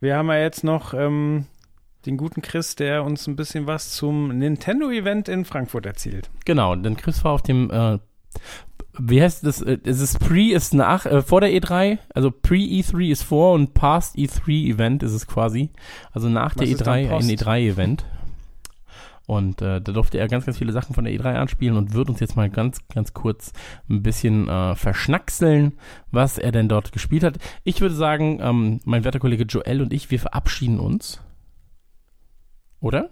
wir 0.00 0.16
haben 0.16 0.28
ja 0.28 0.38
jetzt 0.38 0.62
noch 0.64 0.94
ähm, 0.94 1.46
den 2.06 2.16
guten 2.16 2.42
Chris, 2.42 2.76
der 2.76 3.02
uns 3.04 3.26
ein 3.26 3.36
bisschen 3.36 3.66
was 3.66 3.90
zum 3.92 4.28
Nintendo-Event 4.38 5.28
in 5.28 5.44
Frankfurt 5.44 5.86
erzählt. 5.86 6.30
Genau, 6.44 6.76
denn 6.76 6.96
Chris 6.96 7.24
war 7.24 7.32
auf 7.32 7.42
dem, 7.42 7.70
äh, 7.70 7.98
wie 9.00 9.22
heißt 9.22 9.46
das? 9.46 9.62
Äh, 9.62 9.78
Es 9.84 10.00
ist 10.00 10.18
Pre 10.18 10.52
ist 10.52 10.74
nach, 10.74 11.06
äh, 11.06 11.22
vor 11.22 11.40
der 11.40 11.50
E3, 11.50 11.98
also 12.14 12.30
Pre-E3 12.30 13.10
ist 13.10 13.22
vor 13.22 13.54
und 13.54 13.74
Past 13.74 14.16
E3-Event 14.16 15.02
ist 15.02 15.12
es 15.12 15.26
quasi. 15.26 15.70
Also 16.12 16.28
nach 16.28 16.56
Was 16.56 16.64
der 16.64 16.68
ist 16.68 16.86
dann 16.86 16.94
E3 16.94 17.02
ein 17.02 17.08
Post? 17.08 17.30
E3-Event. 17.30 18.04
Und 19.26 19.60
äh, 19.60 19.82
da 19.82 19.92
durfte 19.92 20.16
er 20.18 20.26
ganz, 20.26 20.46
ganz 20.46 20.56
viele 20.56 20.72
Sachen 20.72 20.94
von 20.94 21.04
der 21.04 21.12
E3 21.12 21.34
anspielen 21.34 21.76
und 21.76 21.92
wird 21.92 22.08
uns 22.08 22.18
jetzt 22.18 22.34
mal 22.34 22.48
ganz, 22.48 22.80
ganz 22.88 23.12
kurz 23.12 23.52
ein 23.90 24.02
bisschen 24.02 24.48
äh, 24.48 24.74
verschnackseln, 24.74 25.74
was 26.10 26.38
er 26.38 26.50
denn 26.50 26.70
dort 26.70 26.92
gespielt 26.92 27.24
hat. 27.24 27.36
Ich 27.62 27.82
würde 27.82 27.94
sagen, 27.94 28.38
ähm, 28.40 28.80
mein 28.86 29.04
werter 29.04 29.18
Kollege 29.18 29.44
Joel 29.44 29.82
und 29.82 29.92
ich, 29.92 30.10
wir 30.10 30.18
verabschieden 30.18 30.80
uns. 30.80 31.20
Oder? 32.80 33.10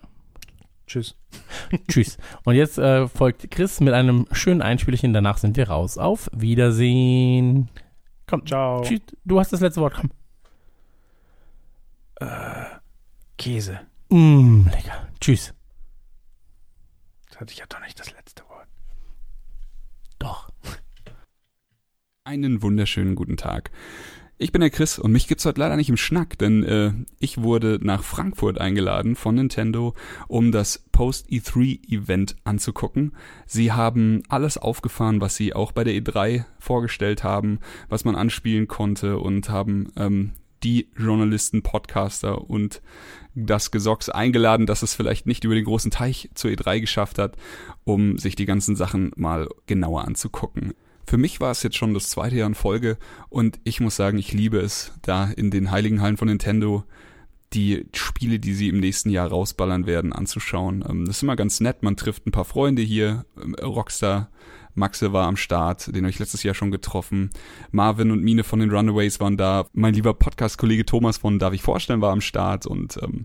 Tschüss. 0.86 1.16
Tschüss. 1.88 2.18
Und 2.44 2.54
jetzt 2.54 2.78
äh, 2.78 3.08
folgt 3.08 3.50
Chris 3.50 3.80
mit 3.80 3.94
einem 3.94 4.26
schönen 4.32 4.62
Einspielchen. 4.62 5.12
Danach 5.12 5.38
sind 5.38 5.56
wir 5.56 5.68
raus. 5.68 5.98
Auf 5.98 6.30
Wiedersehen. 6.32 7.68
Komm, 8.26 8.46
Ciao. 8.46 8.82
Tschüss. 8.82 9.00
Du 9.24 9.38
hast 9.40 9.52
das 9.52 9.60
letzte 9.60 9.80
Wort. 9.80 9.94
Komm. 9.94 10.10
Käse. 13.38 13.80
Mm, 14.08 14.66
lecker. 14.68 15.08
Tschüss. 15.20 15.54
Das 17.28 17.40
hatte 17.40 17.52
ich 17.52 17.58
ja 17.58 17.66
doch 17.68 17.80
nicht 17.80 17.98
das 17.98 18.12
letzte 18.12 18.42
Wort. 18.48 18.66
Doch. 20.18 20.48
Einen 22.24 22.62
wunderschönen 22.62 23.14
guten 23.14 23.36
Tag. 23.36 23.70
Ich 24.38 24.52
bin 24.52 24.60
der 24.60 24.68
Chris 24.68 24.98
und 24.98 25.12
mich 25.12 25.28
gibt's 25.28 25.46
heute 25.46 25.60
leider 25.60 25.76
nicht 25.76 25.88
im 25.88 25.96
Schnack, 25.96 26.36
denn 26.36 26.62
äh, 26.62 26.92
ich 27.18 27.40
wurde 27.40 27.78
nach 27.80 28.04
Frankfurt 28.04 28.60
eingeladen 28.60 29.16
von 29.16 29.34
Nintendo, 29.34 29.94
um 30.28 30.52
das 30.52 30.84
Post-E3-Event 30.92 32.36
anzugucken. 32.44 33.12
Sie 33.46 33.72
haben 33.72 34.22
alles 34.28 34.58
aufgefahren, 34.58 35.22
was 35.22 35.36
sie 35.36 35.54
auch 35.54 35.72
bei 35.72 35.84
der 35.84 35.94
E3 35.94 36.44
vorgestellt 36.58 37.24
haben, 37.24 37.60
was 37.88 38.04
man 38.04 38.14
anspielen 38.14 38.68
konnte 38.68 39.18
und 39.18 39.48
haben 39.48 39.90
ähm, 39.96 40.32
die 40.62 40.90
Journalisten, 40.98 41.62
Podcaster 41.62 42.50
und 42.50 42.82
das 43.34 43.70
Gesocks 43.70 44.10
eingeladen, 44.10 44.66
dass 44.66 44.82
es 44.82 44.94
vielleicht 44.94 45.26
nicht 45.26 45.44
über 45.44 45.54
den 45.54 45.64
großen 45.64 45.90
Teich 45.90 46.28
zur 46.34 46.50
E3 46.50 46.80
geschafft 46.80 47.18
hat, 47.18 47.36
um 47.84 48.18
sich 48.18 48.36
die 48.36 48.46
ganzen 48.46 48.76
Sachen 48.76 49.12
mal 49.16 49.48
genauer 49.66 50.04
anzugucken. 50.04 50.74
Für 51.06 51.18
mich 51.18 51.40
war 51.40 51.52
es 51.52 51.62
jetzt 51.62 51.76
schon 51.76 51.94
das 51.94 52.10
zweite 52.10 52.36
Jahr 52.36 52.48
in 52.48 52.54
Folge 52.54 52.98
und 53.28 53.60
ich 53.64 53.80
muss 53.80 53.96
sagen, 53.96 54.18
ich 54.18 54.32
liebe 54.32 54.58
es, 54.58 54.92
da 55.02 55.24
in 55.26 55.50
den 55.50 55.70
heiligen 55.70 56.02
Hallen 56.02 56.16
von 56.16 56.28
Nintendo 56.28 56.84
die 57.52 57.86
Spiele, 57.94 58.40
die 58.40 58.54
sie 58.54 58.68
im 58.68 58.80
nächsten 58.80 59.10
Jahr 59.10 59.28
rausballern 59.28 59.86
werden, 59.86 60.12
anzuschauen. 60.12 60.84
Ähm, 60.88 61.04
Das 61.06 61.18
ist 61.18 61.22
immer 61.22 61.36
ganz 61.36 61.60
nett, 61.60 61.82
man 61.82 61.96
trifft 61.96 62.26
ein 62.26 62.32
paar 62.32 62.44
Freunde 62.44 62.82
hier, 62.82 63.24
Ähm, 63.40 63.54
Rockstar, 63.54 64.30
Maxe 64.76 65.12
war 65.12 65.26
am 65.26 65.36
Start, 65.36 65.88
den 65.88 66.04
habe 66.04 66.10
ich 66.10 66.18
letztes 66.18 66.42
Jahr 66.42 66.54
schon 66.54 66.70
getroffen. 66.70 67.30
Marvin 67.70 68.10
und 68.10 68.22
Mine 68.22 68.44
von 68.44 68.60
den 68.60 68.70
Runaways 68.70 69.20
waren 69.20 69.36
da. 69.36 69.66
Mein 69.72 69.94
lieber 69.94 70.14
Podcast-Kollege 70.14 70.84
Thomas 70.84 71.18
von 71.18 71.38
Darf 71.38 71.54
ich 71.54 71.62
vorstellen 71.62 72.02
war 72.02 72.12
am 72.12 72.20
Start 72.20 72.66
und 72.66 72.98
ähm, 73.02 73.24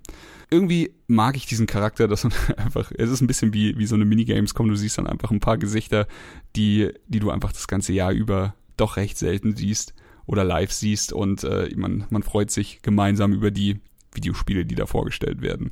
irgendwie 0.49 0.93
mag 1.08 1.36
ich 1.36 1.45
diesen 1.45 1.68
Charakter, 1.68 2.08
dass 2.08 2.24
man 2.24 2.34
einfach, 2.58 2.91
es 2.97 3.10
ist 3.10 3.22
ein 3.22 3.28
bisschen 3.28 3.54
wie, 3.54 3.78
wie 3.78 3.86
so 3.86 3.95
eine 3.95 4.06
Minigames 4.06 4.54
kommt, 4.54 4.72
du 4.72 4.76
siehst 4.76 4.97
dann 4.97 5.08
einfach 5.08 5.30
ein 5.30 5.41
paar 5.41 5.58
Gesichter, 5.58 6.08
die, 6.56 6.89
die 7.08 7.20
du 7.20 7.30
einfach 7.32 7.52
das 7.52 7.68
ganze 7.68 7.93
Jahr 7.93 8.12
über 8.12 8.56
doch 8.78 8.95
recht 8.95 9.18
selten 9.18 9.56
siehst 9.56 9.93
oder 10.26 10.45
live 10.45 10.72
siehst 10.72 11.12
und 11.12 11.43
äh, 11.43 11.70
man, 11.76 12.06
man 12.10 12.24
freut 12.24 12.49
sich 12.49 12.82
gemeinsam 12.82 13.34
über 13.34 13.52
die 13.52 13.82
Videospiele, 14.14 14.66
die 14.66 14.76
da 14.76 14.86
vorgestellt 14.86 15.41
werden. 15.41 15.72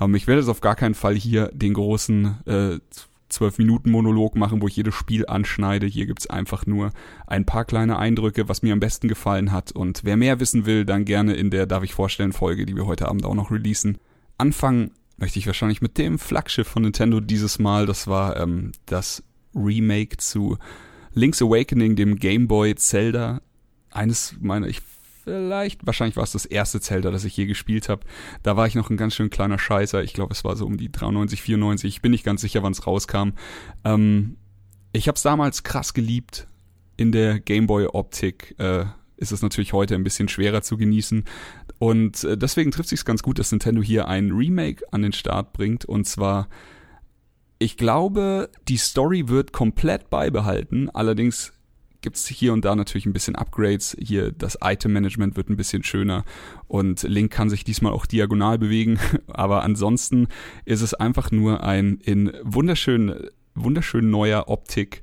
Ähm, 0.00 0.14
ich 0.14 0.26
werde 0.26 0.40
jetzt 0.40 0.48
auf 0.48 0.60
gar 0.60 0.74
keinen 0.74 0.94
Fall 0.94 1.14
hier 1.14 1.50
den 1.52 1.74
großen 1.74 2.46
äh, 2.46 2.78
12-Minuten-Monolog 3.30 4.36
machen, 4.36 4.62
wo 4.62 4.68
ich 4.68 4.76
jedes 4.76 4.94
Spiel 4.94 5.26
anschneide. 5.26 5.86
Hier 5.86 6.06
gibt's 6.06 6.28
einfach 6.28 6.66
nur 6.66 6.92
ein 7.26 7.44
paar 7.44 7.64
kleine 7.64 7.98
Eindrücke, 7.98 8.48
was 8.48 8.62
mir 8.62 8.72
am 8.72 8.80
besten 8.80 9.08
gefallen 9.08 9.52
hat. 9.52 9.72
Und 9.72 10.00
wer 10.04 10.16
mehr 10.16 10.40
wissen 10.40 10.66
will, 10.66 10.84
dann 10.84 11.04
gerne 11.04 11.34
in 11.34 11.50
der 11.50 11.66
Darf 11.66 11.84
ich 11.84 11.94
vorstellen 11.94 12.32
Folge, 12.32 12.66
die 12.66 12.76
wir 12.76 12.86
heute 12.86 13.08
Abend 13.08 13.24
auch 13.24 13.34
noch 13.34 13.50
releasen. 13.50 13.98
Anfangen 14.38 14.92
möchte 15.16 15.38
ich 15.38 15.46
wahrscheinlich 15.46 15.82
mit 15.82 15.98
dem 15.98 16.18
Flaggschiff 16.18 16.68
von 16.68 16.82
Nintendo 16.82 17.20
dieses 17.20 17.58
Mal. 17.58 17.86
Das 17.86 18.06
war 18.06 18.36
ähm, 18.40 18.72
das 18.86 19.22
Remake 19.54 20.16
zu 20.18 20.58
Link's 21.12 21.42
Awakening, 21.42 21.96
dem 21.96 22.16
Game 22.16 22.48
Boy 22.48 22.74
Zelda. 22.76 23.40
Eines 23.90 24.36
meiner, 24.40 24.68
ich 24.68 24.80
vielleicht, 25.28 25.86
wahrscheinlich 25.86 26.16
war 26.16 26.24
es 26.24 26.32
das 26.32 26.46
erste 26.46 26.80
Zelda, 26.80 27.10
das 27.10 27.24
ich 27.24 27.36
je 27.36 27.46
gespielt 27.46 27.88
habe. 27.88 28.02
Da 28.42 28.56
war 28.56 28.66
ich 28.66 28.74
noch 28.74 28.90
ein 28.90 28.96
ganz 28.96 29.14
schön 29.14 29.30
kleiner 29.30 29.58
Scheißer. 29.58 30.02
Ich 30.02 30.14
glaube, 30.14 30.32
es 30.32 30.44
war 30.44 30.56
so 30.56 30.66
um 30.66 30.76
die 30.76 30.90
93, 30.90 31.42
94. 31.42 31.88
Ich 31.96 32.02
bin 32.02 32.12
nicht 32.12 32.24
ganz 32.24 32.40
sicher, 32.40 32.62
wann 32.62 32.72
es 32.72 32.86
rauskam. 32.86 33.30
Ähm, 33.84 34.36
ich 34.92 35.06
habe 35.08 35.16
es 35.16 35.22
damals 35.22 35.62
krass 35.62 35.94
geliebt. 35.94 36.48
In 36.96 37.12
der 37.12 37.38
Gameboy-Optik 37.38 38.56
äh, 38.58 38.86
ist 39.16 39.32
es 39.32 39.42
natürlich 39.42 39.72
heute 39.72 39.94
ein 39.94 40.04
bisschen 40.04 40.28
schwerer 40.28 40.62
zu 40.62 40.76
genießen. 40.76 41.24
Und 41.78 42.24
äh, 42.24 42.38
deswegen 42.38 42.70
trifft 42.70 42.88
sich 42.88 43.04
ganz 43.04 43.22
gut, 43.22 43.38
dass 43.38 43.52
Nintendo 43.52 43.82
hier 43.82 44.08
ein 44.08 44.32
Remake 44.32 44.84
an 44.90 45.02
den 45.02 45.12
Start 45.12 45.52
bringt. 45.52 45.84
Und 45.84 46.06
zwar, 46.06 46.48
ich 47.58 47.76
glaube, 47.76 48.50
die 48.68 48.78
Story 48.78 49.28
wird 49.28 49.52
komplett 49.52 50.10
beibehalten. 50.10 50.88
Allerdings 50.90 51.52
gibt's 52.00 52.26
hier 52.26 52.52
und 52.52 52.64
da 52.64 52.76
natürlich 52.76 53.06
ein 53.06 53.12
bisschen 53.12 53.36
Upgrades. 53.36 53.96
Hier 54.00 54.32
das 54.32 54.58
Item-Management 54.62 55.36
wird 55.36 55.50
ein 55.50 55.56
bisschen 55.56 55.82
schöner 55.82 56.24
und 56.66 57.02
Link 57.02 57.32
kann 57.32 57.50
sich 57.50 57.64
diesmal 57.64 57.92
auch 57.92 58.06
diagonal 58.06 58.58
bewegen. 58.58 58.98
Aber 59.26 59.62
ansonsten 59.62 60.28
ist 60.64 60.82
es 60.82 60.94
einfach 60.94 61.30
nur 61.30 61.64
ein 61.64 61.98
in 62.02 62.32
wunderschön, 62.42 63.28
wunderschön 63.54 64.10
neuer 64.10 64.48
Optik 64.48 65.02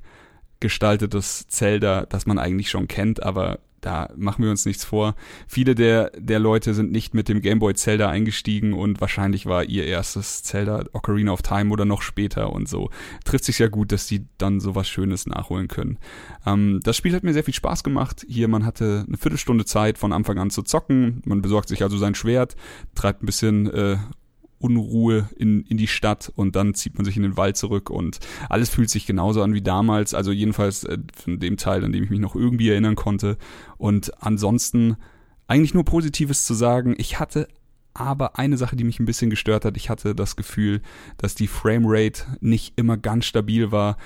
gestaltetes 0.60 1.46
Zelda, 1.48 2.06
das 2.06 2.26
man 2.26 2.38
eigentlich 2.38 2.70
schon 2.70 2.88
kennt, 2.88 3.22
aber 3.22 3.58
da 3.86 4.10
machen 4.16 4.42
wir 4.42 4.50
uns 4.50 4.66
nichts 4.66 4.84
vor. 4.84 5.14
Viele 5.46 5.76
der, 5.76 6.10
der 6.18 6.40
Leute 6.40 6.74
sind 6.74 6.90
nicht 6.90 7.14
mit 7.14 7.28
dem 7.28 7.40
Game 7.40 7.60
Boy 7.60 7.72
Zelda 7.74 8.08
eingestiegen 8.08 8.72
und 8.72 9.00
wahrscheinlich 9.00 9.46
war 9.46 9.62
ihr 9.62 9.84
erstes 9.84 10.42
Zelda 10.42 10.84
Ocarina 10.92 11.30
of 11.30 11.42
Time 11.42 11.72
oder 11.72 11.84
noch 11.84 12.02
später 12.02 12.52
und 12.52 12.68
so. 12.68 12.90
Trifft 13.24 13.44
sich 13.44 13.60
ja 13.60 13.68
gut, 13.68 13.92
dass 13.92 14.08
die 14.08 14.26
dann 14.38 14.58
sowas 14.58 14.88
Schönes 14.88 15.26
nachholen 15.26 15.68
können. 15.68 15.98
Ähm, 16.44 16.80
das 16.82 16.96
Spiel 16.96 17.14
hat 17.14 17.22
mir 17.22 17.32
sehr 17.32 17.44
viel 17.44 17.54
Spaß 17.54 17.84
gemacht. 17.84 18.26
Hier, 18.28 18.48
man 18.48 18.66
hatte 18.66 19.04
eine 19.06 19.18
Viertelstunde 19.18 19.64
Zeit 19.64 19.98
von 19.98 20.12
Anfang 20.12 20.38
an 20.38 20.50
zu 20.50 20.62
zocken. 20.62 21.22
Man 21.24 21.40
besorgt 21.40 21.68
sich 21.68 21.84
also 21.84 21.96
sein 21.96 22.16
Schwert, 22.16 22.56
treibt 22.96 23.22
ein 23.22 23.26
bisschen 23.26 23.70
äh, 23.70 23.98
Unruhe 24.58 25.28
in, 25.36 25.62
in 25.62 25.76
die 25.76 25.86
Stadt 25.86 26.32
und 26.34 26.56
dann 26.56 26.74
zieht 26.74 26.96
man 26.96 27.04
sich 27.04 27.16
in 27.16 27.22
den 27.22 27.36
Wald 27.36 27.56
zurück 27.56 27.90
und 27.90 28.18
alles 28.48 28.70
fühlt 28.70 28.90
sich 28.90 29.06
genauso 29.06 29.42
an 29.42 29.54
wie 29.54 29.62
damals, 29.62 30.14
also 30.14 30.32
jedenfalls 30.32 30.84
äh, 30.84 30.98
von 31.14 31.38
dem 31.38 31.56
Teil, 31.56 31.84
an 31.84 31.92
dem 31.92 32.04
ich 32.04 32.10
mich 32.10 32.20
noch 32.20 32.34
irgendwie 32.34 32.70
erinnern 32.70 32.96
konnte. 32.96 33.36
Und 33.76 34.22
ansonsten 34.22 34.96
eigentlich 35.46 35.74
nur 35.74 35.84
Positives 35.84 36.44
zu 36.44 36.54
sagen. 36.54 36.94
Ich 36.98 37.20
hatte 37.20 37.48
aber 37.94 38.38
eine 38.38 38.56
Sache, 38.56 38.76
die 38.76 38.84
mich 38.84 39.00
ein 39.00 39.06
bisschen 39.06 39.30
gestört 39.30 39.64
hat, 39.64 39.76
ich 39.76 39.88
hatte 39.88 40.14
das 40.14 40.36
Gefühl, 40.36 40.82
dass 41.16 41.34
die 41.34 41.46
Framerate 41.46 42.24
nicht 42.40 42.74
immer 42.76 42.96
ganz 42.96 43.24
stabil 43.24 43.72
war. 43.72 43.96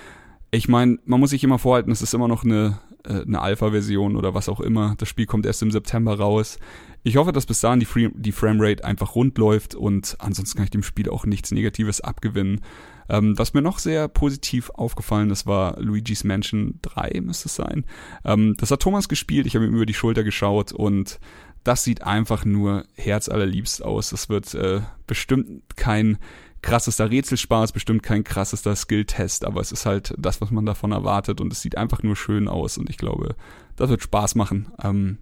Ich 0.52 0.68
meine, 0.68 0.98
man 1.04 1.20
muss 1.20 1.30
sich 1.30 1.44
immer 1.44 1.58
vorhalten, 1.58 1.90
es 1.90 2.02
ist 2.02 2.14
immer 2.14 2.28
noch 2.28 2.44
eine, 2.44 2.78
äh, 3.04 3.22
eine 3.22 3.40
Alpha-Version 3.40 4.16
oder 4.16 4.34
was 4.34 4.48
auch 4.48 4.60
immer. 4.60 4.94
Das 4.98 5.08
Spiel 5.08 5.26
kommt 5.26 5.46
erst 5.46 5.62
im 5.62 5.70
September 5.70 6.18
raus. 6.18 6.58
Ich 7.02 7.16
hoffe, 7.16 7.32
dass 7.32 7.46
bis 7.46 7.60
dahin 7.60 7.80
die, 7.80 7.86
Free, 7.86 8.10
die 8.14 8.32
Framerate 8.32 8.84
einfach 8.84 9.14
rund 9.14 9.38
läuft 9.38 9.74
und 9.74 10.16
ansonsten 10.18 10.56
kann 10.56 10.64
ich 10.64 10.70
dem 10.70 10.82
Spiel 10.82 11.08
auch 11.08 11.24
nichts 11.24 11.50
Negatives 11.50 12.02
abgewinnen. 12.02 12.60
Ähm, 13.08 13.38
was 13.38 13.54
mir 13.54 13.62
noch 13.62 13.78
sehr 13.78 14.06
positiv 14.08 14.70
aufgefallen 14.70 15.30
ist, 15.30 15.46
war 15.46 15.80
Luigi's 15.80 16.24
Mansion 16.24 16.78
3, 16.82 17.22
müsste 17.22 17.48
es 17.48 17.54
sein. 17.54 17.86
Ähm, 18.24 18.54
das 18.58 18.70
hat 18.70 18.80
Thomas 18.80 19.08
gespielt, 19.08 19.46
ich 19.46 19.56
habe 19.56 19.64
ihm 19.64 19.74
über 19.74 19.86
die 19.86 19.94
Schulter 19.94 20.24
geschaut 20.24 20.72
und 20.72 21.18
das 21.64 21.84
sieht 21.84 22.02
einfach 22.02 22.44
nur 22.44 22.84
herzallerliebst 22.94 23.82
aus. 23.82 24.10
Das 24.10 24.28
wird 24.28 24.54
äh, 24.54 24.80
bestimmt 25.06 25.76
kein 25.76 26.18
krassester 26.62 27.10
Rätselspaß, 27.10 27.72
bestimmt 27.72 28.02
kein 28.02 28.24
krassester 28.24 28.76
Skill-Test, 28.76 29.46
aber 29.46 29.62
es 29.62 29.72
ist 29.72 29.86
halt 29.86 30.14
das, 30.18 30.40
was 30.42 30.50
man 30.50 30.66
davon 30.66 30.92
erwartet 30.92 31.40
und 31.40 31.52
es 31.52 31.62
sieht 31.62 31.78
einfach 31.78 32.02
nur 32.02 32.16
schön 32.16 32.48
aus 32.48 32.76
und 32.76 32.90
ich 32.90 32.98
glaube, 32.98 33.34
das 33.76 33.88
wird 33.88 34.02
Spaß 34.02 34.34
machen. 34.34 34.70
Ähm, 34.82 35.18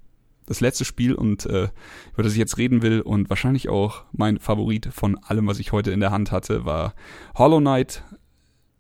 das 0.49 0.61
letzte 0.61 0.85
Spiel 0.85 1.15
und 1.15 1.45
äh, 1.47 1.69
über 2.15 2.23
das 2.23 2.33
ich 2.33 2.39
jetzt 2.39 2.57
reden 2.57 2.83
will 2.83 3.01
und 3.01 3.29
wahrscheinlich 3.29 3.69
auch 3.69 4.05
mein 4.13 4.39
Favorit 4.39 4.89
von 4.93 5.19
allem, 5.19 5.47
was 5.47 5.59
ich 5.59 5.73
heute 5.73 5.91
in 5.91 6.01
der 6.01 6.11
Hand 6.11 6.33
hatte, 6.33 6.65
war 6.65 6.95
Hollow 7.37 7.61
Knight. 7.61 8.03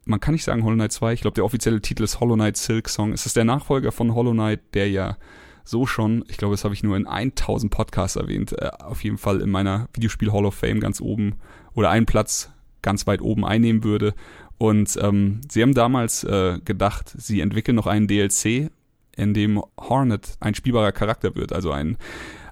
Man 0.06 0.20
kann 0.20 0.32
nicht 0.32 0.44
sagen 0.44 0.64
Hollow 0.64 0.76
Knight 0.76 0.92
2, 0.92 1.12
ich 1.12 1.20
glaube 1.20 1.34
der 1.34 1.44
offizielle 1.44 1.82
Titel 1.82 2.02
ist 2.04 2.20
Hollow 2.20 2.34
Knight 2.34 2.56
Silk 2.56 2.88
Song. 2.88 3.12
Es 3.12 3.26
ist 3.26 3.36
der 3.36 3.44
Nachfolger 3.44 3.92
von 3.92 4.14
Hollow 4.14 4.32
Knight, 4.32 4.60
der 4.74 4.90
ja 4.90 5.18
so 5.64 5.84
schon, 5.84 6.24
ich 6.28 6.38
glaube, 6.38 6.54
das 6.54 6.64
habe 6.64 6.72
ich 6.72 6.82
nur 6.82 6.96
in 6.96 7.06
1000 7.06 7.70
Podcasts 7.70 8.16
erwähnt, 8.16 8.52
äh, 8.52 8.70
auf 8.78 9.04
jeden 9.04 9.18
Fall 9.18 9.42
in 9.42 9.50
meiner 9.50 9.88
Videospiel 9.92 10.32
Hall 10.32 10.46
of 10.46 10.54
Fame 10.54 10.80
ganz 10.80 11.02
oben 11.02 11.34
oder 11.74 11.90
einen 11.90 12.06
Platz 12.06 12.50
ganz 12.80 13.06
weit 13.06 13.20
oben 13.20 13.44
einnehmen 13.44 13.84
würde. 13.84 14.14
Und 14.56 14.98
ähm, 15.00 15.42
sie 15.48 15.62
haben 15.62 15.74
damals 15.74 16.24
äh, 16.24 16.58
gedacht, 16.64 17.14
sie 17.16 17.40
entwickeln 17.40 17.76
noch 17.76 17.86
einen 17.86 18.08
DLC, 18.08 18.70
in 19.18 19.34
dem 19.34 19.62
Hornet 19.78 20.36
ein 20.40 20.54
spielbarer 20.54 20.92
Charakter 20.92 21.34
wird, 21.34 21.52
also 21.52 21.72
ein, 21.72 21.96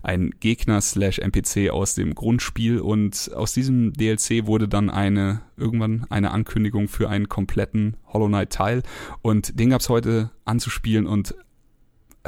ein 0.02 0.30
Gegner 0.40 0.80
slash 0.80 1.18
NPC 1.18 1.70
aus 1.70 1.94
dem 1.94 2.14
Grundspiel 2.14 2.80
und 2.80 3.30
aus 3.34 3.54
diesem 3.54 3.92
DLC 3.92 4.46
wurde 4.46 4.68
dann 4.68 4.90
eine 4.90 5.42
irgendwann 5.56 6.06
eine 6.10 6.32
Ankündigung 6.32 6.88
für 6.88 7.08
einen 7.08 7.28
kompletten 7.28 7.96
Hollow 8.06 8.28
Knight 8.28 8.50
Teil 8.50 8.82
und 9.22 9.58
den 9.58 9.70
gab's 9.70 9.88
heute 9.88 10.30
anzuspielen 10.44 11.06
und 11.06 11.34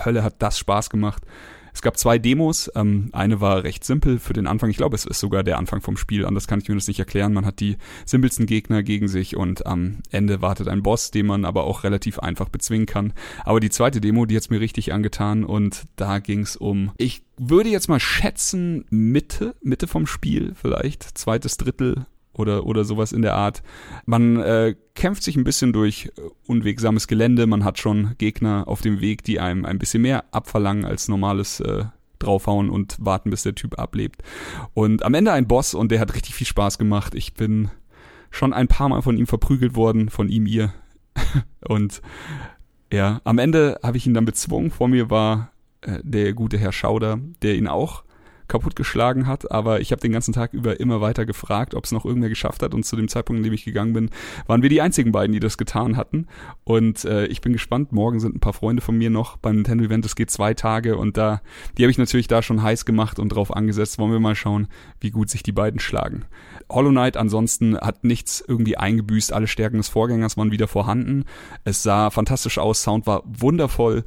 Hölle 0.04 0.22
hat 0.22 0.36
das 0.38 0.58
Spaß 0.58 0.90
gemacht. 0.90 1.24
Es 1.78 1.82
gab 1.82 1.96
zwei 1.96 2.18
Demos. 2.18 2.68
Ähm, 2.74 3.10
eine 3.12 3.40
war 3.40 3.62
recht 3.62 3.84
simpel 3.84 4.18
für 4.18 4.32
den 4.32 4.48
Anfang. 4.48 4.68
Ich 4.68 4.78
glaube, 4.78 4.96
es 4.96 5.04
ist 5.04 5.20
sogar 5.20 5.44
der 5.44 5.58
Anfang 5.58 5.80
vom 5.80 5.96
Spiel. 5.96 6.26
Anders 6.26 6.48
kann 6.48 6.58
ich 6.58 6.68
mir 6.68 6.74
das 6.74 6.88
nicht 6.88 6.98
erklären. 6.98 7.32
Man 7.32 7.46
hat 7.46 7.60
die 7.60 7.76
simpelsten 8.04 8.46
Gegner 8.46 8.82
gegen 8.82 9.06
sich 9.06 9.36
und 9.36 9.64
am 9.64 10.00
Ende 10.10 10.42
wartet 10.42 10.66
ein 10.66 10.82
Boss, 10.82 11.12
den 11.12 11.26
man 11.26 11.44
aber 11.44 11.62
auch 11.62 11.84
relativ 11.84 12.18
einfach 12.18 12.48
bezwingen 12.48 12.86
kann. 12.86 13.12
Aber 13.44 13.60
die 13.60 13.70
zweite 13.70 14.00
Demo, 14.00 14.26
die 14.26 14.34
hat's 14.34 14.50
mir 14.50 14.58
richtig 14.58 14.92
angetan 14.92 15.44
und 15.44 15.84
da 15.94 16.18
ging's 16.18 16.56
um, 16.56 16.90
ich 16.96 17.22
würde 17.36 17.68
jetzt 17.68 17.88
mal 17.88 18.00
schätzen, 18.00 18.84
Mitte, 18.90 19.54
Mitte 19.62 19.86
vom 19.86 20.08
Spiel 20.08 20.54
vielleicht, 20.60 21.04
zweites 21.16 21.58
Drittel 21.58 22.06
oder, 22.38 22.64
oder 22.66 22.84
sowas 22.84 23.12
in 23.12 23.22
der 23.22 23.34
Art. 23.34 23.62
Man 24.06 24.40
äh, 24.40 24.74
kämpft 24.94 25.22
sich 25.22 25.36
ein 25.36 25.44
bisschen 25.44 25.72
durch 25.72 26.10
äh, 26.16 26.22
unwegsames 26.46 27.08
Gelände, 27.08 27.46
man 27.46 27.64
hat 27.64 27.78
schon 27.78 28.14
Gegner 28.18 28.64
auf 28.66 28.80
dem 28.80 29.00
Weg, 29.00 29.24
die 29.24 29.40
einem 29.40 29.64
ein 29.64 29.78
bisschen 29.78 30.02
mehr 30.02 30.24
abverlangen 30.32 30.84
als 30.84 31.08
normales 31.08 31.60
äh, 31.60 31.84
draufhauen 32.18 32.70
und 32.70 32.96
warten, 33.00 33.30
bis 33.30 33.42
der 33.42 33.54
Typ 33.54 33.78
ablebt. 33.78 34.22
Und 34.74 35.04
am 35.04 35.14
Ende 35.14 35.32
ein 35.32 35.48
Boss 35.48 35.74
und 35.74 35.92
der 35.92 36.00
hat 36.00 36.14
richtig 36.14 36.34
viel 36.34 36.46
Spaß 36.46 36.78
gemacht. 36.78 37.14
Ich 37.14 37.34
bin 37.34 37.70
schon 38.30 38.52
ein 38.52 38.68
paar 38.68 38.88
Mal 38.88 39.02
von 39.02 39.16
ihm 39.16 39.26
verprügelt 39.26 39.76
worden, 39.76 40.08
von 40.08 40.28
ihm, 40.28 40.46
ihr. 40.46 40.72
und 41.68 42.02
ja, 42.92 43.20
am 43.24 43.38
Ende 43.38 43.78
habe 43.82 43.96
ich 43.96 44.06
ihn 44.06 44.14
dann 44.14 44.24
bezwungen. 44.24 44.70
Vor 44.70 44.88
mir 44.88 45.10
war 45.10 45.52
äh, 45.80 46.00
der 46.02 46.32
gute 46.32 46.58
Herr 46.58 46.72
Schauder, 46.72 47.18
der 47.42 47.54
ihn 47.54 47.68
auch 47.68 48.04
kaputtgeschlagen 48.48 49.26
hat, 49.26 49.50
aber 49.50 49.80
ich 49.80 49.92
habe 49.92 50.00
den 50.00 50.12
ganzen 50.12 50.32
Tag 50.32 50.52
über 50.52 50.80
immer 50.80 51.00
weiter 51.00 51.26
gefragt, 51.26 51.74
ob 51.74 51.84
es 51.84 51.92
noch 51.92 52.04
irgendwer 52.04 52.28
geschafft 52.28 52.62
hat. 52.62 52.74
Und 52.74 52.84
zu 52.84 52.96
dem 52.96 53.08
Zeitpunkt, 53.08 53.38
in 53.38 53.44
dem 53.44 53.52
ich 53.52 53.64
gegangen 53.64 53.92
bin, 53.92 54.10
waren 54.46 54.62
wir 54.62 54.70
die 54.70 54.80
einzigen 54.80 55.12
beiden, 55.12 55.32
die 55.32 55.40
das 55.40 55.58
getan 55.58 55.96
hatten. 55.96 56.26
Und 56.64 57.04
äh, 57.04 57.26
ich 57.26 57.40
bin 57.40 57.52
gespannt, 57.52 57.92
morgen 57.92 58.20
sind 58.20 58.34
ein 58.34 58.40
paar 58.40 58.52
Freunde 58.52 58.82
von 58.82 58.96
mir 58.96 59.10
noch 59.10 59.36
beim 59.36 59.56
Nintendo 59.56 59.84
Event, 59.84 60.04
es 60.04 60.16
geht 60.16 60.30
zwei 60.30 60.54
Tage 60.54 60.96
und 60.96 61.16
da, 61.16 61.42
die 61.76 61.82
habe 61.84 61.90
ich 61.90 61.98
natürlich 61.98 62.28
da 62.28 62.42
schon 62.42 62.62
heiß 62.62 62.84
gemacht 62.84 63.18
und 63.18 63.28
drauf 63.28 63.54
angesetzt, 63.54 63.98
wollen 63.98 64.12
wir 64.12 64.20
mal 64.20 64.34
schauen, 64.34 64.68
wie 65.00 65.10
gut 65.10 65.30
sich 65.30 65.42
die 65.42 65.52
beiden 65.52 65.80
schlagen. 65.80 66.24
Hollow 66.70 66.90
Knight 66.90 67.16
ansonsten 67.16 67.76
hat 67.78 68.04
nichts 68.04 68.44
irgendwie 68.46 68.76
eingebüßt, 68.76 69.32
alle 69.32 69.46
Stärken 69.46 69.78
des 69.78 69.88
Vorgängers 69.88 70.36
waren 70.36 70.50
wieder 70.50 70.68
vorhanden, 70.68 71.24
es 71.64 71.82
sah 71.82 72.10
fantastisch 72.10 72.58
aus, 72.58 72.82
Sound 72.82 73.06
war 73.06 73.22
wundervoll, 73.26 74.04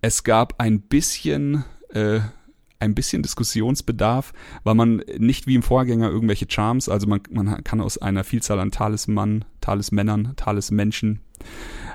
es 0.00 0.24
gab 0.24 0.54
ein 0.60 0.80
bisschen 0.80 1.64
äh, 1.90 2.20
ein 2.80 2.94
bisschen 2.94 3.22
Diskussionsbedarf, 3.22 4.32
weil 4.64 4.74
man 4.74 5.02
nicht 5.18 5.46
wie 5.46 5.54
im 5.54 5.62
Vorgänger 5.62 6.10
irgendwelche 6.10 6.46
Charms, 6.48 6.88
also 6.88 7.06
man, 7.06 7.20
man 7.30 7.62
kann 7.62 7.80
aus 7.80 7.98
einer 7.98 8.24
Vielzahl 8.24 8.58
an 8.58 8.70
Talisman, 8.70 9.44
Talismännern, 9.60 10.32
Talismenschen, 10.36 11.20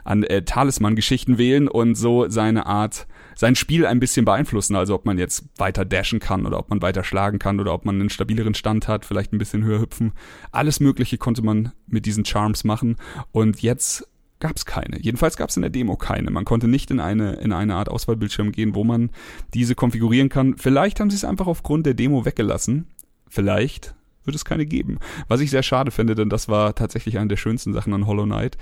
an 0.03 0.23
äh, 0.23 0.43
Talisman-Geschichten 0.43 1.37
wählen 1.37 1.67
und 1.67 1.95
so 1.95 2.29
seine 2.29 2.65
Art, 2.67 3.07
sein 3.35 3.55
Spiel 3.55 3.85
ein 3.85 3.99
bisschen 3.99 4.25
beeinflussen. 4.25 4.75
Also 4.75 4.95
ob 4.95 5.05
man 5.05 5.17
jetzt 5.17 5.45
weiter 5.57 5.83
dashen 5.83 6.19
kann 6.19 6.45
oder 6.45 6.59
ob 6.59 6.69
man 6.69 6.81
weiter 6.81 7.03
schlagen 7.03 7.39
kann 7.39 7.59
oder 7.59 7.73
ob 7.73 7.85
man 7.85 7.99
einen 7.99 8.09
stabileren 8.09 8.53
Stand 8.53 8.87
hat, 8.87 9.05
vielleicht 9.05 9.33
ein 9.33 9.39
bisschen 9.39 9.63
höher 9.63 9.81
hüpfen. 9.81 10.13
Alles 10.51 10.79
Mögliche 10.79 11.17
konnte 11.17 11.41
man 11.41 11.71
mit 11.87 12.05
diesen 12.05 12.25
Charms 12.25 12.63
machen. 12.63 12.97
Und 13.31 13.61
jetzt 13.61 14.07
gab 14.39 14.57
es 14.57 14.65
keine. 14.65 14.99
Jedenfalls 14.99 15.37
gab 15.37 15.49
es 15.49 15.55
in 15.55 15.61
der 15.61 15.71
Demo 15.71 15.95
keine. 15.95 16.31
Man 16.31 16.45
konnte 16.45 16.67
nicht 16.67 16.91
in 16.91 16.99
eine, 16.99 17.33
in 17.33 17.53
eine 17.53 17.75
Art 17.75 17.89
Auswahlbildschirm 17.89 18.51
gehen, 18.51 18.75
wo 18.75 18.83
man 18.83 19.09
diese 19.53 19.75
konfigurieren 19.75 20.29
kann. 20.29 20.57
Vielleicht 20.57 20.99
haben 20.99 21.09
sie 21.09 21.15
es 21.15 21.25
einfach 21.25 21.47
aufgrund 21.47 21.85
der 21.85 21.93
Demo 21.93 22.25
weggelassen. 22.25 22.87
Vielleicht 23.29 23.95
wird 24.25 24.35
es 24.35 24.45
keine 24.45 24.65
geben. 24.65 24.99
Was 25.27 25.41
ich 25.41 25.51
sehr 25.51 25.63
schade 25.63 25.91
finde, 25.91 26.15
denn 26.15 26.29
das 26.29 26.47
war 26.47 26.75
tatsächlich 26.75 27.17
eine 27.17 27.29
der 27.29 27.37
schönsten 27.37 27.73
Sachen 27.73 27.93
an 27.93 28.07
Hollow 28.07 28.25
Knight. 28.25 28.57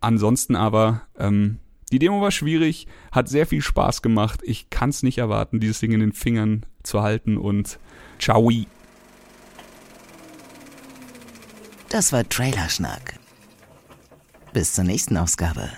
Ansonsten 0.00 0.56
aber, 0.56 1.02
ähm, 1.18 1.58
die 1.92 1.98
Demo 1.98 2.20
war 2.20 2.30
schwierig, 2.30 2.86
hat 3.12 3.28
sehr 3.28 3.46
viel 3.46 3.62
Spaß 3.62 4.02
gemacht. 4.02 4.40
Ich 4.42 4.70
kann 4.70 4.90
es 4.90 5.02
nicht 5.02 5.18
erwarten, 5.18 5.60
dieses 5.60 5.80
Ding 5.80 5.92
in 5.92 6.00
den 6.00 6.12
Fingern 6.12 6.66
zu 6.82 7.02
halten 7.02 7.38
und 7.38 7.78
ciao. 8.18 8.50
Das 11.88 12.12
war 12.12 12.28
Trailerschnack. 12.28 13.23
Bis 14.54 14.72
zur 14.72 14.84
nächsten 14.84 15.16
Ausgabe. 15.16 15.68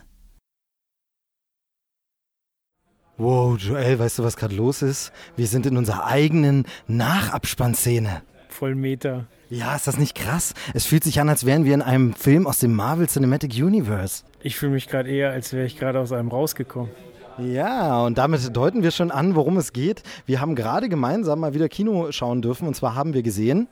Wow, 3.16 3.56
Joel, 3.56 3.98
weißt 3.98 4.18
du, 4.18 4.22
was 4.22 4.36
gerade 4.36 4.54
los 4.54 4.82
ist? 4.82 5.12
Wir 5.34 5.46
sind 5.46 5.64
in 5.64 5.78
unserer 5.78 6.04
eigenen 6.04 6.66
Nachabspannszene. 6.86 8.20
Voll 8.50 8.74
Meter. 8.74 9.28
Ja, 9.48 9.74
ist 9.74 9.86
das 9.86 9.96
nicht 9.96 10.14
krass? 10.14 10.52
Es 10.74 10.84
fühlt 10.84 11.04
sich 11.04 11.18
an, 11.20 11.30
als 11.30 11.46
wären 11.46 11.64
wir 11.64 11.72
in 11.72 11.80
einem 11.80 12.12
Film 12.12 12.46
aus 12.46 12.58
dem 12.58 12.74
Marvel 12.74 13.08
Cinematic 13.08 13.54
Universe. 13.54 14.24
Ich 14.42 14.56
fühle 14.56 14.72
mich 14.72 14.88
gerade 14.88 15.08
eher, 15.08 15.30
als 15.30 15.54
wäre 15.54 15.64
ich 15.64 15.78
gerade 15.78 15.98
aus 15.98 16.12
einem 16.12 16.28
rausgekommen. 16.28 16.90
Ja, 17.38 18.04
und 18.04 18.18
damit 18.18 18.54
deuten 18.54 18.82
wir 18.82 18.90
schon 18.90 19.10
an, 19.10 19.36
worum 19.36 19.56
es 19.56 19.72
geht. 19.72 20.02
Wir 20.26 20.42
haben 20.42 20.54
gerade 20.54 20.90
gemeinsam 20.90 21.40
mal 21.40 21.54
wieder 21.54 21.70
Kino 21.70 22.12
schauen 22.12 22.42
dürfen 22.42 22.68
und 22.68 22.76
zwar 22.76 22.94
haben 22.94 23.14
wir 23.14 23.22
gesehen 23.22 23.68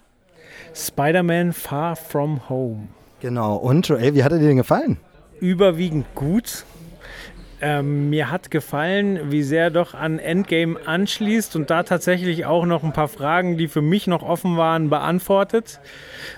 Spider-Man 0.74 1.52
Far 1.52 1.94
From 1.94 2.48
Home. 2.48 2.88
Genau. 3.24 3.56
Und 3.56 3.88
Joel, 3.88 4.14
wie 4.14 4.22
hat 4.22 4.32
er 4.32 4.38
dir 4.38 4.48
denn 4.48 4.58
gefallen? 4.58 4.98
Überwiegend 5.40 6.04
gut. 6.14 6.66
Ähm, 7.62 8.10
mir 8.10 8.30
hat 8.30 8.50
gefallen, 8.50 9.30
wie 9.30 9.42
sehr 9.42 9.70
doch 9.70 9.94
an 9.94 10.18
Endgame 10.18 10.76
anschließt 10.84 11.56
und 11.56 11.70
da 11.70 11.84
tatsächlich 11.84 12.44
auch 12.44 12.66
noch 12.66 12.84
ein 12.84 12.92
paar 12.92 13.08
Fragen, 13.08 13.56
die 13.56 13.66
für 13.66 13.80
mich 13.80 14.06
noch 14.06 14.22
offen 14.22 14.58
waren, 14.58 14.90
beantwortet. 14.90 15.80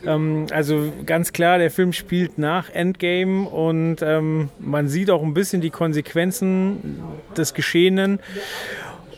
Ähm, 0.06 0.46
also 0.52 0.92
ganz 1.04 1.32
klar, 1.32 1.58
der 1.58 1.72
Film 1.72 1.92
spielt 1.92 2.38
nach 2.38 2.70
Endgame 2.70 3.48
und 3.48 3.96
ähm, 4.02 4.50
man 4.60 4.86
sieht 4.86 5.10
auch 5.10 5.24
ein 5.24 5.34
bisschen 5.34 5.60
die 5.60 5.70
Konsequenzen 5.70 7.00
des 7.36 7.52
Geschehenen. 7.52 8.20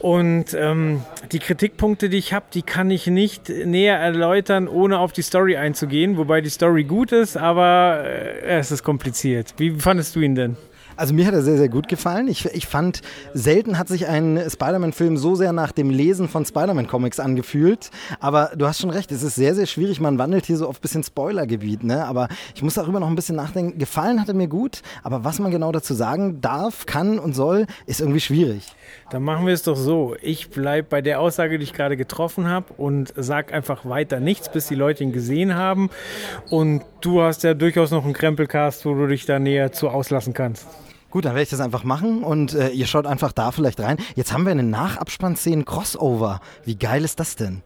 Und 0.01 0.55
ähm, 0.55 1.03
die 1.33 1.41
Kritikpunkte, 1.41 2.09
die 2.09 2.19
ich 2.19 2.33
habe, 2.33 2.47
die 2.55 2.63
kann 2.63 2.91
ich 2.91 3.07
nicht 3.09 3.49
näher 3.49 3.99
erläutern, 3.99 4.69
ohne 4.69 4.99
auf 4.99 5.13
die 5.13 5.23
Story 5.23 5.57
einzugehen. 5.57 6.17
Wobei 6.17 6.41
die 6.41 6.51
Story 6.51 6.85
gut 6.85 7.13
ist, 7.13 7.37
aber 7.37 8.05
äh, 8.05 8.59
es 8.59 8.71
ist 8.71 8.85
kompliziert. 8.85 9.55
Wie 9.57 9.73
fandest 9.73 10.15
du 10.15 10.21
ihn 10.21 10.35
denn? 10.35 10.57
Also 10.99 11.15
mir 11.15 11.27
hat 11.27 11.35
er 11.35 11.43
sehr, 11.43 11.59
sehr 11.59 11.69
gut 11.69 11.87
gefallen. 11.87 12.27
Ich, 12.27 12.45
ich 12.47 12.67
fand, 12.67 13.03
selten 13.33 13.79
hat 13.79 13.87
sich 13.87 14.09
ein 14.09 14.43
Spider-Man-Film 14.51 15.17
so 15.17 15.37
sehr 15.37 15.53
nach 15.53 15.71
dem 15.71 15.91
Lesen 15.91 16.29
von 16.29 16.45
Spider-Man-Comics 16.45 17.21
angefühlt. 17.21 17.93
Aber 18.19 18.51
du 18.57 18.67
hast 18.67 18.81
schon 18.81 18.91
recht, 18.91 19.13
es 19.13 19.23
ist 19.23 19.37
sehr, 19.37 19.55
sehr 19.55 19.67
schwierig. 19.67 20.01
Man 20.01 20.19
wandelt 20.19 20.47
hier 20.47 20.57
so 20.57 20.67
auf 20.67 20.79
ein 20.79 20.83
bisschen 20.83 21.05
Spoilergebiet. 21.05 21.85
Ne? 21.85 22.05
Aber 22.05 22.27
ich 22.53 22.63
muss 22.65 22.75
darüber 22.75 22.99
noch 22.99 23.07
ein 23.07 23.15
bisschen 23.15 23.37
nachdenken. 23.37 23.79
Gefallen 23.79 24.21
hat 24.21 24.27
er 24.27 24.35
mir 24.35 24.49
gut, 24.49 24.83
aber 25.05 25.23
was 25.23 25.39
man 25.39 25.53
genau 25.53 25.71
dazu 25.71 25.95
sagen 25.95 26.41
darf, 26.41 26.85
kann 26.85 27.21
und 27.21 27.33
soll, 27.33 27.67
ist 27.87 28.01
irgendwie 28.01 28.21
schwierig. 28.21 28.67
Dann 29.11 29.23
machen 29.23 29.47
wir 29.47 29.55
es 29.55 29.63
doch 29.63 29.77
so. 29.77 30.17
Ich 30.23 30.51
bleibe 30.51 30.89
bei 30.89 31.03
der 31.03 31.21
Aussage, 31.21 31.59
die 31.59 31.65
ich 31.65 31.73
gerade 31.73 31.97
getroffen 31.97 32.49
habe 32.49 32.73
und 32.77 33.13
sag 33.17 33.53
einfach 33.53 33.85
weiter 33.85 34.21
nichts, 34.21 34.51
bis 34.51 34.69
die 34.69 34.75
Leute 34.75 35.05
ihn 35.05 35.13
gesehen 35.13 35.55
haben. 35.55 35.91
Und 36.51 36.83
du 37.01 37.23
hast 37.23 37.43
ja 37.45 37.55
durchaus 37.55 37.91
noch 37.91 38.05
einen 38.05 38.15
Krempelcast, 38.15 38.85
wo 38.85 38.95
du 38.95 39.07
dich 39.07 39.27
da 39.27 39.39
näher 39.39 39.73
zu 39.73 39.89
auslassen 39.89 40.35
kannst. 40.35 40.67
Gut, 41.11 41.25
dann 41.25 41.33
werde 41.33 41.45
ich 41.45 41.51
das 41.51 41.61
einfach 41.61 41.85
machen 41.85 42.23
und 42.23 42.53
äh, 42.53 42.69
ihr 42.69 42.87
schaut 42.87 43.07
einfach 43.07 43.33
da 43.33 43.51
vielleicht 43.51 43.81
rein. 43.81 43.97
Jetzt 44.15 44.33
haben 44.33 44.45
wir 44.45 44.51
eine 44.51 44.63
Nachabspannszene 44.63 45.65
Crossover. 45.65 46.41
Wie 46.65 46.77
geil 46.77 47.03
ist 47.03 47.19
das 47.19 47.35
denn? 47.35 47.63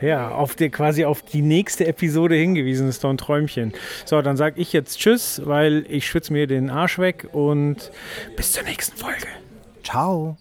Ja, 0.00 0.30
auf 0.30 0.54
die, 0.54 0.70
quasi 0.70 1.04
auf 1.04 1.22
die 1.22 1.42
nächste 1.42 1.86
Episode 1.86 2.34
hingewiesen 2.34 2.88
ist 2.88 3.04
doch 3.04 3.10
ein 3.10 3.18
Träumchen. 3.18 3.74
So, 4.06 4.22
dann 4.22 4.38
sage 4.38 4.58
ich 4.60 4.72
jetzt 4.72 4.98
Tschüss, 4.98 5.42
weil 5.44 5.84
ich 5.88 6.06
schwitze 6.06 6.32
mir 6.32 6.46
den 6.46 6.70
Arsch 6.70 6.98
weg 6.98 7.28
und 7.32 7.90
bis 8.34 8.52
zur 8.52 8.62
nächsten 8.62 8.96
Folge. 8.96 9.26
Ciao. 9.82 10.38